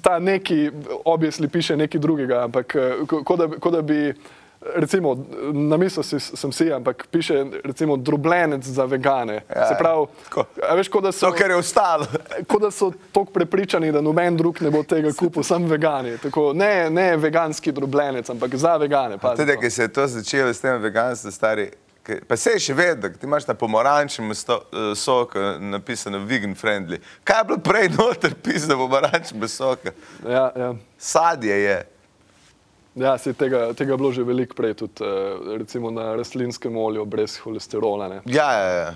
ta 0.02 0.18
neki, 0.18 0.70
obvisli 1.04 1.48
piše 1.48 1.76
nekaj 1.76 2.00
drugega, 2.00 2.42
ampak 2.42 2.74
eh, 2.74 2.80
ko- 3.06 3.22
kot 3.24 3.38
da, 3.38 3.46
bi- 3.46 3.58
kot 3.58 3.72
da 3.72 3.82
bi, 3.82 4.14
recimo, 4.74 5.14
na 5.44 5.76
misel 5.76 6.02
si, 6.02 6.18
sem 6.20 6.52
si, 6.52 6.72
ampak 6.72 7.06
piše 7.06 7.34
recimo 7.64 7.96
drobljenec 7.98 8.64
za 8.64 8.84
vegane. 8.84 9.40
Ja, 9.48 9.66
Se 9.66 9.74
pravi, 9.78 10.06
a 10.62 10.74
veš, 10.74 10.88
kot 10.88 11.02
da 11.02 11.12
so 11.12 11.26
To, 11.26 11.32
kar 11.32 11.50
je 11.50 11.56
ostalo. 11.56 12.06
kot 12.48 12.60
da 12.60 12.70
so 12.70 12.92
tako 13.12 13.24
prepričani, 13.26 13.92
da 13.92 14.00
noben 14.00 14.36
drug 14.36 14.60
ne 14.60 14.70
bo 14.70 14.82
tega 14.82 15.12
kupil, 15.12 15.42
samo 15.42 15.66
vegani. 15.66 16.18
Tako, 16.18 16.52
ne, 16.52 16.90
ne 16.90 17.16
veganski 17.16 17.72
drobljenec, 17.72 18.30
ampak 18.30 18.54
za 18.56 18.76
vegane. 18.76 19.18
Tudi, 19.36 19.56
ki 19.56 19.70
se 19.70 19.82
je 19.82 19.88
to 19.90 20.06
začelo 20.08 20.48
s 20.48 20.60
tem 20.60 20.76
veganstvom, 20.78 21.32
stari. 21.32 21.70
Pa 22.04 22.36
se 22.36 22.50
je 22.50 22.60
še 22.60 22.74
vedno, 22.74 23.08
ti 23.10 23.24
imaš 23.24 23.46
na 23.46 23.54
pomarančnem 23.54 24.30
sto- 24.30 24.62
eh, 24.66 24.94
soku 24.94 25.38
napisano 25.58 26.18
vegan 26.20 26.54
friendly. 26.54 26.98
Kaj 27.22 27.38
je 27.38 27.44
bilo 27.44 27.58
prej 27.60 27.88
noter 27.90 28.34
pisano 28.36 28.76
pomarančnem 28.78 29.48
soku? 29.48 29.88
Ja, 30.22 30.52
ja. 30.54 30.74
Sadje 30.98 31.56
je. 31.58 31.78
Ja, 32.94 33.18
se 33.18 33.32
tega, 33.32 33.72
tega 33.72 33.92
je 33.92 33.96
bilo 33.96 34.12
že 34.12 34.22
veliko 34.22 34.54
prej, 34.54 34.74
tudi 34.76 35.00
uh, 35.00 35.08
recimo 35.56 35.90
na 35.90 36.14
rastlinskem 36.14 36.76
olju 36.78 37.04
brez 37.04 37.38
holesterola. 37.38 38.08
Ne. 38.08 38.20
Ja, 38.26 38.52
ja, 38.52 38.68
ja. 38.76 38.92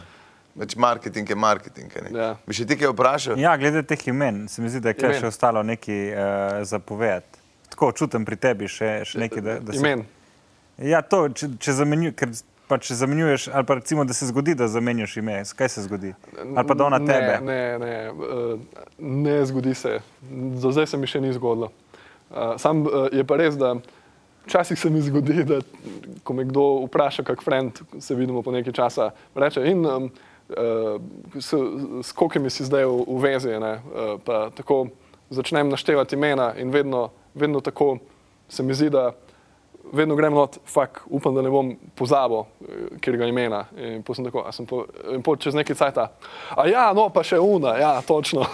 Več 0.55 0.77
marketing 0.77 1.27
je 1.27 1.37
marketing. 1.37 1.91
Ja. 2.13 2.37
Bi 2.45 2.53
še 2.53 2.65
ti 2.65 2.77
kaj 2.77 2.89
vprašal? 2.89 3.39
Ja, 3.39 3.57
glede 3.57 3.83
teh 3.83 4.05
imen, 4.07 4.45
se 4.47 4.61
mi 4.61 4.69
zdi, 4.69 4.81
da 4.81 4.89
je 4.89 4.95
kaj 4.97 5.17
še 5.17 5.27
ostalo 5.27 5.63
nekaj 5.65 5.99
uh, 6.07 6.21
zapovedati. 6.63 7.39
Tako 7.71 7.93
čutim 7.93 8.25
pri 8.25 8.37
tebi 8.37 8.69
še, 8.69 9.03
še 9.05 9.19
nekaj, 9.19 9.41
da, 9.41 9.59
da 9.61 9.73
se- 9.73 9.79
Imen. 9.79 10.05
Ja, 10.79 11.01
to, 11.01 11.29
če, 11.31 11.49
če, 11.59 11.73
zamenju, 11.75 12.13
ker 12.13 12.31
pa 12.69 12.79
če 12.79 12.95
zamenjuješ, 12.95 13.49
ali 13.53 13.66
pa 13.66 13.79
recimo, 13.79 14.05
da 14.05 14.14
se 14.14 14.29
zgodi, 14.29 14.55
da 14.55 14.69
zamenjaš 14.69 15.16
ime, 15.16 15.41
kaj 15.57 15.69
se 15.73 15.85
zgodi? 15.87 16.12
Ali 16.45 16.66
pa 16.69 16.75
da 16.75 16.85
ona 16.85 16.99
tebe. 17.01 17.39
Ne, 17.43 17.79
ne, 17.79 17.87
ne, 17.87 17.95
uh, 18.12 18.61
ne 18.99 19.37
zgodi 19.49 19.75
se. 19.75 19.99
Do 20.62 20.73
zdaj 20.73 20.91
se 20.93 21.01
mi 21.01 21.09
še 21.09 21.23
ni 21.25 21.33
zgodilo. 21.33 21.71
Uh, 22.29 22.57
sam 22.61 22.85
uh, 22.85 23.09
je 23.12 23.25
pa 23.25 23.39
res, 23.41 23.57
da 23.57 23.75
včasih 24.47 24.81
se 24.81 24.91
mi 24.93 25.01
zgodi, 25.05 25.45
da 25.49 25.61
ko 26.25 26.37
me 26.37 26.45
kdo 26.49 26.66
vpraša, 26.87 27.25
kak 27.25 27.45
friend, 27.45 27.81
se 28.01 28.16
vidimo 28.16 28.43
po 28.45 28.53
nekaj 28.53 28.77
časa, 28.77 29.11
reče 29.37 29.64
in 29.69 29.85
um, 29.87 30.11
s, 31.37 31.53
s 31.53 32.12
kolikimi 32.16 32.49
si 32.51 32.64
zdaj 32.64 32.87
v, 32.89 33.03
v 33.05 33.19
vezi, 33.21 33.53
ne, 33.61 33.75
pa 34.25 34.49
tako 34.57 34.87
začnem 35.29 35.69
naštevati 35.69 36.16
imena 36.16 36.55
in 36.57 36.73
vedno, 36.73 37.11
vedno 37.35 37.61
tako 37.61 37.99
se 38.49 38.62
mi 38.62 38.75
zdi, 38.75 38.89
da 38.91 39.12
vedno 39.93 40.16
grem 40.16 40.34
not, 40.34 40.59
fak, 40.66 41.03
upam, 41.07 41.34
da 41.34 41.43
ne 41.43 41.51
bom 41.51 41.72
pozabil, 41.95 42.45
eh, 42.45 42.89
ker 43.01 43.16
ga 43.16 43.28
imena. 43.28 43.64
In 43.76 44.03
pol 44.03 44.18
sem 44.18 44.26
tako, 44.28 44.45
a 44.47 44.53
sem 44.53 44.66
po, 44.66 44.84
in 45.14 45.22
pol 45.22 45.39
čez 45.41 45.57
nekaj 45.59 45.78
cajta. 45.78 46.09
A 46.57 46.66
ja, 46.68 46.89
no, 46.97 47.09
pa 47.14 47.24
še 47.26 47.41
una, 47.43 47.76
ja, 47.80 47.93
točno. 48.07 48.47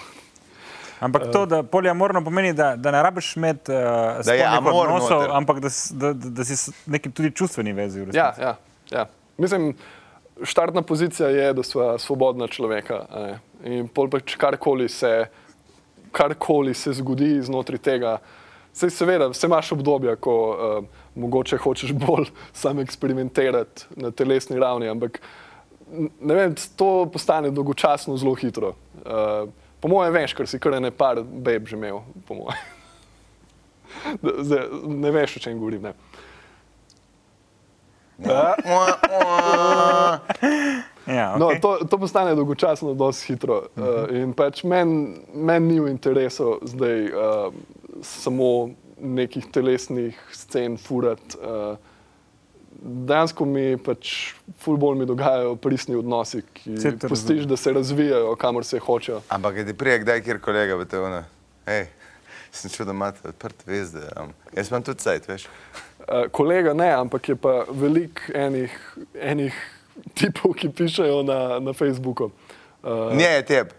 Ampak 1.05 1.27
to, 1.33 1.43
da 1.47 1.63
poliamorno 1.63 2.23
pomeni, 2.25 2.53
da, 2.57 2.77
da 2.77 2.91
ne 2.95 3.03
rabiš 3.03 3.35
imeti 3.37 3.73
uh, 3.73 4.47
amor 4.49 4.87
odnosov, 4.87 5.21
noter. 5.21 5.35
ampak 5.37 5.59
da, 5.61 5.69
da, 5.91 6.13
da, 6.13 6.31
da 6.39 6.45
si 6.45 6.73
neki 6.87 7.11
tudi 7.11 7.31
čustveni 7.35 7.75
vezi. 7.77 8.07
Ja, 8.15 8.31
ja, 8.41 8.55
ja. 8.91 9.07
Mislim, 9.37 9.75
štartna 10.43 10.83
pozicija 10.83 11.29
je, 11.29 11.53
da 11.53 11.63
smo 11.63 11.99
svobodna 11.99 12.49
človeka. 12.49 13.05
ne. 13.15 13.39
In 13.65 13.89
pol 13.89 14.09
pač 14.13 14.37
karkoli 14.37 14.89
se, 14.89 15.27
karkoli 16.13 16.75
se 16.75 16.93
zgodi 16.93 17.43
znotraj 17.43 17.79
tega. 17.79 18.19
Sej 18.75 18.91
seveda, 18.91 19.29
vse 19.31 19.47
imaš 19.47 19.73
obdobja, 19.73 20.17
ko 20.19 20.35
uh, 20.51 20.85
mogoče 21.15 21.61
hočeš 21.63 21.93
bolj 21.95 22.31
sam 22.63 22.81
eksperimentirati 22.83 23.87
na 24.03 24.11
telesni 24.11 24.59
ravni, 24.59 24.89
ampak 24.91 25.21
ne 26.21 26.35
vem, 26.35 26.55
to 26.77 27.07
postane 27.13 27.51
dolgočasno 27.55 28.17
zelo 28.17 28.35
hitro. 28.35 28.73
Uh, 29.05 29.49
po 29.81 29.89
mojem, 29.89 30.15
veš, 30.17 30.35
ker 30.35 30.49
si 30.51 30.59
kar 30.59 30.81
ne 30.83 30.91
par 30.91 31.23
beb 31.23 31.69
že 31.71 31.77
imel, 31.79 32.03
po 32.27 32.35
mojem. 32.35 32.59
Da- 34.23 34.43
zdaj, 34.43 34.65
ne 34.91 35.11
veš, 35.15 35.37
o 35.37 35.41
čem 35.41 35.59
govorim. 35.59 35.83
Ne. 35.87 35.93
Ja. 38.19 38.55
Ja, 41.07 41.37
No, 41.39 41.47
okay. 41.47 41.61
to, 41.61 41.79
to 41.91 41.99
postane 41.99 42.35
dolgočasno, 42.35 42.95
dosti 42.95 43.33
hitro. 43.33 43.63
Uh, 43.77 44.09
in 44.17 44.33
pač 44.33 44.65
meni 44.65 45.21
men 45.35 45.67
ni 45.69 45.81
v 45.81 45.91
interesu 45.93 46.59
zdaj 46.65 47.01
uh, 47.13 47.55
samo 48.03 48.71
nekih 49.01 49.47
telesnih 49.53 50.19
scen 50.33 50.79
furati. 50.79 51.39
Uh, 51.39 51.77
Dejansko 52.85 53.47
mi 53.49 53.77
pač 53.81 54.35
ful 54.61 54.77
bolj 54.77 54.99
mi 54.99 55.07
dogajajo 55.09 55.55
pristni 55.57 55.97
odnosi, 55.97 56.43
ki 56.53 56.75
te 56.83 57.09
pustiš, 57.09 57.47
da 57.49 57.57
se 57.57 57.73
razvijajo, 57.73 58.35
kamor 58.37 58.65
se 58.67 58.79
hočejo. 58.79 59.21
Ampak 59.33 59.57
je 59.57 59.67
ti 59.67 59.75
prije, 59.79 60.01
kdaj 60.03 60.23
kjer 60.27 60.41
kolega 60.43 60.77
v 60.77 60.89
te 60.91 61.01
ono? 61.01 61.23
Hej, 61.67 61.87
sem 62.53 62.71
čutil, 62.71 62.91
da 62.91 62.97
imate 62.97 63.29
odprt 63.29 63.65
vezde. 63.67 64.03
Um, 64.21 64.35
jaz 64.57 64.69
imam 64.69 64.83
tudi 64.85 65.07
sajt, 65.07 65.29
veš. 65.29 65.47
Uh, 65.47 66.27
kolega 66.35 66.75
ne, 66.75 66.91
ampak 66.93 67.29
je 67.29 67.39
pa 67.41 67.63
veliko 67.71 68.35
enih, 68.35 68.75
enih 69.33 69.63
tipov, 70.19 70.53
ki 70.59 70.69
pišejo 70.75 71.23
na, 71.25 71.39
na 71.65 71.73
Facebooku. 71.73 72.31
Uh, 72.83 73.15
Nje 73.17 73.31
je 73.31 73.47
teb. 73.49 73.73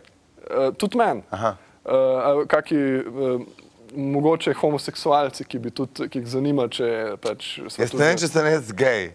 Uh, 0.46 0.72
tudi 0.74 0.98
meni. 0.98 1.22
Aha. 1.36 1.56
Uh, 1.86 2.42
kaki, 2.50 2.80
uh, 3.06 3.46
mogoče 3.96 4.54
homoseksualci, 4.54 5.46
ki, 5.46 5.60
bi 5.60 5.72
tudi, 5.72 6.10
ki 6.10 6.20
jih 6.24 6.28
zanima, 6.28 6.68
če 6.72 7.18
pač 7.24 7.56
so 7.68 7.82
Jaz 7.82 7.94
ne 7.94 8.06
vem, 8.06 8.18
če 8.22 8.28
ste 8.32 8.44
res 8.46 8.74
gej. 8.76 9.14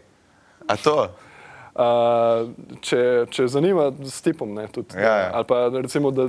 A 0.69 0.77
to? 0.77 1.11
Uh, 1.71 2.51
če, 2.85 2.99
če 3.31 3.47
zanima 3.49 3.87
s 4.05 4.19
tipom, 4.27 4.51
ne, 4.59 4.67
tudi, 4.75 4.99
Ja, 4.99 5.13
ja. 5.23 5.29
ali 5.39 5.47
pa 5.49 5.61
recimo, 5.73 6.11
da 6.11 6.27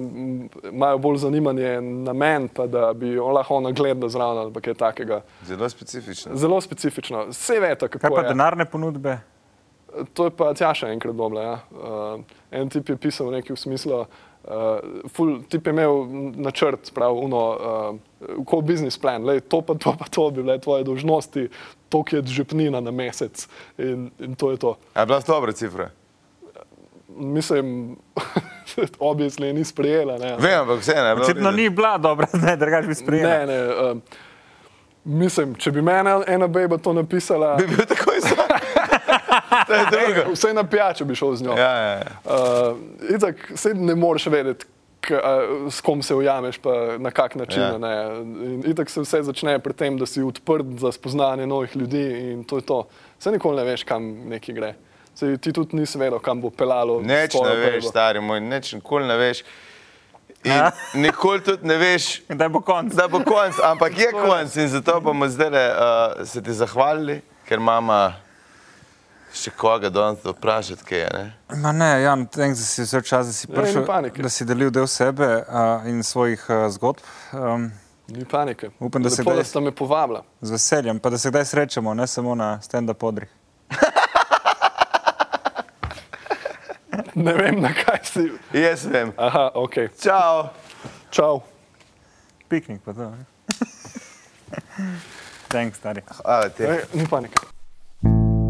imajo 0.69 0.99
bolj 1.01 1.17
zanimanje 1.25 1.73
na 1.81 2.13
men, 2.13 2.45
pa 2.47 2.67
da 2.69 2.91
bi 2.93 3.15
on 3.19 3.33
lahko 3.35 3.57
ona 3.57 3.73
gledala 3.75 4.09
zraven 4.13 4.43
ali 4.45 4.53
pa 4.53 4.61
kaj 4.63 4.77
takega. 4.79 5.21
Zelo 5.49 5.69
specifično. 5.69 6.37
Zelo 6.37 6.61
specifično. 6.61 7.25
Vse 7.33 7.59
veste, 7.59 7.89
kako 7.89 8.05
Kaj 8.05 8.15
pa 8.15 8.21
je. 8.21 8.29
denarne 8.29 8.65
ponudbe? 8.69 9.17
To 10.13 10.29
je 10.29 10.31
pa 10.31 10.53
Tjaša 10.55 10.93
enkrat 10.93 11.17
dobila. 11.19 11.41
Ja. 11.43 11.57
Uh, 11.73 12.21
en 12.51 12.69
tip 12.71 12.87
je 12.93 12.95
pisal 12.95 13.33
nekaj 13.33 13.57
v 13.57 13.59
smislu, 13.59 13.97
uh, 14.05 14.21
ful, 15.13 15.43
tip 15.49 15.67
je 15.67 15.71
imel 15.71 16.05
načrt, 16.35 16.93
prav, 16.93 17.13
uno, 17.13 17.41
uh, 18.29 18.45
kot 18.45 18.65
biznis 18.65 18.97
plan, 18.97 19.25
lej, 19.25 19.39
to 19.45 19.61
pa 19.61 19.73
to 19.77 19.93
pa 19.99 20.05
to 20.09 20.29
bi 20.31 20.41
bile 20.43 20.59
tvoje 20.59 20.83
dožnosti, 20.83 21.47
to 21.89 22.03
je 22.11 22.23
žepnina 22.25 22.79
na 22.81 22.91
mesec 22.91 23.47
in, 23.77 24.09
in 24.19 24.35
to 24.35 24.51
je 24.51 24.57
to. 24.57 24.75
A 24.93 24.99
je 24.99 25.05
bila 25.05 25.19
dobra 25.27 25.51
cifra? 25.51 25.89
Mislim, 27.09 27.95
objesli 28.99 29.53
ni 29.53 29.63
sprejela. 29.65 30.17
Ne, 30.17 30.37
Vem, 30.39 30.59
ampak 30.59 30.79
vseeno 30.79 31.05
je 31.07 31.15
bilo. 31.15 31.25
Očitno 31.25 31.51
ni 31.51 31.69
bila 31.69 31.97
dobra, 31.97 32.27
ne, 32.45 32.57
drugač 32.57 32.85
bi 32.85 32.95
sprejela. 32.95 33.45
ne, 33.45 33.45
ne 33.45 33.91
um, 33.91 34.01
mislim, 35.03 35.55
če 35.55 35.71
bi 35.71 35.81
meni 35.81 36.09
ena 36.27 36.47
beba 36.47 36.77
to 36.77 36.93
napisala, 36.93 37.55
Bi 37.55 37.67
bil 37.67 37.85
takoj 37.85 38.21
sam. 38.21 38.37
to 38.37 38.45
je 38.45 38.49
drugo. 39.09 39.60
Vse 40.31 40.53
na 40.53 40.63
pijačo 40.63 41.05
bi 41.05 41.15
šel 41.15 41.35
z 41.35 41.43
njo. 41.43 41.55
Ja, 41.57 41.71
ja, 41.71 41.91
ja. 41.91 42.11
Uh, 42.25 42.77
itak, 43.15 43.51
se 43.55 43.73
ne 43.73 43.95
moreš 43.95 44.25
vedeti, 44.25 44.65
k, 45.01 45.17
uh, 45.17 45.73
s 45.73 45.81
kom 45.81 46.01
se 46.03 46.15
ujameš, 46.15 46.57
pa 46.57 46.97
na 46.97 47.11
kak 47.11 47.35
način. 47.35 47.61
Ja. 47.61 47.89
Ja. 47.91 48.13
In 48.21 48.63
itak 48.67 48.89
se 48.89 49.01
vse 49.01 49.23
začne 49.23 49.59
pri 49.59 49.73
tem, 49.73 49.97
da 49.97 50.05
si 50.05 50.23
odprt 50.23 50.77
za 50.79 50.91
spoznanje 50.91 51.47
novih 51.47 51.75
ljudi 51.75 52.05
in 52.31 52.43
to 52.43 52.57
je 52.57 52.65
to. 52.65 52.83
Vse 53.19 53.31
nikoli 53.31 53.57
ne 53.57 53.63
veš, 53.63 53.83
kam 53.83 54.11
neki 54.29 54.53
gre. 54.53 54.73
Sej, 55.15 55.37
ti 55.37 55.51
tudi 55.53 55.75
nisi 55.75 55.99
vedel, 55.99 56.19
kam 56.19 56.41
bo 56.41 56.49
pelalo. 56.49 57.01
Neč 57.01 57.33
ne 57.35 57.55
veš, 57.55 57.81
bebo. 57.81 57.89
stari 57.89 58.21
moj, 58.21 58.39
neč 58.39 58.73
nikoli 58.73 59.07
ne 59.07 59.17
veš. 59.17 59.43
In 60.43 60.51
Ja. 60.51 60.71
nikoli 61.05 61.43
tudi 61.43 61.67
ne 61.67 61.77
veš, 61.77 62.21
Kdaj 62.27 62.49
bo 62.49 62.61
konc? 62.65 62.93
da 62.97 63.07
bo 63.07 63.19
konc, 63.21 63.59
ampak 63.63 63.97
je 63.97 64.11
konc 64.11 64.55
in 64.55 64.67
zato 64.67 65.01
bomo 65.01 65.27
zdaj 65.29 65.49
uh, 65.49 66.25
se 66.25 66.41
ti 66.41 66.53
zahvalili, 66.53 67.19
ker 67.45 67.59
imamo 67.59 68.13
še 69.33 69.51
koga 69.51 69.89
danes 69.89 70.19
vprašati, 70.25 70.83
kaj 70.83 70.99
je. 70.99 71.09
Ne? 71.13 71.57
Ma 71.57 71.71
ne, 71.71 72.01
Jan, 72.01 72.25
thanks, 72.27 72.59
da 72.59 72.65
si 72.65 72.81
vse 72.81 73.01
čas, 73.01 73.27
da 73.27 73.33
si 73.33 73.47
prišel, 73.47 73.85
panike. 73.85 74.21
da 74.21 74.29
si 74.29 74.45
delil 74.45 74.69
del 74.69 74.87
sebe 74.87 75.27
uh, 75.39 75.85
in 75.85 76.03
svojih 76.03 76.45
uh, 76.49 76.67
zgodb. 76.69 76.99
Um, 77.33 77.71
Ni 78.07 78.25
panike. 78.25 78.69
Upam, 78.79 79.03
da 79.03 79.09
se 79.09 79.21
Lepo, 79.21 79.31
kdaj- 79.31 79.37
da 79.37 79.43
sta 79.45 79.59
me 79.59 79.71
povabila. 79.71 80.23
z 80.41 80.51
veseljem, 80.51 80.99
pa 80.99 81.09
da 81.09 81.17
se 81.17 81.29
kdaj 81.29 81.45
srečamo, 81.45 81.93
ne 81.93 82.07
samo 82.07 82.35
na 82.35 82.59
stand-up 82.61 82.97
podrih. 82.97 83.29
Ne 87.13 87.33
vem, 87.33 87.61
na 87.61 87.73
kaj 87.73 87.99
si. 88.03 88.23
Jaz 88.53 88.85
vem. 88.85 89.11
Aha, 89.17 89.51
ok. 89.55 89.75
Čau! 89.95 90.47
Čau. 91.09 91.41
Piknik 92.49 92.81
pa 92.81 92.93
to. 92.93 93.09
ne. 93.09 93.25
Thanks, 95.49 95.77
stari. 95.77 96.01
Hvala 96.17 96.49
ti. 96.49 96.63
Ni 96.93 97.07
panike. 97.07 97.35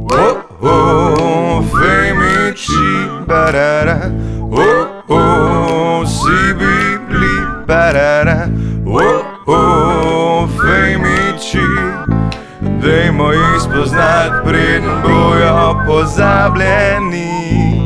Oh, 0.10 0.42
oh, 0.62 1.62
femici, 1.62 3.08
barara. 3.28 4.12
Oh, 4.52 5.04
oh, 5.10 6.06
sibibli, 6.06 7.66
barara. 7.68 8.50
Oh, 8.86 9.24
oh, 9.48 10.48
femici. 10.48 11.66
Dajmo 12.82 13.32
jih 13.32 13.62
spoznati, 13.62 14.36
preden 14.46 15.02
bojo 15.04 15.76
pozabljeni. 15.88 17.81